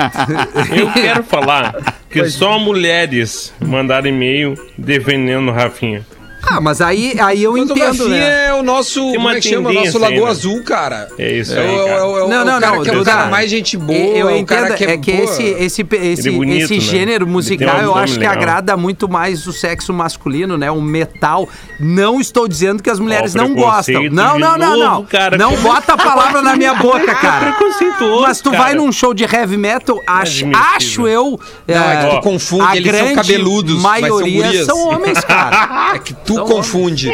Eu 0.70 0.90
quero 0.92 1.22
falar 1.24 1.74
que 2.10 2.24
só 2.30 2.58
mulheres 2.58 3.52
mandaram 3.60 4.06
e-mail 4.08 4.54
defendendo 4.76 5.48
o 5.48 5.52
Rafinha. 5.52 6.04
Ah, 6.42 6.60
mas 6.60 6.80
aí, 6.80 7.16
aí 7.20 7.42
eu 7.42 7.52
Mas 7.52 7.68
o 7.70 7.72
entendo, 7.72 8.08
né? 8.08 8.46
é 8.46 8.54
o 8.54 8.62
nosso. 8.62 9.00
Tem 9.00 9.14
Como 9.16 9.28
é 9.30 9.34
que 9.40 9.48
chama? 9.48 9.70
O 9.70 9.72
nosso 9.72 9.98
Lagoa. 9.98 10.30
Azul, 10.30 10.62
cara. 10.62 11.08
É 11.18 11.32
isso 11.38 11.54
É 11.54 11.60
aí, 11.60 11.76
cara. 11.76 11.88
é 11.90 12.02
o- 12.02 12.18
é 12.18 12.28
Não, 12.28 12.40
é 12.40 12.44
não, 12.44 12.60
não, 12.60 12.82
que 12.82 12.90
é 12.90 12.96
o 12.98 13.04
cara 13.04 13.26
mais 13.26 13.50
gente 13.50 13.76
boa. 13.76 13.98
Eu 13.98 14.30
entendo, 14.36 14.74
que 14.74 14.84
é, 14.84 14.96
que 14.98 15.10
esse, 15.10 15.42
esse, 15.42 15.86
esse, 16.02 16.30
bonito, 16.30 16.64
esse 16.64 16.74
né? 16.74 16.80
gênero 16.80 17.24
Ele 17.24 17.32
musical 17.32 17.76
um 17.78 17.82
eu 17.82 17.94
acho 17.96 18.14
que 18.14 18.20
legal. 18.20 18.34
agrada 18.34 18.76
muito 18.76 19.08
mais 19.08 19.46
o 19.46 19.52
sexo 19.52 19.92
masculino, 19.92 20.56
né? 20.56 20.70
O 20.70 20.80
metal. 20.80 21.48
Não 21.80 22.20
estou 22.20 22.46
dizendo 22.48 22.82
que 22.82 22.90
as 22.90 22.98
mulheres 23.00 23.34
Ó, 23.34 23.38
não 23.38 23.54
gostam. 23.54 24.04
Não, 24.04 24.38
não, 24.38 24.56
não, 24.56 24.76
não. 24.78 25.04
cara. 25.04 25.36
Não 25.36 25.56
bota 25.56 25.94
a 25.94 25.96
palavra 25.96 26.40
na 26.40 26.56
minha 26.56 26.74
boca, 26.74 27.14
cara. 27.16 27.52
Preconceituoso, 27.52 28.22
Mas 28.22 28.40
tu 28.40 28.50
cara. 28.50 28.62
vai 28.62 28.74
num 28.74 28.90
show 28.92 29.12
de 29.12 29.24
heavy 29.24 29.56
metal, 29.56 30.00
acho, 30.06 30.44
Admissível. 30.46 30.58
acho 30.76 31.08
eu. 31.08 31.40
Não, 31.66 31.90
é 31.90 31.96
que 32.08 32.16
tu 32.16 32.20
confunde, 32.22 32.62
a 32.64 32.76
eles 32.76 32.90
são 32.90 33.00
grande 33.00 33.14
cabeludos, 33.16 33.82
maioria 33.82 34.64
são 34.64 34.88
homens, 34.88 35.20
cara. 35.20 35.88
É 35.94 35.98
que 35.98 36.12
tu 36.34 36.44
confunde. 36.44 37.10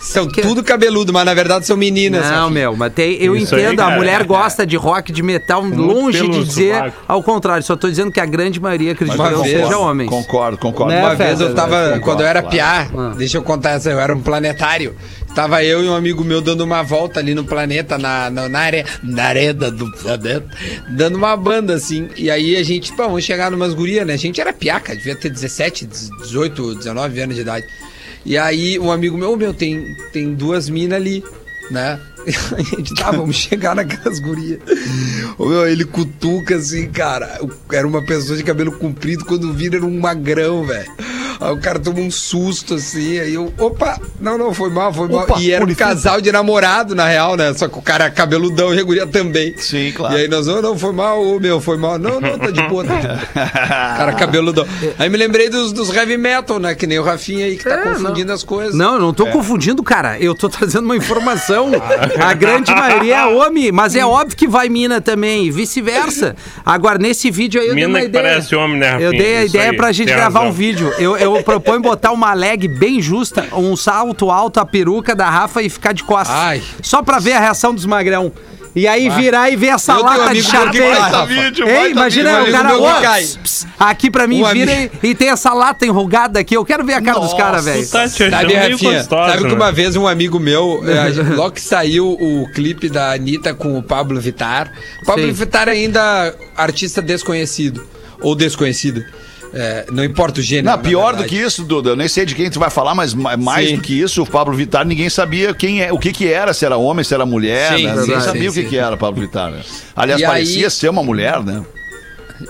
São 0.00 0.26
tudo 0.26 0.64
cabeludo, 0.64 1.12
mas 1.12 1.24
na 1.24 1.32
verdade 1.32 1.64
são 1.64 1.76
meninas. 1.76 2.22
Não, 2.24 2.30
Rafinha. 2.30 2.50
meu, 2.50 2.76
mas 2.76 2.92
tem, 2.92 3.12
eu 3.22 3.36
Isso 3.36 3.54
aí, 3.54 3.62
entendo, 3.66 3.80
a 3.80 3.84
cara. 3.84 3.96
mulher 3.96 4.24
gosta 4.24 4.66
de 4.66 4.76
rock, 4.76 5.12
de 5.12 5.22
metal, 5.22 5.62
longe 5.62 6.18
pelo 6.18 6.32
de 6.32 6.44
dizer 6.44 6.74
sovaco. 6.74 6.96
ao 7.06 7.22
contrário. 7.22 7.62
Só 7.62 7.76
tô 7.76 7.88
dizendo 7.88 8.10
que 8.10 8.18
a 8.18 8.26
grande 8.26 8.60
maioria 8.60 8.92
acredita 8.92 9.22
que 9.22 9.30
não 9.30 9.42
vez- 9.44 9.60
seja 9.62 9.78
homens. 9.78 10.08
Concordo, 10.10 10.58
concordo. 10.58 10.92
Né, 10.92 11.00
Uma 11.00 11.14
vez 11.14 11.40
eu 11.40 11.54
tava, 11.54 11.76
Concordo, 11.84 12.00
quando 12.00 12.20
eu 12.22 12.26
era 12.26 12.40
claro. 12.42 12.56
piá, 12.56 12.88
Ah. 12.96 13.12
deixa 13.16 13.38
eu 13.38 13.42
contar 13.42 13.70
essa, 13.70 13.90
eu 13.90 14.00
era 14.00 14.12
um 14.12 14.20
planetário. 14.20 14.96
Tava 15.36 15.62
eu 15.64 15.84
e 15.84 15.88
um 15.88 15.94
amigo 15.94 16.24
meu 16.24 16.40
dando 16.40 16.62
uma 16.62 16.82
volta 16.82 17.20
ali 17.20 17.32
no 17.34 17.44
planeta, 17.44 17.96
na, 17.96 18.28
na, 18.28 18.48
na, 18.48 18.58
are, 18.58 18.84
na 19.04 19.22
arena 19.24 19.70
do 19.70 19.90
planeta, 19.92 20.44
dando 20.90 21.14
uma 21.16 21.34
banda 21.36 21.74
assim. 21.74 22.08
E 22.16 22.28
aí 22.28 22.56
a 22.56 22.62
gente, 22.64 22.92
pô, 22.92 23.04
vamos 23.04 23.22
chegar 23.24 23.50
numas 23.52 23.72
gurias, 23.72 24.04
né? 24.06 24.14
A 24.14 24.18
gente 24.18 24.40
era 24.40 24.52
piaca, 24.52 24.94
devia 24.96 25.14
ter 25.14 25.30
17, 25.30 25.86
18, 26.22 26.74
19 26.74 27.20
anos 27.20 27.36
de 27.36 27.40
idade. 27.40 27.64
E 28.24 28.38
aí 28.38 28.78
um 28.78 28.90
amigo 28.90 29.16
meu, 29.18 29.32
"Ô, 29.32 29.36
meu, 29.36 29.52
tem, 29.52 29.96
tem 30.12 30.34
duas 30.34 30.68
minas 30.68 30.96
ali, 30.98 31.24
né? 31.70 31.98
A 32.56 32.62
gente, 32.62 32.94
tá, 32.94 33.10
vamos 33.10 33.36
chegar 33.36 33.74
naquelas 33.74 34.18
gurias. 34.18 34.60
Ô, 35.38 35.46
meu, 35.46 35.66
ele 35.66 35.84
cutuca 35.84 36.56
assim, 36.56 36.88
cara. 36.88 37.40
Era 37.72 37.86
uma 37.86 38.02
pessoa 38.02 38.36
de 38.36 38.44
cabelo 38.44 38.72
comprido, 38.72 39.24
quando 39.24 39.52
vira 39.52 39.76
era 39.76 39.86
um 39.86 40.00
magrão, 40.00 40.64
velho. 40.64 40.90
Aí 41.40 41.52
o 41.52 41.56
cara 41.56 41.78
toma 41.80 41.98
um 41.98 42.10
susto 42.10 42.74
assim, 42.74 43.18
aí 43.18 43.34
eu, 43.34 43.52
opa, 43.58 43.98
não, 44.20 44.38
não, 44.38 44.54
foi 44.54 44.70
mal, 44.70 44.92
foi 44.92 45.08
mal. 45.08 45.24
Opa, 45.24 45.40
E 45.40 45.50
era 45.50 45.64
um 45.64 45.74
casal 45.74 46.20
de 46.20 46.30
namorado, 46.30 46.94
na 46.94 47.08
real, 47.08 47.36
né? 47.36 47.52
Só 47.54 47.66
que 47.66 47.76
o 47.78 47.82
cara 47.82 48.04
é 48.04 48.10
cabeludão 48.10 48.72
e 48.72 48.78
a 48.78 48.82
guria 48.84 49.06
também. 49.08 49.52
Sim, 49.56 49.92
claro. 49.92 50.14
E 50.16 50.20
aí 50.20 50.28
nós, 50.28 50.46
oh, 50.46 50.62
não, 50.62 50.78
foi 50.78 50.92
mal, 50.92 51.20
ô 51.20 51.40
meu, 51.40 51.60
foi 51.60 51.76
mal. 51.76 51.98
Não, 51.98 52.20
não, 52.20 52.38
tá 52.38 52.50
de 52.50 52.62
boa, 52.68 52.84
tá 52.84 52.94
de 52.94 53.06
boa. 53.08 53.18
cara 53.50 54.12
cabeludão. 54.12 54.64
Aí 54.98 55.08
me 55.08 55.16
lembrei 55.16 55.48
dos, 55.50 55.72
dos 55.72 55.92
heavy 55.92 56.16
metal, 56.16 56.60
né? 56.60 56.76
Que 56.76 56.86
nem 56.86 56.98
o 57.00 57.02
Rafinha 57.02 57.46
aí, 57.46 57.56
que 57.56 57.64
tá 57.64 57.74
É, 57.74 57.82
confundindo 57.82 58.32
as 58.32 58.44
coisas. 58.44 58.74
Não, 58.74 58.94
eu 58.94 59.00
não 59.00 59.12
tô 59.12 59.26
confundindo, 59.26 59.82
cara. 59.82 60.18
Eu 60.20 60.36
tô 60.36 60.48
trazendo 60.48 60.84
uma 60.84 60.96
informação. 60.96 61.72
A 62.20 62.34
grande 62.34 62.72
maioria 62.74 63.16
é 63.16 63.26
homem, 63.26 63.72
mas 63.72 63.94
é 63.96 64.04
óbvio 64.04 64.36
que 64.36 64.46
vai 64.48 64.68
mina 64.68 65.00
também, 65.00 65.46
e 65.46 65.50
vice-versa. 65.50 66.34
Agora, 66.64 66.98
nesse 66.98 67.30
vídeo 67.30 67.60
aí 67.60 67.68
eu 67.68 67.74
dei 67.74 67.84
Mina 67.84 67.98
uma 67.98 68.00
que 68.00 68.06
ideia. 68.06 68.24
parece 68.24 68.54
homem, 68.54 68.78
né, 68.78 68.90
Rafinha? 68.90 69.06
Eu 69.08 69.10
dei 69.12 69.36
a 69.36 69.44
Isso 69.44 69.56
ideia 69.56 69.70
aí, 69.70 69.76
pra 69.76 69.92
gente 69.92 70.08
gravar 70.08 70.40
razão. 70.40 70.48
um 70.48 70.52
vídeo. 70.52 70.92
Eu, 70.98 71.16
eu 71.16 71.42
proponho 71.42 71.80
botar 71.80 72.12
uma 72.12 72.32
leg 72.34 72.68
bem 72.68 73.00
justa, 73.00 73.46
um 73.52 73.76
salto 73.76 74.30
alto, 74.30 74.60
a 74.60 74.66
peruca 74.66 75.14
da 75.14 75.28
Rafa 75.28 75.62
e 75.62 75.68
ficar 75.68 75.92
de 75.92 76.04
costas. 76.04 76.36
Ai. 76.36 76.62
Só 76.82 77.02
pra 77.02 77.18
ver 77.18 77.32
a 77.32 77.40
reação 77.40 77.74
dos 77.74 77.86
magrão. 77.86 78.32
E 78.74 78.88
aí 78.88 79.10
virar 79.10 79.50
e 79.50 79.56
ver 79.56 79.68
essa 79.68 79.96
lata 79.98 80.32
de 80.32 80.38
Ei, 80.40 80.44
baita 80.44 81.88
imagina 81.90 82.42
o 82.42 82.50
cara, 82.50 82.64
mas 82.64 82.76
o 82.78 82.80
meu 82.80 82.84
ô, 82.90 82.94
que 82.94 83.02
cai. 83.02 83.22
ps, 83.22 83.36
ps, 83.36 83.66
aqui 83.78 84.10
pra 84.10 84.26
mim, 84.26 84.42
Um 84.42 84.48
vira 84.50 84.72
amigo- 84.72 84.94
e, 85.02 85.14
tem 85.14 85.28
essa 85.28 85.52
lata 85.52 85.84
enrugada 85.84 86.40
aqui. 86.40 86.56
Eu 86.56 86.64
quero 86.64 86.84
ver 86.84 86.94
a 86.94 87.02
cara 87.02 87.20
dos 87.20 87.34
caras, 87.34 87.64
velho. 87.64 87.86
Tá 87.88 88.04
achando 88.04 88.30
Sabe, 88.30 88.54
Rafinha, 88.54 89.04
sabe 89.04 89.38
que 89.38 89.44
né? 89.48 89.54
uma 89.54 89.70
vez 89.70 89.94
um 89.94 90.08
amigo 90.08 90.40
meu, 90.40 90.82
eh, 90.86 91.12
logo 91.36 91.52
que 91.52 91.60
saiu 91.60 92.12
o 92.12 92.48
clipe 92.54 92.88
da 92.88 93.12
Anitta 93.12 93.52
com 93.52 93.78
o 93.78 93.82
Pablo 93.82 94.18
Vittar, 94.20 94.72
o 95.02 95.06
Pablo 95.06 95.26
Sim. 95.26 95.32
Vittar 95.32 95.68
ainda 95.68 96.34
artista 96.56 97.02
desconhecido, 97.02 97.86
ou 98.20 98.34
desconhecida, 98.34 99.04
eh, 99.54 99.86
não 99.90 100.04
importa 100.04 100.40
o 100.40 100.42
gênero. 100.42 100.76
Não, 100.76 100.82
pior 100.82 101.14
do 101.16 101.24
que 101.24 101.36
isso, 101.36 101.62
Duda. 101.64 101.90
Eu 101.90 101.96
nem 101.96 102.08
sei 102.08 102.24
de 102.24 102.34
quem 102.34 102.50
tu 102.50 102.58
vai 102.58 102.70
falar, 102.70 102.94
mas 102.94 103.12
ma- 103.14 103.36
mais 103.36 103.68
Sim. 103.68 103.76
do 103.76 103.82
que 103.82 104.00
isso, 104.00 104.22
o 104.22 104.26
Pablo 104.26 104.54
Vittar, 104.54 104.84
ninguém 104.86 105.08
sabia 105.10 105.52
quem 105.54 105.82
é, 105.82 105.92
o 105.92 105.98
que 105.98 106.12
que 106.12 106.32
era, 106.32 106.52
se 106.54 106.64
era 106.64 106.76
homem, 106.76 107.04
se 107.04 107.12
era 107.14 107.24
mulher, 107.26 107.76
Sim, 107.76 107.84
né? 107.86 107.94
Ninguém 107.96 108.20
sim, 108.20 108.26
sabia 108.26 108.50
o 108.50 108.52
que 108.52 108.64
que 108.64 108.76
era 108.78 108.96
Pablo 108.96 109.20
Vittar, 109.20 109.50
né? 109.50 109.60
Aliás, 109.94 110.20
E 110.20 110.24
parecia 110.26 110.66
aí- 110.66 110.70
ser 110.70 110.88
uma 110.88 111.02
mulher, 111.02 111.42
né? 111.42 111.62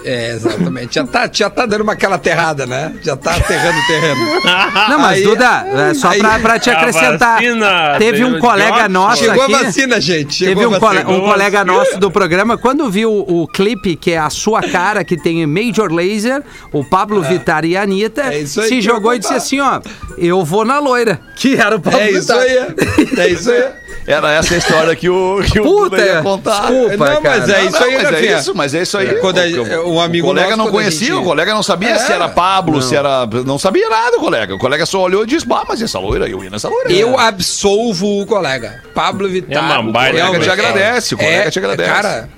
É, 0.05 0.33
exatamente. 0.33 0.95
Já 0.95 1.07
tá, 1.07 1.29
já 1.33 1.51
tá 1.51 1.67
dando 1.67 1.83
uma 1.83 1.93
aquela 1.93 2.19
terrada, 2.19 2.67
né? 2.67 2.95
Já 3.03 3.17
tá 3.17 3.37
aterrando 3.37 3.79
o 3.79 3.87
terreno. 3.87 4.21
Não, 4.89 4.99
mas 4.99 5.19
Aí- 5.19 5.23
Duda, 5.25 5.67
é 5.91 5.95
só 5.95 6.09
aí- 6.11 6.19
pra, 6.19 6.39
pra 6.39 6.59
te 6.59 6.71
acrescentar. 6.71 7.37
vacina 7.37 7.97
Teve 7.99 8.25
um 8.25 8.39
colega 8.39 8.89
nosso 8.89 9.25
Chegou 9.25 9.43
aqui. 9.45 9.55
a 9.55 9.59
vacina, 9.63 10.01
gente. 10.01 10.35
Chegou 10.35 10.55
Teve 10.55 10.67
um, 10.77 10.79
vacina. 10.79 11.11
um 11.11 11.21
colega 11.21 11.65
nosso 11.65 11.99
do 11.99 12.11
programa, 12.11 12.57
quando 12.59 12.91
viu 12.91 13.11
o, 13.13 13.47
clipe, 13.47 13.97
que 13.97 14.13
é 14.13 14.19
a 14.19 14.31
sua 14.31 14.63
cara, 14.63 15.05
que 15.05 15.17
tem 15.17 15.47
Major 15.47 15.93
Laser, 15.93 16.43
o 16.73 16.85
Pablo 16.85 17.23
Vittar 17.23 17.65
e 17.65 17.77
a 17.77 17.83
Anitta, 17.83 18.23
É 18.33 18.41
isso 18.41 18.63
se 18.63 18.81
jogou 18.81 19.15
e 19.15 19.19
disse 19.19 19.35
assim, 19.35 19.61
ó, 19.61 19.81
eu 20.19 20.45
vou 20.45 20.65
na 20.65 20.79
loira, 20.79 21.21
que 21.37 21.55
era 21.57 21.77
o 21.77 21.81
Pablo 21.81 21.99
É 22.01 22.11
isso 22.11 22.33
Vittar. 22.33 22.39
aí. 22.41 23.19
É 23.19 23.29
isso 23.29 23.51
aí. 23.51 23.65
Era 24.07 24.33
essa 24.33 24.55
a 24.55 24.57
história 24.59 24.97
que 24.97 25.09
o, 25.09 25.41
que 25.43 25.61
o 25.61 25.63
Puta, 25.63 25.91
Duda 25.97 26.03
ia 26.05 26.23
contar. 26.23 26.61
desculpa, 26.71 26.97
Não, 26.97 27.21
mas 27.23 27.45
cara. 27.45 27.59
é 27.61 27.65
isso 27.65 27.77
aí, 27.85 27.95
mas 27.95 28.03
Rafinha. 28.11 28.31
é 28.35 28.39
isso, 28.39 28.55
mas 28.55 28.75
é 28.75 28.83
isso 28.83 28.99
aí. 28.99 29.15
Quando 29.21 29.39
a- 29.39 29.43
O- 29.85 29.95
um 29.95 30.01
amigo 30.01 30.27
o 30.27 30.31
colega 30.31 30.57
nosso, 30.57 30.59
não 30.65 30.71
conhecia, 30.71 31.09
gente- 31.09 31.17
o 31.19 31.23
colega 31.23 31.55
não 31.55 31.63
sabia 31.63 31.99
se 31.99 32.11
É. 32.11 32.15
era 32.17 32.29
Pablo, 32.29 32.83
se 32.83 32.97
era. 32.97 33.27
Não 33.47 33.59
sabia 33.59 33.89
nada, 33.89 34.17
o 34.17 34.21
colega. 34.21 34.55
O 34.55 34.59
colega 34.59 34.85
só 34.87 35.01
olhou 35.03 35.23
e 35.23 35.27
disse: 35.27 35.47
Bah, 35.47 35.65
mas 35.69 35.81
essa 35.81 35.99
loira, 36.01 36.29
eu 36.29 36.43
ia 36.43 36.51
nessa 36.51 36.69
loira. 36.69 36.91
Eu 36.91 37.17
absolvo 37.19 38.21
o 38.23 38.27
colega. 38.27 38.83
Pablo 38.95 39.29
Vittar. 39.29 39.57
É 39.57 39.61
uma 39.79 39.93
baita 39.93 40.17
O 40.19 40.27
colega 40.27 40.39
te 40.45 40.49
é- 40.49 40.53
agradece, 40.53 41.15
o 41.15 41.19
colega 41.19 41.37
é- 41.45 41.51
te 41.51 41.59
agradece. 41.59 41.91
Cara, 41.91 42.29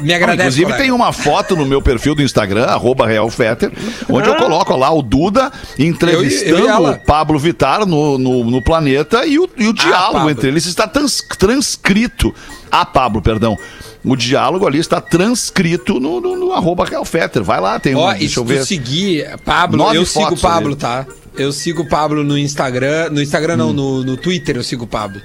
me 0.00 0.08
Não, 0.08 0.14
agradece. 0.16 0.34
inclusive 0.42 0.64
colega. 0.64 0.82
tem 0.82 0.92
uma 0.92 1.12
foto 1.12 1.54
no 1.56 1.64
meu 1.64 1.80
perfil 1.80 2.14
do 2.14 2.22
Instagram, 2.22 2.64
arroba 2.64 3.06
RealFetter, 3.06 3.70
onde 4.08 4.28
eu 4.28 4.36
coloco 4.36 4.76
lá 4.76 4.90
o 4.92 5.02
Duda 5.02 5.52
entrevistando 5.78 6.58
Eu 6.58 6.68
eu 6.68 6.84
o 6.84 6.98
Pablo 6.98 7.38
Vittar 7.38 7.86
no, 7.86 8.18
no, 8.18 8.44
no 8.44 8.62
planeta 8.62 9.24
e 9.26 9.38
o, 9.38 9.48
e 9.56 9.66
o 9.68 9.72
diálogo 9.72 10.14
Pablo. 10.14 10.30
entre 10.30 10.48
eles 10.48 10.66
está 10.66 10.86
trans- 10.86 11.22
transcrito. 11.38 12.34
A 12.70 12.84
Pablo, 12.84 13.22
perdão. 13.22 13.56
O 14.04 14.14
diálogo 14.14 14.66
ali 14.66 14.78
está 14.78 15.00
transcrito 15.00 15.98
no, 15.98 16.20
no, 16.20 16.36
no 16.36 16.52
arroba 16.52 16.84
RealFetter. 16.84 17.42
Vai 17.42 17.60
lá, 17.60 17.78
tem 17.80 17.94
um. 17.94 17.98
Ó, 17.98 18.12
deixa 18.12 18.40
eu 18.40 18.44
ver. 18.44 18.64
seguir 18.66 19.26
Pablo, 19.44 19.78
Nove 19.78 19.96
eu 19.96 20.04
sigo 20.04 20.34
o 20.34 20.38
Pablo, 20.38 20.68
ali. 20.72 20.76
tá? 20.76 21.06
Eu 21.36 21.50
sigo 21.52 21.82
o 21.82 21.88
Pablo 21.88 22.22
no 22.22 22.36
Instagram. 22.36 23.10
No 23.10 23.22
Instagram 23.22 23.56
não, 23.56 23.72
no, 23.72 24.04
no 24.04 24.16
Twitter 24.16 24.56
eu 24.56 24.62
sigo 24.64 24.84
o 24.84 24.86
Pablo. 24.86 25.20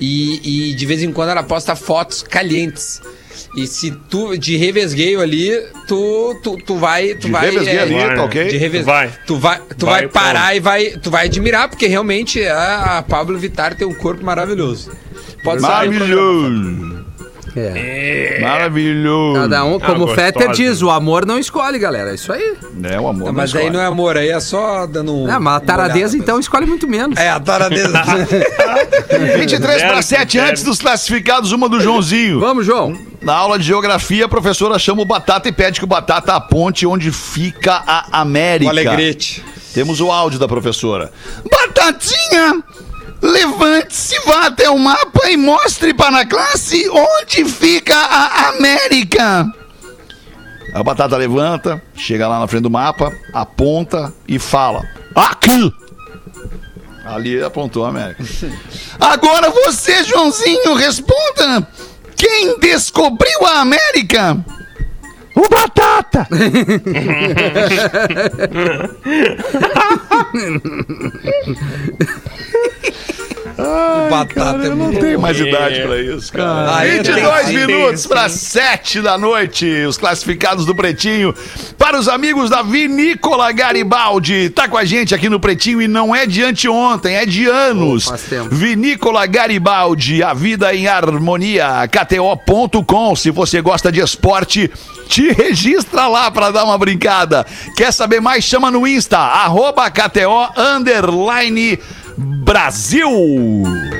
E, 0.00 0.70
e 0.70 0.74
de 0.74 0.86
vez 0.86 1.02
em 1.02 1.12
quando 1.12 1.28
ela 1.30 1.42
posta 1.42 1.76
fotos 1.76 2.22
calientes. 2.22 3.00
E 3.56 3.66
se 3.66 3.90
tu 4.08 4.36
de 4.36 4.56
revesgueio 4.56 5.20
ali, 5.20 5.50
tu, 5.88 6.38
tu, 6.42 6.56
tu 6.58 6.76
vai. 6.76 7.14
Tu 7.14 7.26
De 7.26 7.32
vai 7.32 7.50
revesgueio 7.50 7.82
ali, 7.82 7.94
vai, 7.94 8.14
tá 8.16 8.24
ok? 8.24 8.48
De 8.48 8.56
reves... 8.56 8.84
Vai. 8.84 9.12
Tu 9.26 9.36
vai, 9.36 9.60
tu 9.78 9.86
Vai, 9.86 10.02
vai, 10.02 10.08
parar 10.08 10.40
Paulo. 10.40 10.56
e 10.56 10.60
vai, 10.60 10.84
tu 11.02 11.10
vai 11.10 11.26
admirar, 11.26 11.68
porque 11.68 11.86
realmente 11.86 12.42
a, 12.44 12.98
a 12.98 13.02
Pablo 13.02 13.38
Vittar 13.38 13.74
tem 13.74 13.86
um 13.86 13.94
corpo 13.94 14.24
maravilhoso. 14.24 14.92
Pode. 15.42 15.62
Maravilhoso. 15.62 16.99
É. 17.56 18.38
Maravilhoso. 18.40 19.40
Cada 19.40 19.64
um, 19.64 19.80
como 19.80 20.04
o 20.04 20.06
gostosa. 20.06 20.32
Fetter 20.32 20.50
diz, 20.52 20.82
o 20.82 20.90
amor 20.90 21.26
não 21.26 21.38
escolhe, 21.38 21.78
galera. 21.78 22.10
É 22.10 22.14
isso 22.14 22.32
aí. 22.32 22.56
É 22.84 23.00
o 23.00 23.08
amor. 23.08 23.26
Não, 23.26 23.32
mas 23.32 23.54
aí 23.54 23.70
não 23.70 23.80
é 23.80 23.86
amor, 23.86 24.16
aí 24.16 24.28
é 24.28 24.40
só 24.40 24.86
dando 24.86 25.14
um. 25.14 25.30
É, 25.30 25.38
mas 25.38 25.56
a 25.56 25.60
taradeza, 25.60 26.16
então, 26.16 26.38
escolhe 26.38 26.66
muito 26.66 26.86
menos. 26.86 27.18
É, 27.18 27.28
a 27.30 27.40
taradeza. 27.40 28.00
23 29.36 29.82
para 29.82 29.92
Zero 29.92 30.02
7 30.02 30.20
critério. 30.20 30.50
antes 30.50 30.62
dos 30.62 30.78
classificados, 30.78 31.52
uma 31.52 31.68
do 31.68 31.80
Joãozinho. 31.80 32.40
Vamos, 32.40 32.64
João. 32.64 32.96
Na 33.20 33.34
aula 33.34 33.58
de 33.58 33.64
geografia, 33.64 34.24
a 34.24 34.28
professora 34.28 34.78
chama 34.78 35.02
o 35.02 35.04
Batata 35.04 35.48
e 35.48 35.52
pede 35.52 35.78
que 35.78 35.84
o 35.84 35.88
Batata 35.88 36.34
aponte 36.34 36.86
onde 36.86 37.10
fica 37.12 37.82
a 37.86 38.20
América. 38.20 38.66
o 38.66 38.70
Alegrete. 38.70 39.44
Temos 39.74 40.00
o 40.00 40.10
áudio 40.10 40.38
da 40.38 40.48
professora. 40.48 41.12
Batatinha, 41.50 42.62
levante-se, 43.22 44.18
vá 44.26 44.46
até 44.46 44.68
o 44.70 44.78
mapa 44.78 45.30
e 45.30 45.36
mostre 45.36 45.92
para 45.92 46.20
a 46.20 46.26
classe 46.26 46.88
onde 46.88 47.44
fica 47.44 47.96
a 47.96 48.48
América. 48.48 49.46
A 50.72 50.82
Batata 50.82 51.16
levanta, 51.16 51.82
chega 51.94 52.28
lá 52.28 52.38
na 52.38 52.46
frente 52.46 52.62
do 52.62 52.70
mapa, 52.70 53.12
aponta 53.32 54.12
e 54.28 54.38
fala: 54.38 54.86
Aqui! 55.14 55.72
Ali 57.04 57.42
apontou 57.42 57.84
a 57.84 57.88
América. 57.88 58.22
Agora 59.00 59.50
você, 59.50 60.04
Joãozinho, 60.04 60.74
responda. 60.74 61.66
Quem 62.14 62.58
descobriu 62.58 63.46
a 63.46 63.60
América? 63.60 64.36
O 65.34 65.48
Batata. 65.48 66.28
Batata 74.10 74.66
é 74.66 74.70
muito 74.70 75.00
Tem 75.00 75.14
bom. 75.14 75.22
mais 75.22 75.38
idade 75.38 75.82
pra 75.82 76.00
isso, 76.00 76.32
cara. 76.32 76.76
Ah, 76.76 76.86
eu 76.86 77.02
22 77.02 77.46
tenho, 77.46 77.66
minutos 77.66 78.06
para 78.06 78.28
7 78.28 79.00
da 79.00 79.16
noite. 79.16 79.66
Os 79.84 79.96
classificados 79.96 80.64
do 80.66 80.74
Pretinho. 80.74 81.34
Para 81.78 81.98
os 81.98 82.08
amigos 82.08 82.50
da 82.50 82.62
Vinícola 82.62 83.50
Garibaldi. 83.52 84.50
Tá 84.50 84.68
com 84.68 84.76
a 84.76 84.84
gente 84.84 85.14
aqui 85.14 85.28
no 85.28 85.38
Pretinho 85.40 85.80
e 85.80 85.88
não 85.88 86.14
é 86.14 86.26
de 86.26 86.42
anteontem, 86.42 87.14
é 87.16 87.26
de 87.26 87.46
anos. 87.46 88.06
Oh, 88.06 88.10
faz 88.10 88.22
tempo. 88.22 88.54
Vinícola 88.54 89.26
Garibaldi, 89.26 90.22
a 90.22 90.34
vida 90.34 90.74
em 90.74 90.86
harmonia. 90.88 91.88
KTO.com. 91.88 93.16
Se 93.16 93.30
você 93.30 93.60
gosta 93.60 93.90
de 93.92 94.00
esporte, 94.00 94.70
te 95.08 95.32
registra 95.32 96.06
lá 96.06 96.30
pra 96.30 96.50
dar 96.50 96.64
uma 96.64 96.78
brincada. 96.78 97.46
Quer 97.76 97.92
saber 97.92 98.20
mais? 98.20 98.44
Chama 98.44 98.70
no 98.70 98.86
Insta, 98.86 99.18
arroba 99.18 99.90
KTO 99.90 100.48
underline 100.56 101.78
Brasil. 102.20 103.10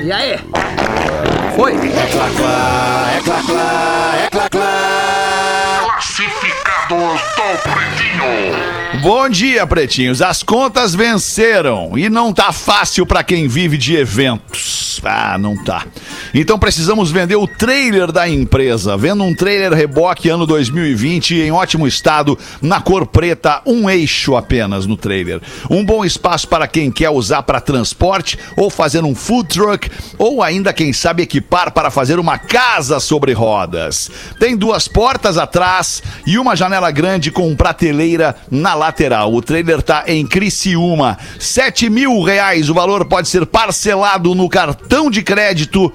E 0.03 0.11
aí? 0.11 0.39
Foi. 1.55 1.73
Bom 9.01 9.29
dia, 9.29 9.65
pretinhos. 9.65 10.21
As 10.21 10.43
contas 10.43 10.93
venceram 10.93 11.97
e 11.97 12.09
não 12.09 12.33
tá 12.33 12.51
fácil 12.51 13.05
pra 13.05 13.23
quem 13.23 13.47
vive 13.47 13.77
de 13.77 13.95
eventos. 13.95 14.81
Ah, 15.03 15.37
não 15.37 15.55
tá. 15.63 15.85
Então 16.33 16.59
precisamos 16.59 17.11
vender 17.11 17.35
o 17.35 17.47
trailer 17.47 18.11
da 18.11 18.27
empresa. 18.27 18.95
Vendo 18.95 19.23
um 19.23 19.33
trailer 19.33 19.73
reboque 19.73 20.29
ano 20.29 20.45
2020 20.45 21.35
em 21.35 21.51
ótimo 21.51 21.87
estado, 21.87 22.37
na 22.61 22.79
cor 22.79 23.07
preta, 23.07 23.61
um 23.65 23.89
eixo 23.89 24.35
apenas 24.35 24.85
no 24.85 24.95
trailer. 24.95 25.41
Um 25.69 25.83
bom 25.83 26.05
espaço 26.05 26.47
para 26.47 26.67
quem 26.67 26.91
quer 26.91 27.09
usar 27.09 27.43
para 27.43 27.59
transporte 27.59 28.37
ou 28.55 28.69
fazer 28.69 29.03
um 29.03 29.15
food 29.15 29.49
truck 29.49 29.89
ou 30.17 30.43
ainda 30.43 30.71
quem 30.73 30.93
sabe 30.93 31.23
equipar 31.23 31.71
para 31.71 31.89
fazer 31.89 32.19
uma 32.19 32.37
casa 32.37 32.99
sobre 32.99 33.33
rodas. 33.33 34.11
Tem 34.39 34.55
duas 34.55 34.87
portas 34.87 35.37
atrás 35.37 36.03
e 36.25 36.37
uma 36.37 36.55
janela 36.55 36.80
grande 36.89 37.29
com 37.29 37.55
prateleira 37.55 38.35
na 38.49 38.73
lateral. 38.73 39.33
O 39.33 39.41
trailer 39.41 39.81
tá 39.81 40.05
em 40.07 40.25
Criciúma. 40.25 41.17
Sete 41.37 41.89
mil 41.89 42.21
reais. 42.23 42.69
O 42.69 42.73
valor 42.73 43.05
pode 43.05 43.27
ser 43.27 43.45
parcelado 43.45 44.33
no 44.33 44.49
cartão 44.49 45.11
de 45.11 45.21
crédito 45.21 45.91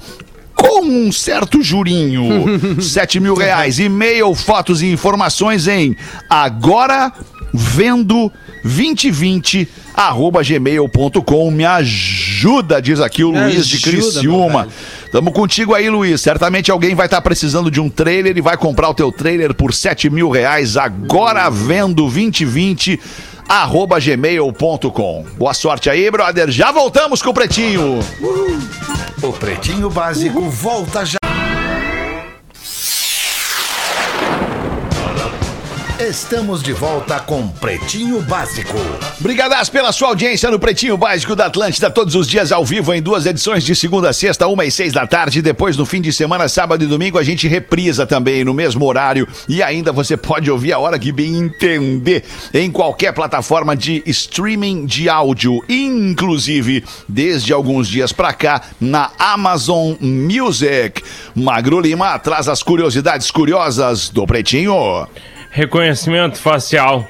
com 0.55 0.85
um 0.85 1.11
certo 1.11 1.63
jurinho. 1.63 2.45
Sete 2.81 3.19
mil 3.19 3.35
reais. 3.35 3.79
E-mail, 3.79 4.35
fotos 4.35 4.83
e 4.83 4.87
informações 4.87 5.67
em 5.67 5.97
agora 6.29 7.13
vendo 7.53 8.31
2020 8.63 9.69
arroba 9.95 10.43
gmail.com 10.43 11.51
me 11.51 11.65
ajuda, 11.65 12.83
diz 12.83 13.01
aqui 13.01 13.25
o 13.25 13.33
Me 13.33 13.45
Luiz 13.45 13.67
de 13.67 13.77
ajuda, 13.77 13.97
meu 13.97 14.11
Criciúma. 14.13 14.69
Tamo 15.11 15.33
contigo 15.33 15.75
aí, 15.75 15.89
Luiz. 15.89 16.21
Certamente 16.21 16.71
alguém 16.71 16.95
vai 16.95 17.07
estar 17.07 17.21
precisando 17.21 17.71
de 17.71 17.81
um 17.81 17.89
trailer 17.89 18.37
e 18.37 18.41
vai 18.41 18.57
comprar 18.57 18.89
o 18.89 18.95
teu 18.95 19.11
trailer 19.11 19.55
por 19.55 19.73
7 19.73 20.11
mil 20.11 20.31
reais 20.31 20.77
agora 20.77 21.49
vendo 21.49 21.95
2020 21.95 23.01
arroba 23.49 23.99
gmail.com. 24.01 25.25
Boa 25.39 25.55
sorte 25.55 25.89
aí, 25.89 26.11
brother. 26.11 26.51
Já 26.51 26.73
voltamos 26.73 27.23
com 27.23 27.31
o 27.31 27.35
Pretinho. 27.35 28.01
O 29.23 29.33
Pretinho 29.33 29.89
Básico 29.89 30.43
volta 30.43 31.05
já. 31.05 31.26
Estamos 35.99 36.63
de 36.63 36.75
volta 36.75 37.19
com 37.19 37.49
Pretinho 37.49 38.21
Básico. 38.21 38.77
Brigadas 39.19 39.71
pela 39.71 39.91
sua 39.93 40.09
audiência 40.09 40.51
no 40.51 40.59
Pretinho 40.59 40.95
Básico 40.99 41.35
da 41.35 41.47
Atlântida, 41.47 41.91
todos 41.91 42.15
os 42.15 42.29
dias 42.29 42.53
ao 42.53 42.67
vivo 42.67 42.93
em 42.93 43.01
duas 43.01 43.25
edições 43.25 43.65
de 43.65 43.75
segunda 43.75 44.11
a 44.11 44.13
sexta, 44.13 44.47
uma 44.47 44.67
e 44.67 44.71
seis 44.71 44.93
da 44.93 45.07
tarde. 45.07 45.41
Depois, 45.41 45.75
no 45.75 45.87
fim 45.87 46.03
de 46.03 46.13
semana, 46.13 46.51
sábado 46.51 46.85
e 46.85 46.87
domingo, 46.87 47.19
a 47.19 47.23
gente 47.23 47.49
reprisa 47.49 48.07
também 48.07 48.45
no 48.45 48.53
mesmo 48.53 48.85
horário. 48.85 49.27
E 49.49 49.63
ainda 49.63 49.91
você 49.91 50.19
pode 50.19 50.51
ouvir 50.51 50.75
a 50.75 50.79
hora 50.79 50.99
que 50.99 51.11
bem 51.11 51.35
entender 51.35 52.25
em 52.53 52.71
qualquer 52.71 53.15
plataforma 53.15 53.75
de 53.75 54.03
streaming 54.05 54.85
de 54.85 55.09
áudio, 55.09 55.65
inclusive 55.67 56.85
desde 57.09 57.55
alguns 57.55 57.89
dias 57.89 58.13
pra 58.13 58.35
cá 58.35 58.61
na 58.79 59.13
Amazon 59.19 59.95
Music. 59.99 61.03
Magro 61.35 61.81
Lima 61.81 62.19
traz 62.19 62.49
as 62.49 62.63
curiosidades 62.63 63.31
curiosas 63.31 64.11
do 64.11 64.27
Pretinho. 64.27 65.09
Reconhecimento 65.57 66.37
facial. 66.37 67.09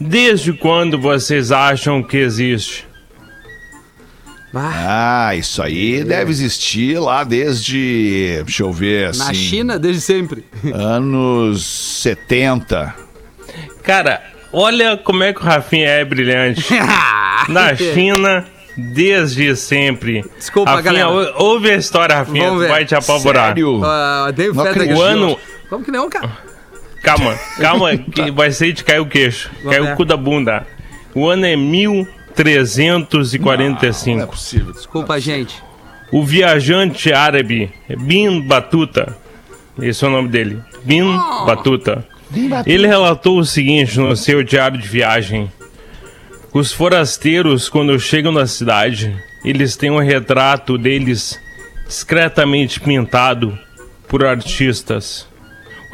Desde 0.00 0.52
quando 0.52 0.98
vocês 0.98 1.52
acham 1.52 2.02
que 2.02 2.16
existe? 2.16 2.88
Ah, 4.52 5.32
isso 5.36 5.62
aí 5.62 6.02
deve 6.02 6.32
existir 6.32 6.98
lá 6.98 7.22
desde, 7.22 8.40
deixa 8.44 8.64
eu 8.64 8.72
ver, 8.72 9.10
assim, 9.10 9.18
na 9.20 9.32
China, 9.32 9.78
desde 9.78 10.00
sempre. 10.00 10.44
anos 10.74 11.64
70. 12.02 12.92
Cara, 13.84 14.24
olha 14.52 14.96
como 14.96 15.22
é 15.22 15.32
que 15.32 15.38
o 15.40 15.44
Rafinha 15.44 15.86
é 15.86 16.04
brilhante. 16.04 16.66
Na 17.48 17.76
China, 17.76 18.44
desde 18.76 19.54
sempre. 19.54 20.24
Desculpa, 20.36 20.72
Rafinha, 20.72 21.04
galera. 21.04 21.10
ou- 21.38 21.52
ouve 21.52 21.70
a 21.70 21.76
história, 21.76 22.16
Rafinha, 22.16 22.50
vai 22.50 22.84
te 22.84 22.96
apavorar. 22.96 23.48
Sério? 23.50 23.80
Acredito. 24.60 24.98
O 24.98 25.02
ano... 25.02 25.38
Como 25.68 25.84
que 25.84 25.92
não, 25.92 26.10
cara? 26.10 26.53
Calma, 27.04 27.38
calma, 27.60 27.96
que 28.10 28.30
vai 28.30 28.50
ser 28.50 28.72
de 28.72 28.82
cair 28.82 29.00
o 29.00 29.06
queixo. 29.06 29.50
Vamos 29.62 29.76
Cai 29.76 29.86
ver. 29.86 29.92
o 29.92 29.96
cu 29.96 30.04
da 30.06 30.16
bunda. 30.16 30.66
O 31.14 31.28
ano 31.28 31.44
é 31.46 31.54
1345. 31.54 34.16
Não 34.16 34.24
é 34.24 34.26
possível. 34.26 34.72
Desculpa, 34.72 35.20
gente. 35.20 35.62
O 36.10 36.24
viajante 36.24 37.12
árabe 37.12 37.70
Bin 38.00 38.40
Batuta, 38.40 39.16
esse 39.80 40.04
é 40.04 40.08
o 40.08 40.10
nome 40.10 40.28
dele, 40.28 40.60
Bin 40.82 41.04
Batuta, 41.46 42.04
ele 42.66 42.86
relatou 42.86 43.38
o 43.38 43.44
seguinte 43.44 43.98
no 43.98 44.16
seu 44.16 44.42
diário 44.42 44.80
de 44.80 44.88
viagem: 44.88 45.52
Os 46.52 46.72
forasteiros, 46.72 47.68
quando 47.68 48.00
chegam 48.00 48.32
na 48.32 48.46
cidade, 48.46 49.14
eles 49.44 49.76
têm 49.76 49.90
um 49.90 49.98
retrato 49.98 50.78
deles 50.78 51.38
discretamente 51.86 52.80
pintado 52.80 53.58
por 54.08 54.24
artistas. 54.24 55.28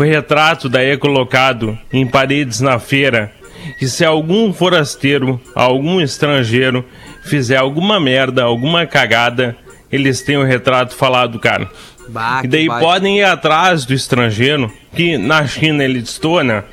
O 0.01 0.03
retrato 0.03 0.67
daí 0.67 0.93
é 0.93 0.97
colocado 0.97 1.79
em 1.93 2.07
paredes 2.07 2.59
na 2.59 2.79
feira. 2.79 3.31
E 3.79 3.87
se 3.87 4.03
algum 4.03 4.51
forasteiro, 4.51 5.39
algum 5.55 6.01
estrangeiro, 6.01 6.83
fizer 7.23 7.59
alguma 7.59 8.01
merda, 8.01 8.43
alguma 8.43 8.87
cagada, 8.87 9.55
eles 9.93 10.23
têm 10.23 10.39
o 10.39 10.43
retrato 10.43 10.95
falado, 10.97 11.39
cara. 11.39 11.69
Bah, 12.09 12.41
E 12.43 12.49
daí 12.49 12.67
podem 12.67 13.19
ir 13.19 13.25
atrás 13.25 13.85
do 13.85 13.93
estrangeiro, 13.93 14.73
que 14.97 15.19
na 15.19 15.47
China 15.47 15.85
ele 15.85 16.01
destoa, 16.01 16.65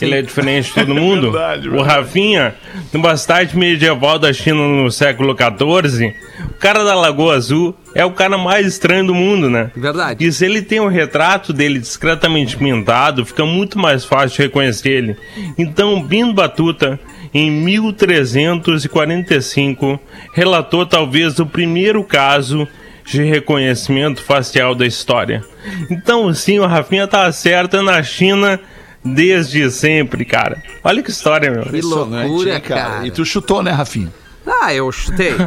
né? 0.00 0.08
Ele 0.08 0.16
é 0.16 0.22
diferente 0.22 0.68
de 0.68 0.74
todo 0.74 0.94
mundo. 0.94 1.32
Verdade, 1.32 1.68
o 1.68 1.72
verdade. 1.72 1.98
Rafinha, 1.98 2.54
no 2.92 3.00
bastante 3.00 3.56
medieval 3.56 4.18
da 4.18 4.32
China 4.32 4.66
no 4.66 4.90
século 4.90 5.36
XIV, 5.36 6.14
o 6.50 6.54
cara 6.54 6.82
da 6.84 6.94
Lagoa 6.94 7.36
Azul 7.36 7.76
é 7.94 8.02
o 8.04 8.10
cara 8.12 8.36
mais 8.38 8.66
estranho 8.66 9.06
do 9.06 9.14
mundo, 9.14 9.50
né? 9.50 9.70
Verdade. 9.76 10.24
E 10.24 10.32
se 10.32 10.44
ele 10.44 10.62
tem 10.62 10.80
um 10.80 10.88
retrato 10.88 11.52
dele 11.52 11.78
discretamente 11.78 12.56
pintado, 12.56 13.26
fica 13.26 13.44
muito 13.44 13.78
mais 13.78 14.04
fácil 14.04 14.36
de 14.36 14.42
reconhecer 14.42 14.90
ele. 14.90 15.16
Então, 15.58 16.02
Bino 16.02 16.32
Batuta, 16.32 16.98
em 17.34 17.50
1345, 17.50 20.00
relatou 20.32 20.86
talvez 20.86 21.38
o 21.38 21.46
primeiro 21.46 22.02
caso 22.02 22.66
de 23.04 23.22
reconhecimento 23.22 24.22
facial 24.22 24.74
da 24.74 24.86
história. 24.86 25.44
Então, 25.90 26.32
sim, 26.32 26.58
o 26.58 26.66
Rafinha 26.66 27.06
tá 27.06 27.30
certo 27.32 27.76
é 27.76 27.82
na 27.82 28.02
China 28.02 28.58
desde 29.04 29.70
sempre, 29.70 30.24
cara. 30.24 30.62
Olha 30.82 31.02
que 31.02 31.10
história, 31.10 31.50
meu. 31.50 31.62
Que 31.62 31.68
Impressionante, 31.68 32.28
loucura, 32.28 32.52
né, 32.54 32.60
cara. 32.60 33.06
E 33.06 33.10
tu 33.10 33.24
chutou, 33.24 33.62
né, 33.62 33.70
Rafinha? 33.70 34.12
Ah, 34.44 34.74
eu 34.74 34.90
chutei. 34.90 35.34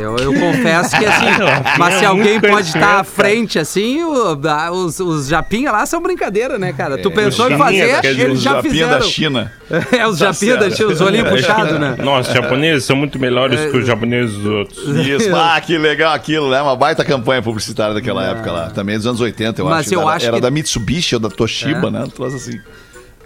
Eu, 0.00 0.16
eu 0.18 0.32
confesso 0.34 0.96
que 0.96 1.04
assim. 1.04 1.26
Ah, 1.42 1.74
mas 1.78 1.94
se 1.94 2.04
é 2.04 2.06
alguém 2.06 2.38
pode 2.40 2.68
estar 2.68 3.00
à 3.00 3.04
frente 3.04 3.58
assim, 3.58 4.04
o- 4.04 4.38
ah, 4.46 4.70
os, 4.70 5.00
os 5.00 5.26
japinha 5.26 5.72
lá 5.72 5.84
são 5.86 6.00
brincadeira, 6.00 6.56
né, 6.58 6.72
cara? 6.72 6.98
Tu 6.98 7.10
pensou 7.10 7.50
em 7.50 7.56
fazer, 7.58 8.00
dizer, 8.00 8.20
eles 8.20 8.32
Os 8.38 8.42
já 8.42 8.52
japinha 8.56 8.72
fizeram. 8.72 8.90
da 8.90 9.00
China. 9.00 9.52
É, 9.90 10.06
os 10.06 10.18
japinha 10.18 10.56
da. 10.58 10.70
China, 10.70 10.88
os 10.90 11.00
olhinhos 11.00 11.28
puxados, 11.30 11.80
né? 11.80 11.96
Nossa, 11.98 12.28
os 12.30 12.36
japoneses 12.36 12.84
são 12.84 12.94
muito 12.96 13.18
melhores 13.18 13.70
que 13.72 13.76
os 13.78 13.86
japoneses 13.86 14.36
dos 14.36 14.44
outros. 14.46 14.78
Isso, 15.06 15.34
ah, 15.34 15.60
que 15.60 15.76
legal 15.78 16.12
aquilo, 16.12 16.48
né? 16.50 16.60
Uma 16.62 16.76
baita 16.76 17.04
campanha 17.04 17.42
publicitária 17.42 17.94
daquela 17.94 18.24
época 18.24 18.52
lá. 18.52 18.70
Também 18.70 18.96
dos 18.96 19.06
anos 19.06 19.20
80, 19.20 19.60
eu 19.62 19.64
Mas 19.64 19.86
acho. 19.86 19.94
eu 19.94 20.02
era, 20.02 20.10
acho 20.12 20.26
era 20.26 20.36
que- 20.36 20.42
da 20.42 20.50
Mitsubishi 20.50 21.14
ou 21.16 21.20
da 21.20 21.30
Toshiba, 21.30 21.88
É. 21.88 21.90
né? 21.90 22.04
Trouxe 22.14 22.36
assim. 22.36 22.60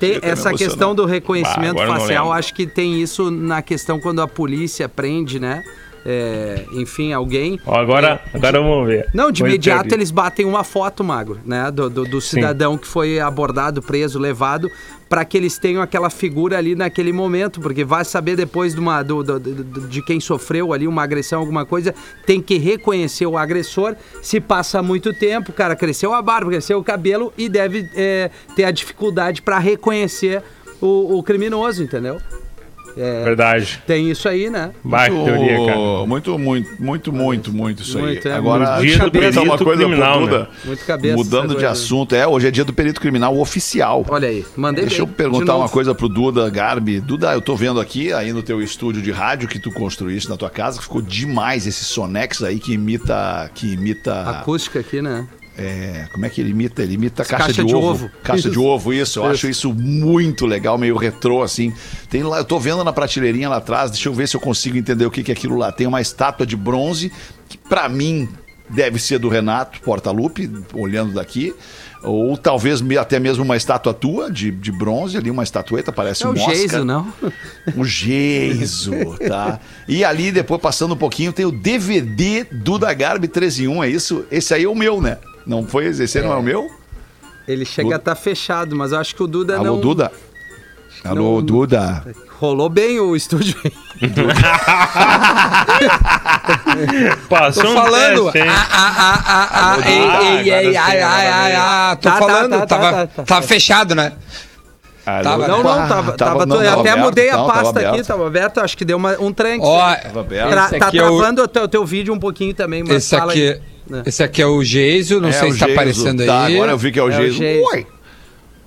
Tem 0.03 0.19
essa 0.21 0.53
questão 0.53 0.97
do 0.97 1.05
reconhecimento 1.05 1.81
Ah, 1.81 1.87
não 1.87 1.95
facial, 1.95 2.33
acho 2.33 2.53
que 2.53 2.67
tem 2.67 3.01
isso 3.01 3.31
na 3.31 3.63
questão 3.63 4.01
quando 4.01 4.21
a 4.21 4.27
polícia 4.27 4.89
prende, 4.89 5.39
né? 5.39 5.63
É, 6.05 6.65
enfim, 6.73 7.13
alguém. 7.13 7.61
Agora, 7.67 8.21
agora 8.35 8.61
vamos 8.61 8.89
ver. 8.89 9.09
Não, 9.15 9.31
de 9.31 9.41
Vou 9.41 9.49
imediato 9.49 9.85
eles 9.95 10.11
batem 10.11 10.45
uma 10.45 10.65
foto, 10.65 11.05
Magro, 11.05 11.39
né? 11.47 11.71
Do, 11.71 11.89
do, 11.89 12.05
do 12.05 12.21
cidadão 12.21 12.77
que 12.77 12.87
foi 12.89 13.21
abordado, 13.21 13.81
preso, 13.81 14.19
levado, 14.19 14.69
para 15.09 15.25
que 15.25 15.37
eles 15.37 15.59
tenham 15.59 15.81
aquela 15.81 16.11
figura 16.11 16.59
ali 16.59 16.75
naquele 16.75 17.13
momento, 17.13 17.61
porque 17.61 17.85
vai 17.85 18.05
saber 18.05 18.35
depois 18.35 18.75
de, 18.75 18.81
uma, 18.81 19.03
do, 19.03 19.23
do- 19.23 19.39
do- 19.39 19.89
de 19.89 20.03
quem 20.03 20.19
sofreu 20.19 20.73
ali 20.73 20.89
uma 20.89 21.03
agressão, 21.05 21.39
alguma 21.39 21.65
coisa, 21.65 21.95
tem 22.27 22.41
que 22.43 22.59
reconhecer 22.59 23.27
o 23.27 23.39
agressor. 23.39 23.95
Se 24.23 24.41
passa 24.41 24.83
muito 24.83 25.13
tempo, 25.13 25.53
cara, 25.53 25.77
cresceu 25.77 26.13
a 26.13 26.21
barba, 26.21 26.51
cresceu 26.51 26.79
o 26.79 26.85
cabelo 26.85 27.33
e 27.39 27.49
deve 27.49 27.89
é, 27.95 28.31
ter 28.57 28.65
a 28.65 28.71
dificuldade 28.73 29.41
para 29.41 29.59
reconhecer 29.59 30.43
o, 30.81 31.19
o 31.19 31.23
criminoso, 31.23 31.83
entendeu? 31.83 32.19
É, 32.97 33.25
Verdade. 33.25 33.83
tem 33.87 34.11
isso 34.11 34.29
aí, 34.29 34.51
né? 34.51 34.71
Baita 34.85 35.15
teoria, 35.15 35.67
cara. 35.67 36.07
Muito, 36.07 36.39
muito, 36.39 36.83
muito, 36.83 37.13
muito, 37.13 37.53
muito 37.53 37.83
isso 37.83 37.99
Muito, 37.99 38.27
aí. 38.27 38.35
é, 38.35 38.37
Agora, 38.37 38.77
muito. 38.77 38.87
Dia 38.87 38.97
eu 38.97 39.05
do 39.05 39.11
perguntar 39.11 39.41
uma 39.43 39.57
perito 39.57 39.65
coisa 39.65 39.85
criminal, 39.85 40.27
né? 40.27 40.47
Muito 40.65 40.85
cabeça 40.85 41.17
Mudando 41.17 41.55
de 41.57 41.67
assunto. 41.67 42.15
É, 42.15 42.27
hoje 42.27 42.49
é 42.49 42.51
dia 42.51 42.65
do 42.65 42.73
perito 42.73 43.01
criminal 43.01 43.39
oficial. 43.39 44.05
Olha 44.09 44.29
aí, 44.29 44.45
mandei 44.57 44.85
Deixa 44.85 45.03
eu 45.03 45.07
bem, 45.07 45.13
de 45.13 45.17
perguntar 45.17 45.57
uma 45.57 45.69
coisa 45.69 45.95
pro 45.95 46.09
Duda 46.09 46.49
Garbi. 46.51 47.01
Duda, 47.01 47.33
eu 47.33 47.41
tô 47.41 47.57
vendo 47.57 47.81
aqui, 47.81 48.13
aí 48.13 48.33
no 48.33 48.43
teu 48.43 48.61
estúdio 48.63 49.03
de 49.03 49.11
rádio 49.11 49.49
que 49.49 49.59
tu 49.59 49.71
construíste 49.71 50.29
na 50.29 50.37
tua 50.37 50.51
casa, 50.51 50.79
que 50.79 50.85
ficou 50.85 51.03
demais 51.03 51.67
esse 51.67 51.85
Sonex 51.85 52.43
aí 52.43 52.59
que 52.59 52.73
imita. 52.73 53.51
Que 53.55 53.73
imita. 53.73 54.23
Acústica 54.23 54.81
aqui, 54.81 55.01
né? 55.03 55.27
É, 55.57 56.07
como 56.13 56.25
é 56.25 56.31
que 56.31 56.41
ele 56.41 56.51
imita? 56.51 56.83
Ele 56.83 56.95
imita 56.95 57.25
caixa, 57.25 57.47
Caixa 57.47 57.63
de, 57.63 57.69
de 57.69 57.75
ovo. 57.75 57.89
ovo. 57.89 58.11
Caixa 58.23 58.43
de 58.49 58.51
Isso. 58.51 58.65
ovo, 58.65 58.93
isso. 58.95 59.19
Eu 59.21 59.27
acho 59.27 59.49
isso 59.49 59.73
muito 59.73 60.47
legal, 60.47 60.79
meio 60.79 60.97
retrô, 60.97 61.43
assim. 61.43 61.73
Tem 62.09 62.23
lá, 62.23 62.39
eu 62.39 62.45
tô 62.45 62.59
vendo 62.59 62.83
na 62.83 62.93
prateleirinha 62.93 63.49
lá 63.49 63.57
atrás, 63.59 63.91
deixa 63.91 64.09
eu 64.09 64.15
ver 64.15 64.29
se 64.29 64.35
eu 64.37 64.41
consigo 64.41 64.79
entender 64.79 65.05
o 65.05 65.11
que, 65.11 65.23
que 65.23 65.31
é 65.31 65.35
aquilo 65.35 65.57
lá. 65.57 65.71
Tem 65.71 65.87
uma 65.87 66.01
estátua 66.01 66.47
de 66.47 66.57
bronze, 66.57 67.13
que 67.49 67.59
pra 67.59 67.89
mim 67.89 68.29
deve 68.71 68.99
ser 68.99 69.19
do 69.19 69.29
Renato 69.29 69.81
Portaluppi, 69.81 70.51
olhando 70.73 71.13
daqui. 71.13 71.55
Ou 72.03 72.37
talvez 72.37 72.83
até 72.99 73.21
mesmo 73.21 73.45
uma 73.45 73.57
estátua 73.57 73.95
tua 73.95 74.29
de, 74.29 74.51
de 74.51 74.73
bronze 74.73 75.17
ali, 75.17 75.31
uma 75.31 75.45
estatueta, 75.45 75.93
parece 75.93 76.25
É 76.25 76.29
um. 76.29 76.35
Geiso, 76.35 76.85
não? 76.85 77.13
O 77.77 77.85
Geiso, 77.85 78.91
tá? 79.29 79.61
E 79.87 80.05
ali, 80.05 80.33
depois, 80.33 80.61
passando 80.61 80.95
um 80.95 80.97
pouquinho, 80.97 81.33
tem 81.33 81.45
o 81.45 81.53
DVD 81.53 82.45
do 82.51 82.77
da 82.79 82.93
Garbi 82.93 83.29
13 83.29 83.65
em 83.65 83.69
1, 83.69 83.85
é 83.85 83.89
isso? 83.91 84.25
Esse 84.33 84.53
aí 84.55 84.65
é 84.65 84.69
o 84.69 84.75
meu, 84.75 85.01
né? 85.01 85.19
Não 85.47 85.67
foi 85.67 85.87
esse? 85.87 86.03
Esse 86.05 86.19
aí 86.19 86.25
não 86.25 86.33
é 86.33 86.37
o 86.37 86.43
meu? 86.43 86.71
Ele 87.49 87.65
chega 87.65 87.95
a 87.95 87.99
estar 87.99 88.15
fechado, 88.15 88.77
mas 88.77 88.93
eu 88.93 88.99
acho 88.99 89.15
que 89.17 89.23
o 89.23 89.27
Duda 89.27 89.57
Alô, 89.57 89.65
não... 89.65 89.81
Duda? 89.81 90.13
Alô, 91.05 91.37
não- 91.37 91.43
Duda. 91.43 92.05
Rolou 92.39 92.69
bem 92.69 93.01
o 93.01 93.17
estúdio. 93.17 93.57
Passou 97.29 97.63
Tô 97.65 97.71
um 97.71 97.75
falando. 97.75 98.25
teste, 98.33 98.49
hein? 98.49 98.55
Ah, 98.55 98.67
ah, 98.73 98.95
ah, 98.99 99.23
ah, 99.27 99.49
ah, 99.53 99.77
Duda. 99.77 99.89
ei, 99.89 100.01
ei, 100.01 100.03
Agora 100.03 100.63
ei, 100.63 100.73
sim, 100.73 100.77
ai, 100.79 101.03
agora 101.03 101.15
ai, 101.15 101.29
ai, 101.29 101.51
veio. 101.51 101.61
ai, 101.63 101.97
tô 101.97 102.03
Tá, 102.03 102.11
tá, 102.13 102.19
falando. 102.19 102.51
tá, 102.51 102.59
tá, 102.59 102.67
tava, 102.67 102.93
tá, 102.93 103.07
tá. 103.07 103.23
tava 103.25 103.43
fechado, 103.47 103.95
né? 103.95 104.13
Alô, 105.05 105.23
Tava, 105.25 105.49
Não, 105.49 105.63
não, 105.65 105.71
Ah, 105.73 105.87
tava, 105.89 106.13
tava, 106.13 106.47
não, 106.47 106.63
eu 106.63 106.69
tava 106.71 106.81
até 106.81 106.91
aberto, 106.91 107.05
mudei 107.07 107.29
a 107.31 107.37
não, 107.37 107.47
tava 107.49 107.63
pasta 107.65 107.89
aqui, 107.89 108.03
tava 108.05 108.25
aberto, 108.27 108.61
acho 108.61 108.77
que 108.77 108.85
deu 108.85 108.97
uma- 108.97 109.17
um 109.21 109.33
tranque. 109.33 109.65
Ó, 109.67 109.93
esse 109.93 110.03
tá 110.79 110.87
é 110.87 110.89
o- 110.89 110.91
travando 111.19 111.43
o 111.43 111.49
teu, 111.49 111.67
teu 111.69 111.85
vídeo 111.85 112.15
um 112.15 112.19
pouquinho 112.21 112.55
também, 112.55 112.85
mas 112.85 112.97
Esse 112.99 113.17
fala 113.19 113.33
aqui, 113.33 113.49
aí. 113.49 113.61
É. 113.91 114.09
esse 114.09 114.23
aqui 114.23 114.41
é 114.43 114.47
o 114.47 114.63
Geisio, 114.63 115.21
não 115.21 115.29
É, 115.29 115.33
sei 115.33 115.53
se 115.53 115.59
tá 115.59 115.67
Geiso. 115.67 115.81
aparecendo 115.81 116.25
Tá, 116.27 116.45
aí. 116.47 116.55
agora 116.55 116.73
eu 116.73 116.79
vi 116.79 116.93
que 116.93 116.99
é 116.99 117.03
o 117.03 117.11
É 117.11 117.15
o 117.15 117.21
Geiso. 117.21 117.39
Geiso. 117.39 117.67
Ui. 117.75 117.87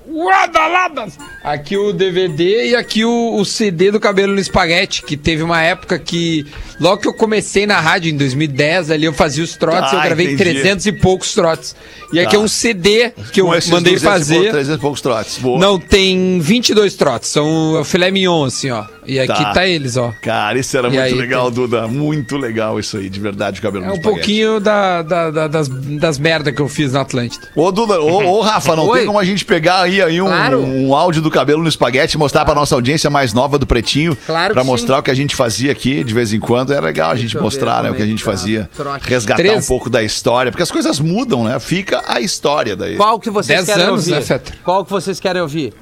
Guadaladas! 0.07 1.17
Aqui 1.43 1.75
o 1.75 1.91
DVD 1.91 2.67
e 2.69 2.75
aqui 2.75 3.03
o, 3.03 3.35
o 3.39 3.43
CD 3.43 3.91
do 3.91 3.99
Cabelo 3.99 4.33
no 4.33 4.39
Espaguete, 4.39 5.01
que 5.01 5.17
teve 5.17 5.41
uma 5.41 5.61
época 5.63 5.97
que, 5.97 6.45
logo 6.79 7.01
que 7.01 7.07
eu 7.07 7.13
comecei 7.13 7.65
na 7.65 7.79
rádio, 7.79 8.11
em 8.13 8.15
2010, 8.17 8.91
ali 8.91 9.05
eu 9.05 9.13
fazia 9.13 9.43
os 9.43 9.57
trotes, 9.57 9.91
Ah, 9.93 9.95
eu 9.97 10.01
gravei 10.03 10.27
entendi. 10.27 10.43
300 10.61 10.85
e 10.85 10.91
poucos 10.91 11.33
trotes. 11.33 11.75
E 12.13 12.19
aqui 12.19 12.31
Tá. 12.31 12.37
é 12.37 12.39
um 12.39 12.47
CD 12.47 13.11
que 13.33 13.41
eu 13.41 13.47
mandei 13.47 13.93
200 13.93 14.01
e 14.01 14.05
fazer. 14.05 14.33
poucos, 14.35 14.51
300 14.51 14.77
e 14.77 14.81
poucos 14.81 15.01
trotes. 15.01 15.37
Boa. 15.39 15.59
Não, 15.59 15.79
tem 15.79 16.39
22 16.39 16.93
trotes, 16.93 17.29
são 17.29 17.81
o 17.81 17.83
filé 17.83 18.11
mignon, 18.11 18.45
assim, 18.45 18.69
ó. 18.69 18.85
E 19.07 19.19
aqui 19.19 19.43
Tá. 19.43 19.51
tá, 19.53 19.67
eles, 19.67 19.97
ó. 19.97 20.13
Cara, 20.21 20.57
isso 20.59 20.77
era 20.77 20.87
E 20.87 20.91
muito 20.91 21.15
legal, 21.15 21.45
tem- 21.45 21.53
Duda. 21.55 21.87
Muito 21.87 22.37
legal 22.37 22.79
isso 22.79 22.97
aí, 22.97 23.09
de 23.09 23.19
verdade, 23.19 23.59
o 23.59 23.61
cabelo 23.63 23.83
É 23.85 23.87
no 23.87 23.93
um 23.93 23.97
espaguete. 23.97 24.19
pouquinho 24.19 24.59
da, 24.59 25.01
da- 25.01 25.31
da- 25.31 25.47
das, 25.47 25.67
das 25.69 26.17
merdas 26.17 26.53
que 26.53 26.61
eu 26.61 26.67
fiz 26.67 26.91
na 26.93 27.01
Atlântida. 27.01 27.47
Ô, 27.55 27.71
Duda, 27.71 27.99
ô, 28.01 28.37
ô, 28.37 28.41
Rafa, 28.41 28.75
não 28.75 28.85
Oi. 28.89 28.99
tem 28.99 29.07
como 29.07 29.19
a 29.19 29.23
gente 29.23 29.45
pegar 29.45 29.81
aí, 29.81 30.01
aí 30.01 30.21
um, 30.21 30.25
Claro. 30.27 30.59
um 30.61 30.95
áudio 30.95 31.21
do 31.21 31.29
cabelo 31.31 31.61
no 31.61 31.69
espaguete 31.69 32.15
e 32.15 32.17
mostrar 32.17 32.45
pra 32.45 32.55
nossa 32.55 32.75
audiência 32.75 33.09
mais 33.09 33.33
nova 33.33 33.57
do 33.57 33.65
Pretinho. 33.65 34.15
Claro 34.25 34.53
Pra 34.53 34.63
mostrar 34.63 34.99
o 34.99 35.03
que 35.03 35.11
a 35.11 35.15
gente 35.15 35.35
fazia 35.35 35.71
aqui 35.71 36.03
de 36.03 36.13
vez 36.13 36.33
em 36.33 36.39
quando. 36.39 36.73
Era 36.73 36.85
legal 36.85 37.11
a 37.11 37.15
gente 37.15 37.33
ver 37.35 37.41
mostrar 37.41 37.83
né, 37.83 37.91
o 37.91 37.95
que 37.95 38.01
a 38.01 38.05
é 38.05 38.07
gente 38.07 38.23
fazia. 38.23 38.69
Trote. 38.75 39.07
Resgatar 39.07 39.37
Três. 39.43 39.63
um 39.63 39.67
pouco 39.67 39.89
da 39.89 40.01
história. 40.03 40.51
Porque 40.51 40.63
as 40.63 40.71
coisas 40.71 40.99
mudam, 40.99 41.43
né? 41.43 41.59
Fica 41.59 42.01
a 42.07 42.19
história 42.19 42.75
daí. 42.75 42.95
Qual 42.95 43.19
que 43.19 43.29
vocês 43.29 43.57
Dez 43.59 43.69
querem 43.69 43.83
anos, 43.89 44.07
ouvir? 44.07 44.29
né? 44.29 44.39
Qual 44.63 44.83
que 44.85 44.91
vocês 44.91 45.19
querem 45.19 45.41
ouvir? 45.41 45.73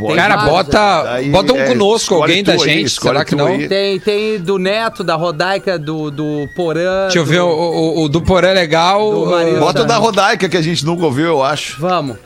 Pode. 0.00 0.14
Cara, 0.16 0.36
bota, 0.38 1.12
Aí, 1.12 1.28
bota 1.30 1.52
um 1.52 1.56
é, 1.58 1.66
conosco, 1.66 2.14
alguém 2.14 2.42
da 2.42 2.52
aí, 2.54 2.58
gente, 2.58 2.90
será 2.90 3.24
que 3.24 3.34
não? 3.36 3.46
aí. 3.46 3.68
Tem, 3.68 3.98
tem 4.00 4.38
do 4.38 4.58
Neto, 4.58 5.04
da 5.04 5.14
Rodaica, 5.14 5.78
do, 5.78 6.10
do 6.10 6.46
Porã. 6.56 7.02
Deixa 7.04 7.18
eu 7.18 7.24
do- 7.24 7.30
ver, 7.30 7.40
o, 7.40 7.48
o, 7.48 8.02
o 8.04 8.08
do 8.08 8.20
Porã 8.22 8.48
é 8.48 8.54
legal. 8.54 9.00
Do 9.12 9.60
Bota 9.60 9.82
o 9.82 9.84
da- 9.84 9.94
da 9.94 9.96
Rodaica 9.96 10.48
que 10.48 10.56
a 10.56 10.62
gente 10.62 10.84
nunca 10.84 11.04
ouviu, 11.04 11.26
eu 11.26 11.42
acho. 11.42 11.80
Vamos. 11.80 12.16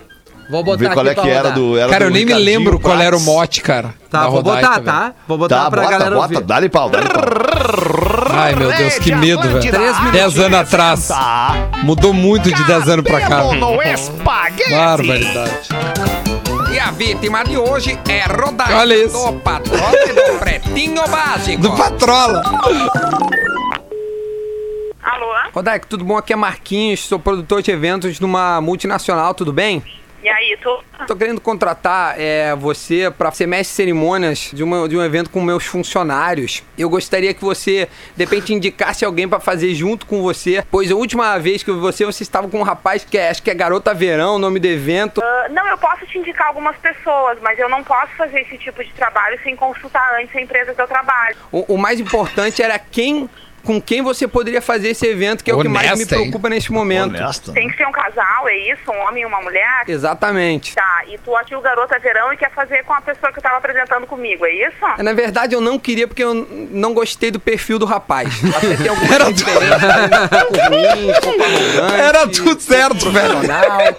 Vou 0.51 0.63
botar 0.63 0.77
ver 0.79 0.91
qual 0.93 1.07
aqui 1.09 1.21
é 1.21 1.23
que 1.23 1.29
era 1.31 1.51
do. 1.53 1.79
Era 1.79 1.89
Cara, 1.89 2.05
eu 2.05 2.11
do 2.11 2.15
nem 2.15 2.27
me 2.27 2.35
lembro 2.35 2.79
qual 2.79 3.01
era 3.01 3.17
o 3.17 3.19
Prats. 3.19 3.25
mote, 3.25 3.61
cara. 3.63 3.95
Tá, 4.11 4.25
vou 4.29 4.43
Rodaica, 4.43 4.61
botar, 4.61 4.73
velho. 4.75 4.85
tá? 4.85 5.15
Vou 5.27 5.39
botar 5.39 5.57
Tá, 5.65 5.71
pra 5.71 5.81
bota, 5.83 5.93
galera 5.93 6.15
bota. 6.17 6.35
ouvir. 6.35 6.45
Dá-lhe 6.47 6.69
pau, 6.69 6.91
dá-lhe 6.91 7.09
pau. 7.09 7.25
Ai, 8.31 8.55
meu 8.55 8.71
Deus, 8.71 8.99
que 8.99 9.15
medo, 9.15 9.41
velho. 9.43 9.61
Três 9.61 9.73
minutos. 10.01 10.13
Dez 10.13 10.39
anos 10.39 10.59
atrás. 10.59 11.09
Mudou 11.83 12.13
muito 12.13 12.53
de 12.53 12.63
10 12.65 12.89
anos 12.91 13.05
pra 13.07 13.21
cá. 13.23 13.43
Barbaridade. 14.71 16.04
E 16.85 16.87
a 16.87 16.91
vítima 16.91 17.43
de 17.43 17.57
hoje 17.57 17.99
é 18.07 18.25
Rodaica 18.31 18.77
Olha 18.77 18.95
isso. 18.95 19.17
do 19.33 19.41
Patrone 19.41 20.13
do 20.13 20.37
Pretinho 20.39 21.03
Básico. 21.09 21.63
Do 21.63 21.75
Patrola. 21.75 22.43
Alô? 25.03 25.27
Rodaico, 25.55 25.87
tudo 25.87 26.05
bom? 26.05 26.19
Aqui 26.19 26.35
é 26.35 26.37
Marquinhos, 26.37 27.01
sou 27.01 27.19
produtor 27.19 27.63
de 27.63 27.71
eventos 27.71 28.21
numa 28.21 28.61
multinacional, 28.61 29.33
tudo 29.33 29.51
bem? 29.51 29.83
E 30.25 30.29
aí, 30.31 30.57
tu? 30.63 30.83
Tô 31.07 31.15
querendo 31.15 31.39
contratar 31.39 32.19
é, 32.19 32.57
você 32.57 33.11
para 33.11 33.31
ser 33.31 33.47
mestre 33.47 33.73
de 33.73 33.77
cerimônias 33.77 34.51
de, 34.55 34.65
uma, 34.65 34.89
de 34.89 34.97
um 34.97 35.05
evento 35.05 35.29
com 35.29 35.43
meus 35.43 35.67
funcionários. 35.67 36.63
Eu 36.79 36.89
gostaria 36.89 37.35
que 37.35 37.45
você, 37.45 37.91
de 38.17 38.25
repente, 38.25 38.55
indicasse 38.55 39.05
alguém 39.05 39.29
para 39.29 39.39
fazer 39.39 39.75
junto 39.75 40.07
com 40.07 40.23
você, 40.23 40.65
pois 40.71 40.91
a 40.91 40.95
última 40.95 41.39
vez 41.39 41.63
que 41.63 41.69
eu 41.69 41.75
vi 41.75 41.81
você, 41.83 42.07
você 42.07 42.23
estava 42.23 42.49
com 42.49 42.59
um 42.59 42.63
rapaz 42.63 43.05
que 43.05 43.19
é, 43.19 43.29
acho 43.29 43.43
que 43.43 43.51
é 43.51 43.55
Garota 43.55 43.93
Verão, 43.93 44.37
o 44.37 44.39
nome 44.39 44.59
do 44.59 44.67
evento. 44.67 45.21
Ah, 45.23 45.49
não, 45.51 45.69
eu 45.69 45.77
posso 45.77 46.07
te 46.07 46.17
indicar 46.17 46.47
algumas 46.47 46.77
pessoas, 46.79 47.37
mas 47.43 47.59
eu 47.59 47.69
não 47.69 47.85
posso 47.85 48.17
fazer 48.17 48.41
esse 48.41 48.57
tipo 48.57 48.83
de 48.83 48.95
trabalho 48.95 49.39
sem 49.43 49.55
consultar 49.55 50.19
antes 50.19 50.35
a 50.35 50.41
empresa 50.41 50.75
que 50.75 50.81
eu 50.81 50.89
trabalho. 50.89 51.37
O, 51.53 51.75
o 51.75 51.77
mais 51.77 52.01
importante 52.01 52.63
era 52.63 52.79
quem 52.79 53.29
com 53.65 53.81
quem 53.81 54.03
você 54.03 54.29
poderia 54.29 54.61
fazer 54.61 54.89
esse 54.89 55.07
evento, 55.07 55.43
que 55.43 55.51
é 55.51 55.55
o 55.55 55.61
que 55.61 55.69
mais 55.69 55.87
me 55.89 55.95
Honesta, 55.95 56.15
hein? 56.17 56.21
preocupa 56.23 56.49
neste 56.49 56.71
momento. 56.73 57.17
Honesto. 57.17 57.53
Tem 57.53 57.69
que 57.69 57.77
ser 57.77 57.87
um 57.87 57.93
casal, 57.93 58.49
é 58.49 58.57
isso? 58.57 58.83
Um 58.91 58.99
homem 59.09 59.23
e 59.23 59.27
uma 59.27 59.41
mulher? 59.41 59.85
Exatamente. 59.89 60.75
Tá, 60.75 61.03
e 61.09 61.19
tu 61.19 61.35
ativa 61.35 61.59
o 61.59 61.63
garota 61.63 61.99
verão 61.99 62.33
e 62.33 62.37
quer 62.37 62.51
fazer 62.53 62.85
com 62.85 62.93
a 62.93 63.01
pessoa 63.01 63.33
que 63.33 63.39
eu 63.39 63.43
tava 63.43 63.57
apresentando 63.57 64.07
comigo, 64.07 64.45
é 64.45 64.53
isso? 64.53 65.03
Na 65.03 65.13
verdade, 65.13 65.55
eu 65.55 65.61
não 65.61 65.79
queria 65.79 66.07
porque 66.07 66.23
eu 66.23 66.35
não 66.71 66.93
gostei 66.93 67.31
do 67.31 67.41
perfil 67.41 67.79
do 67.79 67.87
rapaz. 67.87 68.29
Até 68.55 68.77
tem 68.77 68.89
alguma 68.89 69.15
Era 69.15 69.25
ruim, 69.25 71.11
um 71.11 71.21
pouco 71.21 71.43
arrogante, 71.43 72.01
Era 72.01 72.29
tudo 72.29 72.61
certo, 72.61 73.11
velho. 73.11 73.39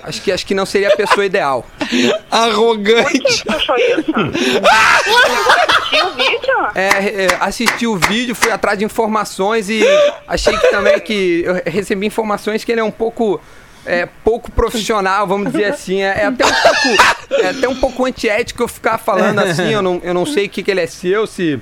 Acho 0.03 0.21
que, 0.21 0.31
acho 0.31 0.45
que 0.45 0.53
não 0.53 0.65
seria 0.65 0.89
a 0.89 0.95
pessoa 0.95 1.25
ideal. 1.25 1.65
Por 1.79 1.87
que 1.89 2.13
Arrogante. 2.31 3.43
tu 3.45 3.51
achou 3.55 3.75
isso? 3.77 4.13
Assistiu 5.95 6.07
o 6.07 6.13
vídeo? 6.13 6.55
É, 6.75 7.25
é, 7.25 7.27
assisti 7.39 7.87
o 7.87 7.95
vídeo, 7.95 8.35
fui 8.35 8.51
atrás 8.51 8.77
de 8.77 8.83
informações 8.83 9.69
e 9.69 9.81
achei 10.27 10.57
que 10.57 10.67
também 10.69 10.99
que 10.99 11.43
eu 11.45 11.61
recebi 11.65 12.05
informações 12.05 12.63
que 12.63 12.71
ele 12.71 12.81
é 12.81 12.83
um 12.83 12.91
pouco 12.91 13.39
é, 13.85 14.07
pouco 14.23 14.51
profissional, 14.51 15.25
vamos 15.27 15.51
dizer 15.51 15.65
assim. 15.65 16.01
É, 16.01 16.21
é 16.21 16.25
até 16.25 16.45
um 16.45 16.53
pouco, 16.53 17.41
é 17.41 17.49
até 17.49 17.69
um 17.69 17.75
pouco 17.75 18.05
antiético 18.05 18.63
eu 18.63 18.67
ficar 18.67 18.97
falando 18.97 19.39
assim. 19.39 19.71
Eu 19.71 19.81
não, 19.81 20.01
eu 20.03 20.13
não 20.13 20.25
sei 20.25 20.47
o 20.47 20.49
que, 20.49 20.63
que 20.63 20.71
ele 20.71 20.81
é 20.81 20.87
seu, 20.87 21.25
se 21.27 21.61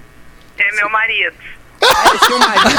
É 0.57 0.75
meu 0.75 0.89
marido. 0.89 1.36
ah, 1.84 2.15
é 2.15 2.25
seu 2.25 2.39
marido. 2.39 2.69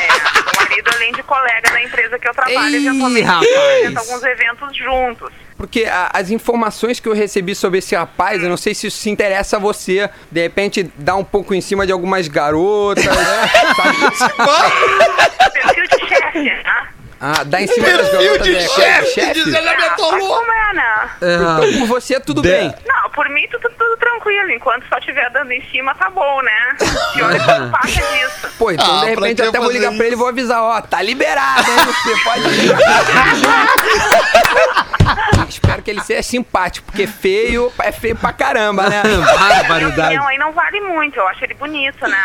É, 0.00 0.32
meu 0.34 0.52
marido, 0.56 0.90
além 0.94 1.12
de 1.12 1.22
colega 1.22 1.70
da 1.72 1.82
empresa 1.82 2.18
que 2.18 2.28
eu 2.28 2.34
trabalho, 2.34 2.76
Ih, 2.76 2.86
eventualmente 2.86 3.26
rapaz. 3.26 3.96
alguns 3.96 4.22
eventos 4.22 4.76
juntos. 4.76 5.32
Porque 5.58 5.84
a- 5.84 6.10
as 6.14 6.30
informações 6.30 7.00
que 7.00 7.08
eu 7.08 7.12
recebi 7.12 7.54
sobre 7.54 7.80
esse 7.80 7.94
rapaz, 7.94 8.40
eu 8.42 8.48
não 8.48 8.56
sei 8.56 8.74
se 8.74 8.86
isso 8.86 8.96
se 8.96 9.10
interessa 9.10 9.56
a 9.56 9.60
você. 9.60 10.08
De 10.30 10.40
repente, 10.40 10.90
dar 10.96 11.16
um 11.16 11.24
pouco 11.24 11.52
em 11.52 11.60
cima 11.60 11.84
de 11.84 11.92
algumas 11.92 12.28
garotas, 12.28 13.04
né? 13.04 13.12
Sabe? 14.16 15.52
Perfil 15.52 15.84
de 15.84 16.08
chefe, 16.08 16.42
né? 16.44 16.62
Ah, 17.20 17.42
dar 17.44 17.60
em 17.62 17.66
cima 17.66 17.88
das 17.90 18.12
garotas 18.12 18.46
de 18.46 18.54
é 18.56 18.60
chefe, 18.68 19.06
chefe? 19.12 19.32
diz. 19.44 19.54
Ah, 19.54 19.60
mas 19.76 19.92
como 19.96 20.52
é, 20.52 20.72
né? 20.74 21.10
Então, 21.16 21.78
por 21.80 21.86
você, 21.88 22.20
tudo 22.20 22.42
bem. 22.42 22.72
Não, 22.86 23.10
por 23.10 23.28
mim 23.28 23.46
tudo, 23.50 23.68
tudo 23.70 23.96
tranquilo. 23.96 24.50
Enquanto 24.52 24.86
só 24.88 24.98
estiver 24.98 25.28
dando 25.30 25.50
em 25.52 25.60
cima, 25.70 25.94
tá 25.96 26.08
bom, 26.10 26.42
né? 26.42 26.76
Pior 27.14 27.34
é 27.34 27.38
quando 27.40 27.70
passa 27.72 27.86
disso. 27.88 28.48
Pô, 28.58 28.70
então 28.70 28.98
Ah, 28.98 29.00
de 29.04 29.10
repente 29.10 29.42
que 29.42 29.48
até 29.48 29.58
vou 29.58 29.70
ligar 29.70 29.88
pra 29.96 30.04
ele 30.04 30.04
e 30.04 30.08
isso? 30.10 30.18
vou 30.18 30.28
avisar, 30.28 30.62
ó, 30.62 30.80
tá 30.80 31.02
liberado, 31.02 31.68
hein? 31.68 31.76
Você 31.86 32.16
pode. 32.22 32.42
Espero 35.48 35.82
que 35.82 35.90
ele 35.90 36.00
seja 36.02 36.22
simpático, 36.22 36.86
porque 36.86 37.06
feio 37.06 37.72
é 37.80 37.90
feio 37.90 38.14
pra 38.16 38.32
caramba, 38.32 38.88
né? 38.88 39.02
Barbaridade. 39.02 40.18
aí 40.18 40.38
não 40.38 40.52
vale 40.52 40.80
muito. 40.80 41.16
Eu 41.18 41.26
acho 41.28 41.44
ele 41.44 41.54
bonito, 41.54 42.06
né? 42.06 42.22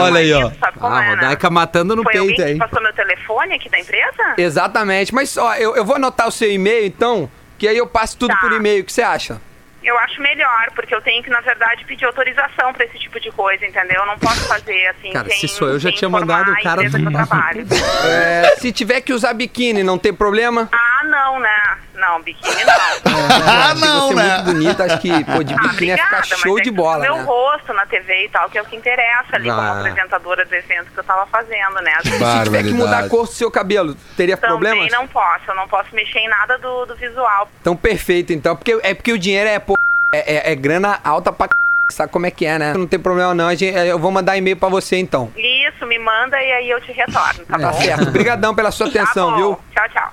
Olha 0.00 0.20
aí, 0.20 0.32
ó. 0.32 0.50
Sabe 0.58 0.78
como 0.78 0.94
Ah, 0.94 1.04
é, 1.04 1.08
né? 1.10 1.14
Rodaica 1.14 1.50
matando 1.50 1.94
no 1.96 2.02
Foi 2.02 2.16
alguém 2.16 2.36
peito 2.36 2.46
que 2.46 2.52
aí. 2.52 2.58
passou 2.58 2.82
meu 2.82 2.92
telefone 2.92 3.54
aqui 3.54 3.68
da 3.68 3.78
empresa? 3.78 4.22
Exatamente. 4.36 5.14
Mas, 5.14 5.36
ó, 5.36 5.54
eu, 5.54 5.76
eu 5.76 5.84
vou 5.84 5.96
anotar 5.96 6.26
o 6.26 6.32
seu 6.32 6.50
e-mail, 6.50 6.86
então, 6.86 7.30
que 7.58 7.66
aí 7.68 7.76
eu 7.76 7.86
passo 7.86 8.16
tudo 8.18 8.30
Tá. 8.32 8.38
por 8.38 8.52
e-mail. 8.52 8.82
O 8.82 8.84
que 8.86 8.92
você 8.92 9.02
acha? 9.02 9.40
Eu 9.82 9.96
acho 10.00 10.20
melhor, 10.20 10.70
porque 10.74 10.92
eu 10.92 11.00
tenho 11.00 11.22
que, 11.22 11.30
na 11.30 11.40
verdade, 11.40 11.84
pedir 11.84 12.04
autorização 12.06 12.72
pra 12.72 12.84
esse 12.86 12.98
tipo 12.98 13.20
de 13.20 13.30
coisa, 13.30 13.64
entendeu? 13.64 14.00
Eu 14.00 14.06
não 14.06 14.18
posso 14.18 14.40
fazer 14.48 14.84
assim. 14.88 15.12
Cara, 15.12 15.28
sem, 15.28 15.38
se 15.38 15.46
sou 15.46 15.68
eu, 15.68 15.78
já 15.78 15.92
tinha 15.92 16.08
mandado 16.08 16.50
o 16.50 16.60
cara 16.60 16.82
trabalho. 16.90 17.64
É, 18.04 18.56
se 18.58 18.72
tiver 18.72 19.00
que 19.00 19.12
usar 19.12 19.32
biquíni, 19.32 19.84
não 19.84 19.96
tem 19.96 20.12
problema? 20.12 20.68
Ah, 20.72 21.04
não, 21.04 21.38
né? 21.38 21.65
Não, 22.06 22.22
biquíni 22.22 22.64
não. 22.64 22.76
Ah, 23.48 23.74
não, 23.74 24.08
você 24.08 24.14
né? 24.14 24.34
muito 24.36 24.44
bonita, 24.52 24.84
acho 24.84 24.98
que, 25.00 25.24
pô, 25.24 25.42
de 25.42 25.54
Ah, 25.54 25.56
biquíni 25.58 25.86
ia 25.88 25.94
obrigada, 25.94 26.02
ficar 26.02 26.16
mas 26.18 26.40
show 26.40 26.58
é 26.58 26.62
de 26.62 26.70
bola, 26.70 26.98
Meu 27.00 27.16
né? 27.16 27.22
rosto 27.22 27.72
na 27.72 27.84
TV 27.86 28.26
e 28.26 28.28
tal, 28.28 28.48
que 28.48 28.58
é 28.58 28.62
o 28.62 28.64
que 28.64 28.76
interessa 28.76 29.34
ali 29.36 29.48
como 29.48 29.60
Ah. 29.60 29.78
apresentadora 29.80 30.44
do 30.44 30.54
evento 30.54 30.90
que 30.92 30.98
eu 30.98 31.04
tava 31.04 31.26
fazendo, 31.26 31.74
né? 31.82 31.92
Se 32.02 32.44
tiver 32.44 32.62
que 32.62 32.72
mudar 32.72 33.00
a 33.04 33.08
cor 33.08 33.26
do 33.26 33.32
seu 33.32 33.50
cabelo, 33.50 33.94
teria 34.16 34.36
Também 34.36 34.50
problemas? 34.50 34.92
não 34.92 35.06
posso, 35.08 35.42
eu 35.48 35.54
não 35.54 35.66
posso 35.68 35.94
mexer 35.94 36.18
em 36.20 36.28
nada 36.28 36.58
do, 36.58 36.86
do 36.86 36.94
visual. 36.96 37.48
Então, 37.60 37.74
perfeito, 37.76 38.32
então. 38.32 38.54
Porque, 38.56 38.78
é 38.82 38.94
porque 38.94 39.12
o 39.12 39.18
dinheiro 39.18 39.48
é, 39.50 39.58
pô, 39.58 39.74
é, 40.12 40.34
é- 40.36 40.52
é 40.52 40.54
grana 40.54 41.00
alta 41.02 41.32
pra 41.32 41.46
c... 41.46 41.52
Sabe 41.94 42.10
como 42.12 42.26
é 42.26 42.30
que 42.32 42.44
é, 42.44 42.58
né? 42.58 42.74
Não 42.74 42.86
tem 42.86 42.98
problema 42.98 43.32
não, 43.34 43.46
a 43.48 43.54
gente- 43.54 43.76
eu 43.76 43.98
vou 43.98 44.10
mandar 44.10 44.36
e-mail 44.36 44.56
pra 44.56 44.68
você, 44.68 44.96
então. 44.96 45.32
Isso, 45.36 45.86
me 45.86 45.98
manda 46.00 46.36
e 46.42 46.52
aí 46.52 46.70
eu 46.70 46.80
te 46.80 46.90
retorno, 46.92 47.44
tá 47.46 47.58
Tá 47.58 47.70
bom? 47.70 47.80
certo. 47.80 48.02
Obrigadão 48.08 48.54
pela 48.54 48.70
sua 48.72 48.90
Tá 48.90 49.00
atenção, 49.02 49.30
bom. 49.30 49.36
viu? 49.36 49.60
Tchau, 49.72 49.88
tchau. 49.90 50.12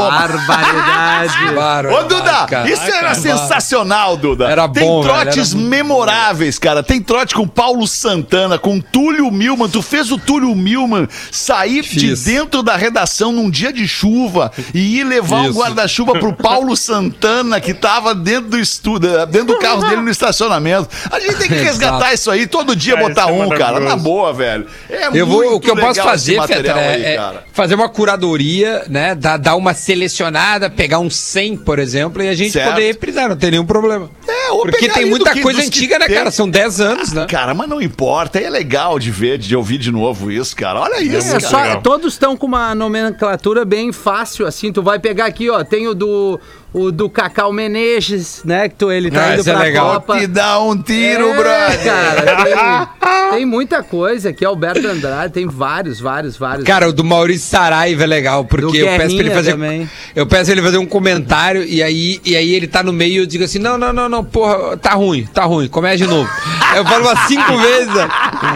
Barbaridade. 0.00 1.32
Ô, 1.92 2.02
Duda, 2.04 2.46
Caraca, 2.46 2.70
isso 2.70 2.82
era 2.82 3.14
sensacional, 3.14 4.16
Duda. 4.16 4.48
Era 4.48 4.68
Tem 4.68 4.84
bom, 4.84 5.02
velho, 5.02 5.14
trotes 5.14 5.54
muito 5.54 5.68
memoráveis, 5.68 6.58
cara. 6.58 6.82
Tem 6.82 7.00
trote 7.00 7.34
com 7.34 7.46
Paulo 7.46 7.86
Santana, 7.86 8.58
com 8.58 8.80
Túlio 8.80 9.30
Milman. 9.30 9.68
Tu 9.68 9.82
fez 9.82 10.10
o 10.10 10.18
Túlio 10.18 10.54
Milman 10.54 11.08
sair 11.30 11.82
Fiz. 11.82 12.24
de 12.24 12.32
dentro 12.32 12.62
da 12.62 12.76
redação 12.76 13.32
num 13.32 13.50
dia 13.50 13.72
de 13.72 13.86
chuva 13.86 14.50
e 14.74 14.98
ir 14.98 15.04
levar 15.04 15.42
um 15.42 15.52
guarda-chuva 15.52 16.12
pro 16.18 16.32
Paulo 16.32 16.76
Santana, 16.76 17.60
que 17.60 17.74
tava 17.74 18.14
dentro 18.14 18.50
do 18.50 18.58
estúdio, 18.58 19.26
dentro 19.26 19.54
do 19.54 19.58
carro 19.58 19.82
dele 19.88 20.02
no 20.02 20.10
estacionamento. 20.10 20.88
A 21.10 21.18
gente 21.20 21.36
tem 21.36 21.48
que 21.48 21.54
resgatar 21.62 22.12
isso 22.12 22.30
aí, 22.30 22.46
todo 22.46 22.74
dia 22.74 22.94
Cara, 22.94 23.08
botar 23.08 23.28
é 23.28 23.32
um, 23.32 23.48
cara. 23.50 23.80
Na 23.80 23.96
boa, 23.96 24.32
velho. 24.32 24.66
É 24.88 25.08
Eu 25.12 25.26
vou, 25.26 25.40
o 25.40 25.50
muito 25.50 25.60
que 25.60 25.70
eu 25.70 25.76
posso 25.76 26.02
fazer, 26.02 26.36
material 26.36 26.78
é, 26.78 26.94
aí, 26.94 27.04
é 27.04 27.16
cara. 27.16 27.44
fazer 27.52 27.74
uma 27.74 27.88
curadoria, 27.88 28.84
né? 28.88 29.14
Dar, 29.14 29.36
dar 29.36 29.56
uma 29.56 29.74
selecionada, 29.82 30.70
pegar 30.70 30.98
um 31.00 31.10
100, 31.10 31.56
por 31.58 31.78
exemplo, 31.78 32.22
e 32.22 32.28
a 32.28 32.34
gente 32.34 32.52
Certo. 32.52 32.70
poder 32.70 32.86
reprisar, 32.86 33.28
não 33.28 33.36
tem 33.36 33.50
nenhum 33.50 33.66
problema. 33.66 34.08
É, 34.28 34.50
ou 34.52 34.62
Porque 34.62 34.88
tem 34.88 35.06
muita 35.06 35.32
que- 35.32 35.40
coisa 35.42 35.60
antiga, 35.60 35.98
né, 35.98 36.06
tem. 36.06 36.14
cara? 36.16 36.30
São 36.30 36.48
10 36.48 36.80
anos, 36.80 37.12
né? 37.12 37.26
Cara, 37.28 37.52
mas 37.54 37.68
não 37.68 37.80
importa, 37.82 38.38
é 38.38 38.48
legal 38.48 38.98
de 38.98 39.10
ver, 39.10 39.38
de 39.38 39.54
ouvir 39.56 39.78
de 39.78 39.90
novo 39.90 40.30
isso, 40.30 40.54
cara. 40.56 40.80
Olha 40.80 41.00
isso, 41.02 41.36
É, 41.36 41.40
cara. 41.40 41.74
só, 41.74 41.80
todos 41.80 42.14
estão 42.14 42.36
com 42.36 42.46
uma 42.46 42.74
nomenclatura 42.74 43.64
bem 43.64 43.92
fácil, 43.92 44.46
assim. 44.46 44.72
Tu 44.72 44.82
vai 44.82 44.98
pegar 44.98 45.26
aqui, 45.26 45.50
ó. 45.50 45.62
Tem 45.64 45.86
o 45.88 45.94
do, 45.94 46.38
o 46.72 46.90
do 46.90 47.08
Cacau 47.10 47.52
Menezes, 47.52 48.42
né? 48.44 48.68
Que 48.68 48.74
tu, 48.76 48.90
ele 48.90 49.10
tá 49.10 49.26
Ah, 49.26 49.32
indo 49.34 49.40
é 49.40 49.52
pra 49.52 49.62
legal. 49.62 49.94
Copa. 49.94 50.18
Te 50.18 50.26
dá 50.26 50.60
um 50.60 50.80
tiro, 50.80 51.28
É, 51.30 51.34
brother. 51.36 51.84
Cara, 51.84 52.86
tem, 53.30 53.30
tem 53.38 53.46
muita 53.46 53.82
coisa 53.82 54.30
aqui. 54.30 54.44
Alberto 54.44 54.86
Andrade, 54.86 55.32
tem 55.34 55.46
vários, 55.46 56.00
vários, 56.00 56.36
vários. 56.36 56.64
Cara, 56.64 56.88
o 56.88 56.92
do 56.92 57.04
Maurício 57.04 57.48
Saraiva 57.48 58.04
é 58.04 58.06
legal, 58.06 58.44
porque 58.44 58.78
eu 58.78 58.86
peço 58.86 59.14
pra 59.16 59.24
ele 59.24 59.30
fazer. 59.34 59.52
também. 59.52 59.88
Eu 60.16 60.26
peço 60.26 60.44
pra 60.46 60.52
ele 60.52 60.62
fazer 60.62 60.78
um 60.78 60.86
comentário 60.86 61.62
e 61.64 61.82
aí, 61.82 62.20
e 62.24 62.36
aí 62.36 62.54
ele 62.54 62.66
tá 62.66 62.82
no 62.82 62.92
meio 62.92 63.12
e 63.14 63.16
eu 63.18 63.26
digo 63.26 63.44
assim: 63.44 63.58
não, 63.58 63.76
não, 63.76 63.92
não, 63.92 64.08
não, 64.08 64.24
porra, 64.24 64.76
tá 64.76 64.92
ruim, 64.94 65.26
tá 65.26 65.44
ruim, 65.44 65.68
começa 65.68 65.98
de 65.98 66.06
novo. 66.06 66.28
Aí 66.70 66.78
eu 66.78 66.84
falo 66.84 67.04
umas 67.04 67.18
cinco 67.28 67.56
vezes, 67.58 67.94
né? 67.94 68.08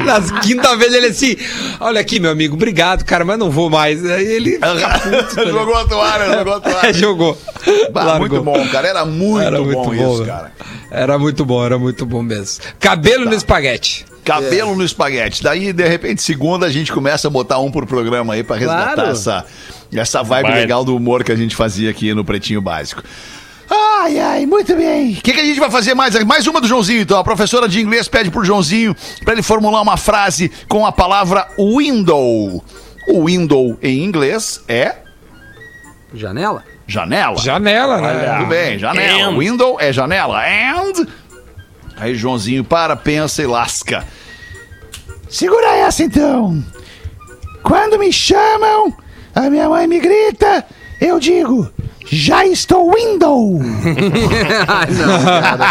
nas 0.05 0.31
quinta 0.41 0.75
vez 0.77 0.93
ele 0.95 1.09
assim: 1.09 1.37
olha 1.81 2.01
aqui, 2.01 2.19
meu 2.19 2.31
amigo, 2.31 2.55
obrigado, 2.55 3.05
cara, 3.05 3.25
mas 3.25 3.39
não 3.39 3.51
vou 3.51 3.69
mais. 3.69 4.05
Aí 4.05 4.25
ele 4.27 4.59
jogou 5.51 5.75
a 5.77 5.85
toalha, 5.87 6.39
jogou 6.39 6.55
a 6.55 6.61
toalha. 6.61 6.93
jogou. 6.95 7.39
Bah, 7.93 8.06
Largou. 8.07 8.29
muito 8.29 8.43
bom, 8.43 8.69
cara. 8.69 8.89
Era 8.89 9.05
muito, 9.05 9.41
Era 9.47 9.61
muito 9.61 9.75
bom, 9.77 9.95
bom, 9.95 10.15
isso, 10.15 10.25
cara. 10.27 10.53
Era 10.91 11.19
muito 11.19 11.45
bom, 11.45 11.65
era 11.65 11.79
muito 11.79 12.07
bom 12.07 12.23
mesmo. 12.23 12.65
Cabelo 12.81 13.25
no 13.27 13.35
espaguete. 13.35 14.05
Cabelo 14.25 14.75
no 14.75 14.83
espaguete. 14.85 15.43
Daí, 15.43 15.73
de 15.73 15.87
repente, 15.87 16.23
segunda, 16.23 16.67
a 16.67 16.71
gente 16.71 16.93
começa 16.93 17.29
a 17.29 17.31
botar 17.31 17.59
um 17.59 17.71
por 17.71 17.87
programa 17.87 18.35
aí 18.35 18.43
pra 18.43 18.57
resgatar 18.57 18.95
Claro. 18.95 19.11
essa, 19.11 19.45
essa 19.95 20.23
vibe 20.23 20.49
Vai. 20.49 20.61
legal 20.61 20.85
do 20.85 20.97
humor 20.97 21.23
que 21.23 21.31
a 21.31 21.37
gente 21.37 21.55
fazia 21.55 21.91
aqui 21.91 22.13
no 22.13 22.25
Pretinho 22.25 22.61
Básico. 22.61 23.03
Ai, 23.69 24.19
ai, 24.21 24.47
muito 24.47 24.75
bem. 24.77 25.13
O 25.15 25.23
que, 25.23 25.33
que 25.33 25.41
a 25.41 25.45
gente 25.45 25.59
vai 25.59 25.71
fazer 25.71 25.93
mais? 25.95 26.15
Mais 26.25 26.47
uma 26.47 26.61
do 26.61 26.69
Joãozinho, 26.69 27.01
então. 27.03 27.19
A 27.19 27.25
professora 27.25 27.69
de 27.69 27.81
inglês 27.81 28.07
pede 28.09 28.31
pro 28.31 28.45
Joãozinho 28.45 28.95
pra 29.25 29.33
ele 29.33 29.43
formular 29.43 29.81
uma 29.81 29.97
frase 29.97 30.51
com 30.69 30.87
a 30.87 30.93
palavra 30.93 31.49
window. 31.59 32.63
O 33.09 33.25
window 33.27 33.77
em 33.83 34.03
inglês 34.05 34.61
é 34.69 34.97
Janela? 36.15 36.65
Janela. 36.87 37.39
Janela, 37.39 38.01
né? 38.01 38.37
Tudo 38.39 38.47
bem, 38.49 38.79
janela. 38.79 39.31
And. 39.31 39.39
Window 39.39 39.77
é 39.81 39.93
janela. 39.93 40.41
And. 40.41 41.07
Aí 41.97 42.15
Joãozinho 42.15 42.63
para, 42.63 42.95
pensa 42.95 43.43
e 43.43 43.47
lasca. 43.47 44.05
Segura 45.29 45.77
essa 45.77 46.03
então. 46.03 46.63
Quando 47.63 47.99
me 47.99 48.13
chamam, 48.13 48.95
a 49.35 49.51
minha 49.51 49.69
mãe 49.69 49.87
me 49.87 49.99
grita, 49.99 50.65
eu 51.01 51.19
digo, 51.19 51.69
já 52.07 52.47
estou 52.47 52.93
window. 52.95 53.61
Ai, 54.69 54.87
não, 54.91 55.25
cara. 55.25 55.67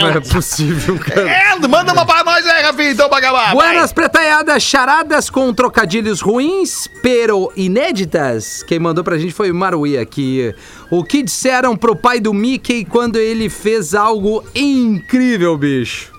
Não 0.00 0.08
é 0.10 0.20
possível, 0.20 0.98
cara. 0.98 1.56
And. 1.56 1.68
Manda 1.68 1.92
uma 1.92 2.06
pra 2.06 2.24
nós 2.24 2.46
aí, 2.46 2.62
Rafinha, 2.62 2.90
então, 2.90 3.08
pra 3.08 3.18
acabar. 3.18 3.52
Buenas 3.52 3.92
pretaiadas, 3.92 4.62
charadas 4.62 5.28
com 5.28 5.52
trocadilhos 5.52 6.20
ruins, 6.20 6.88
pero 7.02 7.52
inéditas. 7.56 8.62
Quem 8.62 8.78
mandou 8.78 9.04
pra 9.04 9.18
gente 9.18 9.34
foi 9.34 9.50
o 9.50 9.54
Marui 9.54 9.98
aqui. 9.98 10.54
O 10.90 11.04
que 11.04 11.22
disseram 11.22 11.76
pro 11.76 11.94
pai 11.94 12.20
do 12.20 12.32
Mickey 12.32 12.84
quando 12.84 13.16
ele 13.16 13.48
fez 13.48 13.94
algo 13.94 14.44
incrível, 14.54 15.56
bicho? 15.56 16.17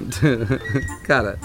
Cara, 1.06 1.38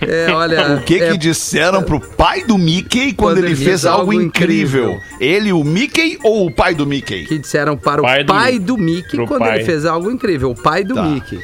é, 0.00 0.30
olha... 0.34 0.76
O 0.76 0.82
que 0.82 1.00
é, 1.02 1.10
que 1.12 1.18
disseram 1.18 1.82
pro 1.82 1.98
pai 2.00 2.44
do 2.44 2.56
Mickey 2.58 3.12
quando, 3.12 3.38
ele 3.38 3.54
fez 3.56 3.84
algo 3.86 4.12
incrível? 4.12 5.00
Ele, 5.20 5.52
o 5.52 5.64
Mickey 5.64 6.18
ou 6.22 6.46
o 6.46 6.54
pai 6.54 6.74
do 6.74 6.86
Mickey? 6.86 7.24
que 7.26 7.38
disseram 7.38 7.76
para 7.76 8.00
o 8.00 8.04
Pai 8.04 8.24
pai 8.24 8.58
do 8.58 8.76
do, 8.76 8.78
Mickey 8.78 9.16
quando 9.26 9.40
pai. 9.40 9.56
ele 9.56 9.64
fez 9.64 9.84
algo 9.84 10.10
incrível? 10.10 10.50
O 10.50 10.54
pai 10.54 10.84
do 10.84 10.94
Tá. 10.94 11.02
Mickey. 11.02 11.40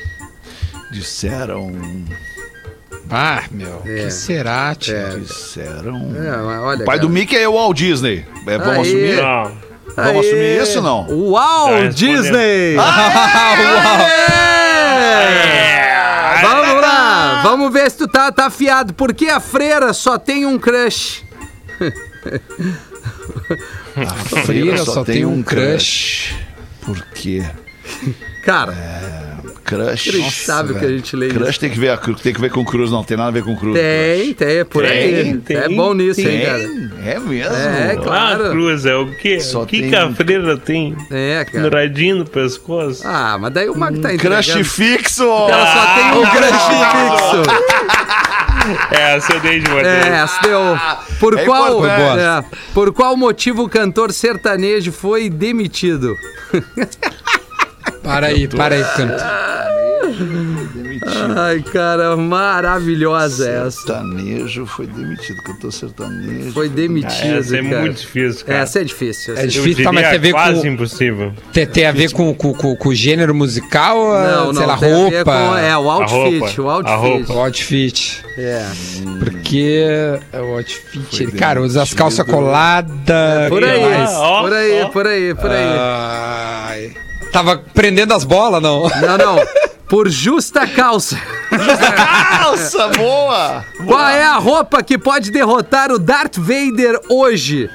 Disseram... 0.93 1.73
Ah, 3.13 3.43
meu, 3.51 3.83
É. 3.85 4.05
que 4.05 4.11
será, 4.13 4.73
tio? 4.75 4.95
Disseram. 5.21 6.13
É, 6.17 6.31
olha, 6.61 6.83
O 6.83 6.85
pai 6.87 6.99
do 6.99 7.09
cara. 7.09 7.13
Mickey 7.19 7.37
é 7.37 7.49
o 7.49 7.55
Walt 7.55 7.77
Disney. 7.77 8.25
É, 8.47 8.57
vamos 8.59 8.75
Aí. 8.75 8.81
assumir? 8.83 9.17
Não. 9.17 9.71
Vamos 9.97 10.13
Aê! 10.13 10.19
assumir 10.21 10.63
isso 10.63 10.79
ou 10.79 10.85
não? 10.85 11.07
Uau, 11.11 11.69
Já 11.71 11.75
respondeu. 11.81 11.93
Disney! 12.23 12.77
É. 15.03 15.81
Aê! 15.91 16.43
Vamos 16.43 16.81
lá, 16.81 17.30
vamos 17.43 17.73
ver 17.73 17.91
se 17.91 17.99
tu 17.99 18.09
tá, 18.09 18.31
tá 18.31 18.47
afiado. 18.47 18.95
Por 18.95 19.15
que 19.15 19.29
a 19.29 19.41
freira 19.41 19.93
só 19.93 20.19
tem 20.19 20.47
um 20.47 20.59
crush? 20.59 21.25
A 23.97 24.43
freira 24.45 24.85
só 24.85 25.05
tem 25.05 25.25
um 25.25 25.43
crush. 25.43 26.35
Por 26.83 27.03
quê? 27.15 27.45
Cara, 28.45 28.75
Crush. 29.71 30.07
Ele 30.09 30.19
Nossa, 30.19 30.45
sabe 30.45 30.73
o 30.73 30.75
que 30.75 30.81
velho. 30.81 30.95
a 30.95 30.97
gente 30.99 31.17
lê 31.17 31.29
Crush 31.29 31.51
isso. 31.51 31.61
tem 31.61 31.71
que, 31.71 31.79
ver, 31.81 31.89
a 31.91 31.97
tem 31.97 32.33
que 32.35 32.41
ver 32.41 32.51
com 32.51 32.65
cruz, 32.65 32.91
não 32.91 33.03
tem 33.05 33.17
nada 33.17 33.29
a 33.31 33.33
ver 33.33 33.43
com 33.45 33.57
cruz. 33.57 33.79
tem, 33.79 34.35
tem, 34.35 34.49
é 34.59 34.65
por 34.65 34.85
aí. 34.85 35.23
Tem, 35.25 35.37
tem, 35.41 35.57
é 35.57 35.69
bom 35.69 35.95
nisso, 35.95 36.21
hein, 36.21 36.27
Tem? 36.27 36.45
cara? 36.47 36.63
É 37.05 37.19
mesmo? 37.19 37.33
É, 37.55 37.93
Ah, 37.93 37.97
claro. 38.03 38.51
cruz, 38.51 38.85
é 38.85 38.95
o 38.97 39.07
quê? 39.17 39.41
Só 39.41 39.63
o 39.63 39.67
que, 39.67 39.81
tem 39.83 39.95
a 39.99 40.07
um- 40.07 40.15
freira 40.15 40.57
tem? 40.59 40.97
É, 41.11 41.45
cara. 41.51 41.71
radinho 41.71 42.17
no 42.17 42.25
pescoço? 42.27 43.03
Ah, 43.07 43.39
mas 43.41 43.53
daí 43.53 43.69
o 43.69 43.77
Mago 43.77 43.99
tá 44.01 44.09
Crush 44.17 44.49
entregando. 44.51 44.65
fixo! 44.65 45.23
Ela 45.25 45.67
só 45.73 45.95
tem 45.95 46.21
um 46.21 46.27
crush 46.31 46.61
fixo. 46.67 48.21
É, 48.93 49.17
essa 49.17 49.33
eu 49.33 49.41
dei 49.41 49.59
de. 49.61 49.71
É, 49.71 50.09
essa 50.23 50.39
deu. 50.43 50.61
Por 51.19 51.37
É 51.39 51.45
qual, 51.47 51.79
importante. 51.79 52.21
é, 52.21 52.45
por 52.75 52.93
qual 52.93 53.17
motivo 53.17 53.65
o 53.65 53.69
cantor 53.71 54.13
sertanejo 54.13 54.93
foi 54.93 55.31
demitido? 55.31 56.15
Para 58.03 58.27
aí, 58.29 58.49
para 58.49 58.75
aí, 58.77 58.85
canto. 58.97 59.23
Ai, 61.37 61.63
cara, 61.73 62.17
maravilhosa 62.17 63.49
essa. 63.49 63.71
Sertanejo 63.71 64.67
foi 64.67 64.87
demitido. 64.87 65.43
Cantor 65.43 65.73
sertanejo. 65.73 66.53
Foi 66.53 66.69
demitido, 66.69 67.39
Essa 67.39 67.57
é 67.57 67.63
cara. 67.63 67.81
muito 67.81 68.01
difícil, 68.01 68.47
cara. 68.47 68.59
Essa 68.61 68.81
é 68.81 68.85
difícil. 68.85 69.33
essa 69.35 69.43
É 69.43 69.45
é 69.45 69.47
difícil. 69.47 69.79
Eu 69.81 69.85
tá, 69.85 69.93
mas 69.93 70.05
diria 70.05 70.11
tem 70.11 70.19
a 70.19 70.23
ver 70.23 70.33
quase 70.33 70.61
com- 70.61 70.67
impossível. 70.67 71.33
Tem, 71.53 71.67
tem 71.67 71.87
a 71.87 71.93
ver 71.93 72.13
com, 72.13 72.35
com, 72.35 72.53
com, 72.55 72.77
com 72.77 72.89
o 72.89 72.95
gênero 72.95 73.35
musical, 73.35 73.97
Não, 74.13 74.53
sei 74.53 74.61
não, 74.63 74.67
lá, 74.69 74.77
tem 74.79 74.93
a 74.93 74.97
ver 74.97 75.17
roupa, 75.17 75.33
com- 75.33 75.57
é, 75.57 75.77
o 75.79 75.91
outfit, 75.91 76.57
roupa, 76.57 76.63
o 76.63 76.71
outfit. 76.71 76.93
a 76.93 76.97
roupa. 76.97 77.33
o 77.33 77.39
outfit. 77.39 78.25
É. 78.39 78.67
Porque 79.21 79.85
é 80.33 80.41
o 80.41 80.57
outfit, 80.57 81.23
ele, 81.23 81.33
cara, 81.33 81.63
usa 81.63 81.83
as 81.83 81.95
calças 81.95 82.27
coladas. 82.27 83.49
Por 83.49 83.63
aí, 83.65 83.83
Ah, 83.85 84.09
ó, 84.19 84.43
por 84.43 84.53
aí, 84.53 84.87
por 84.93 85.07
aí, 85.07 85.35
por 85.35 85.51
aí. 85.51 85.67
Ai. 85.79 86.93
Tava 87.33 87.59
prendendo 87.75 88.13
as 88.13 88.25
bolas, 88.25 88.63
não? 88.63 88.89
Não, 88.89 89.19
não. 89.19 89.37
Por 89.89 90.09
justa 90.09 90.67
calça. 90.67 91.21
Nossa, 92.43 92.89
boa! 92.89 93.65
Qual 93.87 94.09
é 94.09 94.23
a 94.25 94.37
roupa 94.37 94.83
que 94.83 94.97
pode 94.97 95.31
derrotar 95.33 95.91
o 95.91 95.99
Darth 95.99 96.37
Vader 96.39 96.99
hoje? 97.09 97.69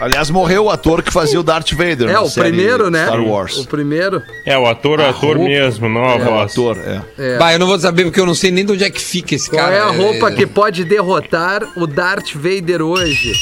Aliás, 0.00 0.28
morreu 0.28 0.64
o 0.64 0.70
ator 0.70 1.02
que 1.02 1.12
fazia 1.12 1.38
o 1.38 1.42
Darth 1.42 1.70
Vader. 1.72 2.08
É, 2.08 2.12
na 2.14 2.22
o 2.22 2.28
série 2.28 2.48
primeiro, 2.48 2.90
né? 2.90 3.06
Star 3.06 3.20
Wars. 3.22 3.56
O 3.58 3.66
primeiro. 3.66 4.22
É, 4.44 4.58
o 4.58 4.66
ator, 4.66 4.98
o 4.98 5.04
ator 5.06 5.36
roupa. 5.36 5.44
mesmo, 5.44 5.88
não 5.88 6.04
a 6.04 6.12
É, 6.14 6.16
o 6.16 6.24
voz. 6.24 6.52
ator, 6.52 6.78
é. 6.78 7.00
É. 7.18 7.38
Bah, 7.38 7.52
eu 7.52 7.58
não 7.58 7.66
vou 7.66 7.78
saber 7.78 8.04
porque 8.04 8.18
eu 8.20 8.26
não 8.26 8.34
sei 8.34 8.50
nem 8.50 8.64
de 8.66 8.72
onde 8.72 8.84
é 8.84 8.90
que 8.90 9.00
fica 9.00 9.34
esse 9.34 9.48
Qual 9.48 9.62
cara. 9.62 9.74
é 9.74 9.80
a 9.80 9.86
roupa 9.90 10.30
É- 10.30 10.34
que 10.34 10.46
pode 10.46 10.84
derrotar 10.84 11.62
o 11.76 11.86
Darth 11.86 12.32
Vader 12.34 12.82
hoje? 12.82 13.32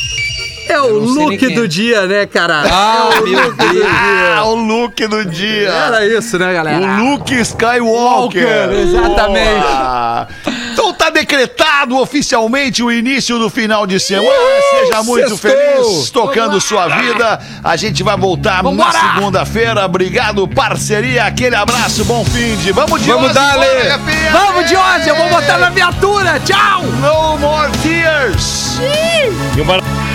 É 0.68 0.80
o 0.80 0.98
look 0.98 1.36
quem 1.36 1.54
do 1.54 1.64
é. 1.64 1.68
dia, 1.68 2.06
né, 2.06 2.26
cara? 2.26 2.62
Ah, 2.70 3.10
é 3.14 3.20
o 3.20 3.26
meu 3.26 3.44
look 3.44 3.56
do 3.56 3.72
Deus. 3.72 3.86
Ah, 3.86 4.34
dia. 4.34 4.44
o 4.44 4.54
look 4.54 5.06
do 5.06 5.24
dia! 5.24 5.68
Era 5.68 6.06
isso, 6.06 6.38
né, 6.38 6.52
galera? 6.52 6.78
O 6.78 7.10
Luke 7.10 7.34
Skywalker! 7.34 8.46
Walker, 8.46 8.74
exatamente. 8.80 9.60
Boa! 9.60 10.28
Então 10.72 10.92
tá 10.94 11.10
decretado 11.10 11.98
oficialmente 11.98 12.82
o 12.82 12.90
início 12.90 13.38
do 13.38 13.50
final 13.50 13.86
de 13.86 14.00
semana. 14.00 14.30
Seja 14.70 15.02
muito 15.02 15.36
Sextou. 15.36 15.50
feliz 15.50 16.10
tocando 16.10 16.60
sua 16.60 16.88
vida. 16.88 17.40
A 17.62 17.76
gente 17.76 18.02
vai 18.02 18.16
voltar 18.16 18.62
Vambora. 18.62 18.92
na 18.92 19.14
segunda-feira. 19.14 19.84
Obrigado, 19.84 20.46
parceria. 20.48 21.24
Aquele 21.24 21.56
abraço, 21.56 22.04
bom 22.04 22.24
fim 22.24 22.56
de. 22.56 22.72
Vamos 22.72 23.02
de 23.02 23.10
Vamos 23.10 23.32
bora, 23.32 23.56
Lê. 23.56 23.88
Rafinha. 23.88 24.32
Vamos 24.32 24.68
de 24.68 24.76
hoje, 24.76 25.08
eu 25.08 25.16
vou 25.16 25.28
botar 25.28 25.58
na 25.58 25.70
viatura. 25.70 26.40
Tchau! 26.40 26.82
No 27.00 27.38
more 27.38 27.70
tears! 27.82 28.78
E 29.56 29.60
o 29.60 29.64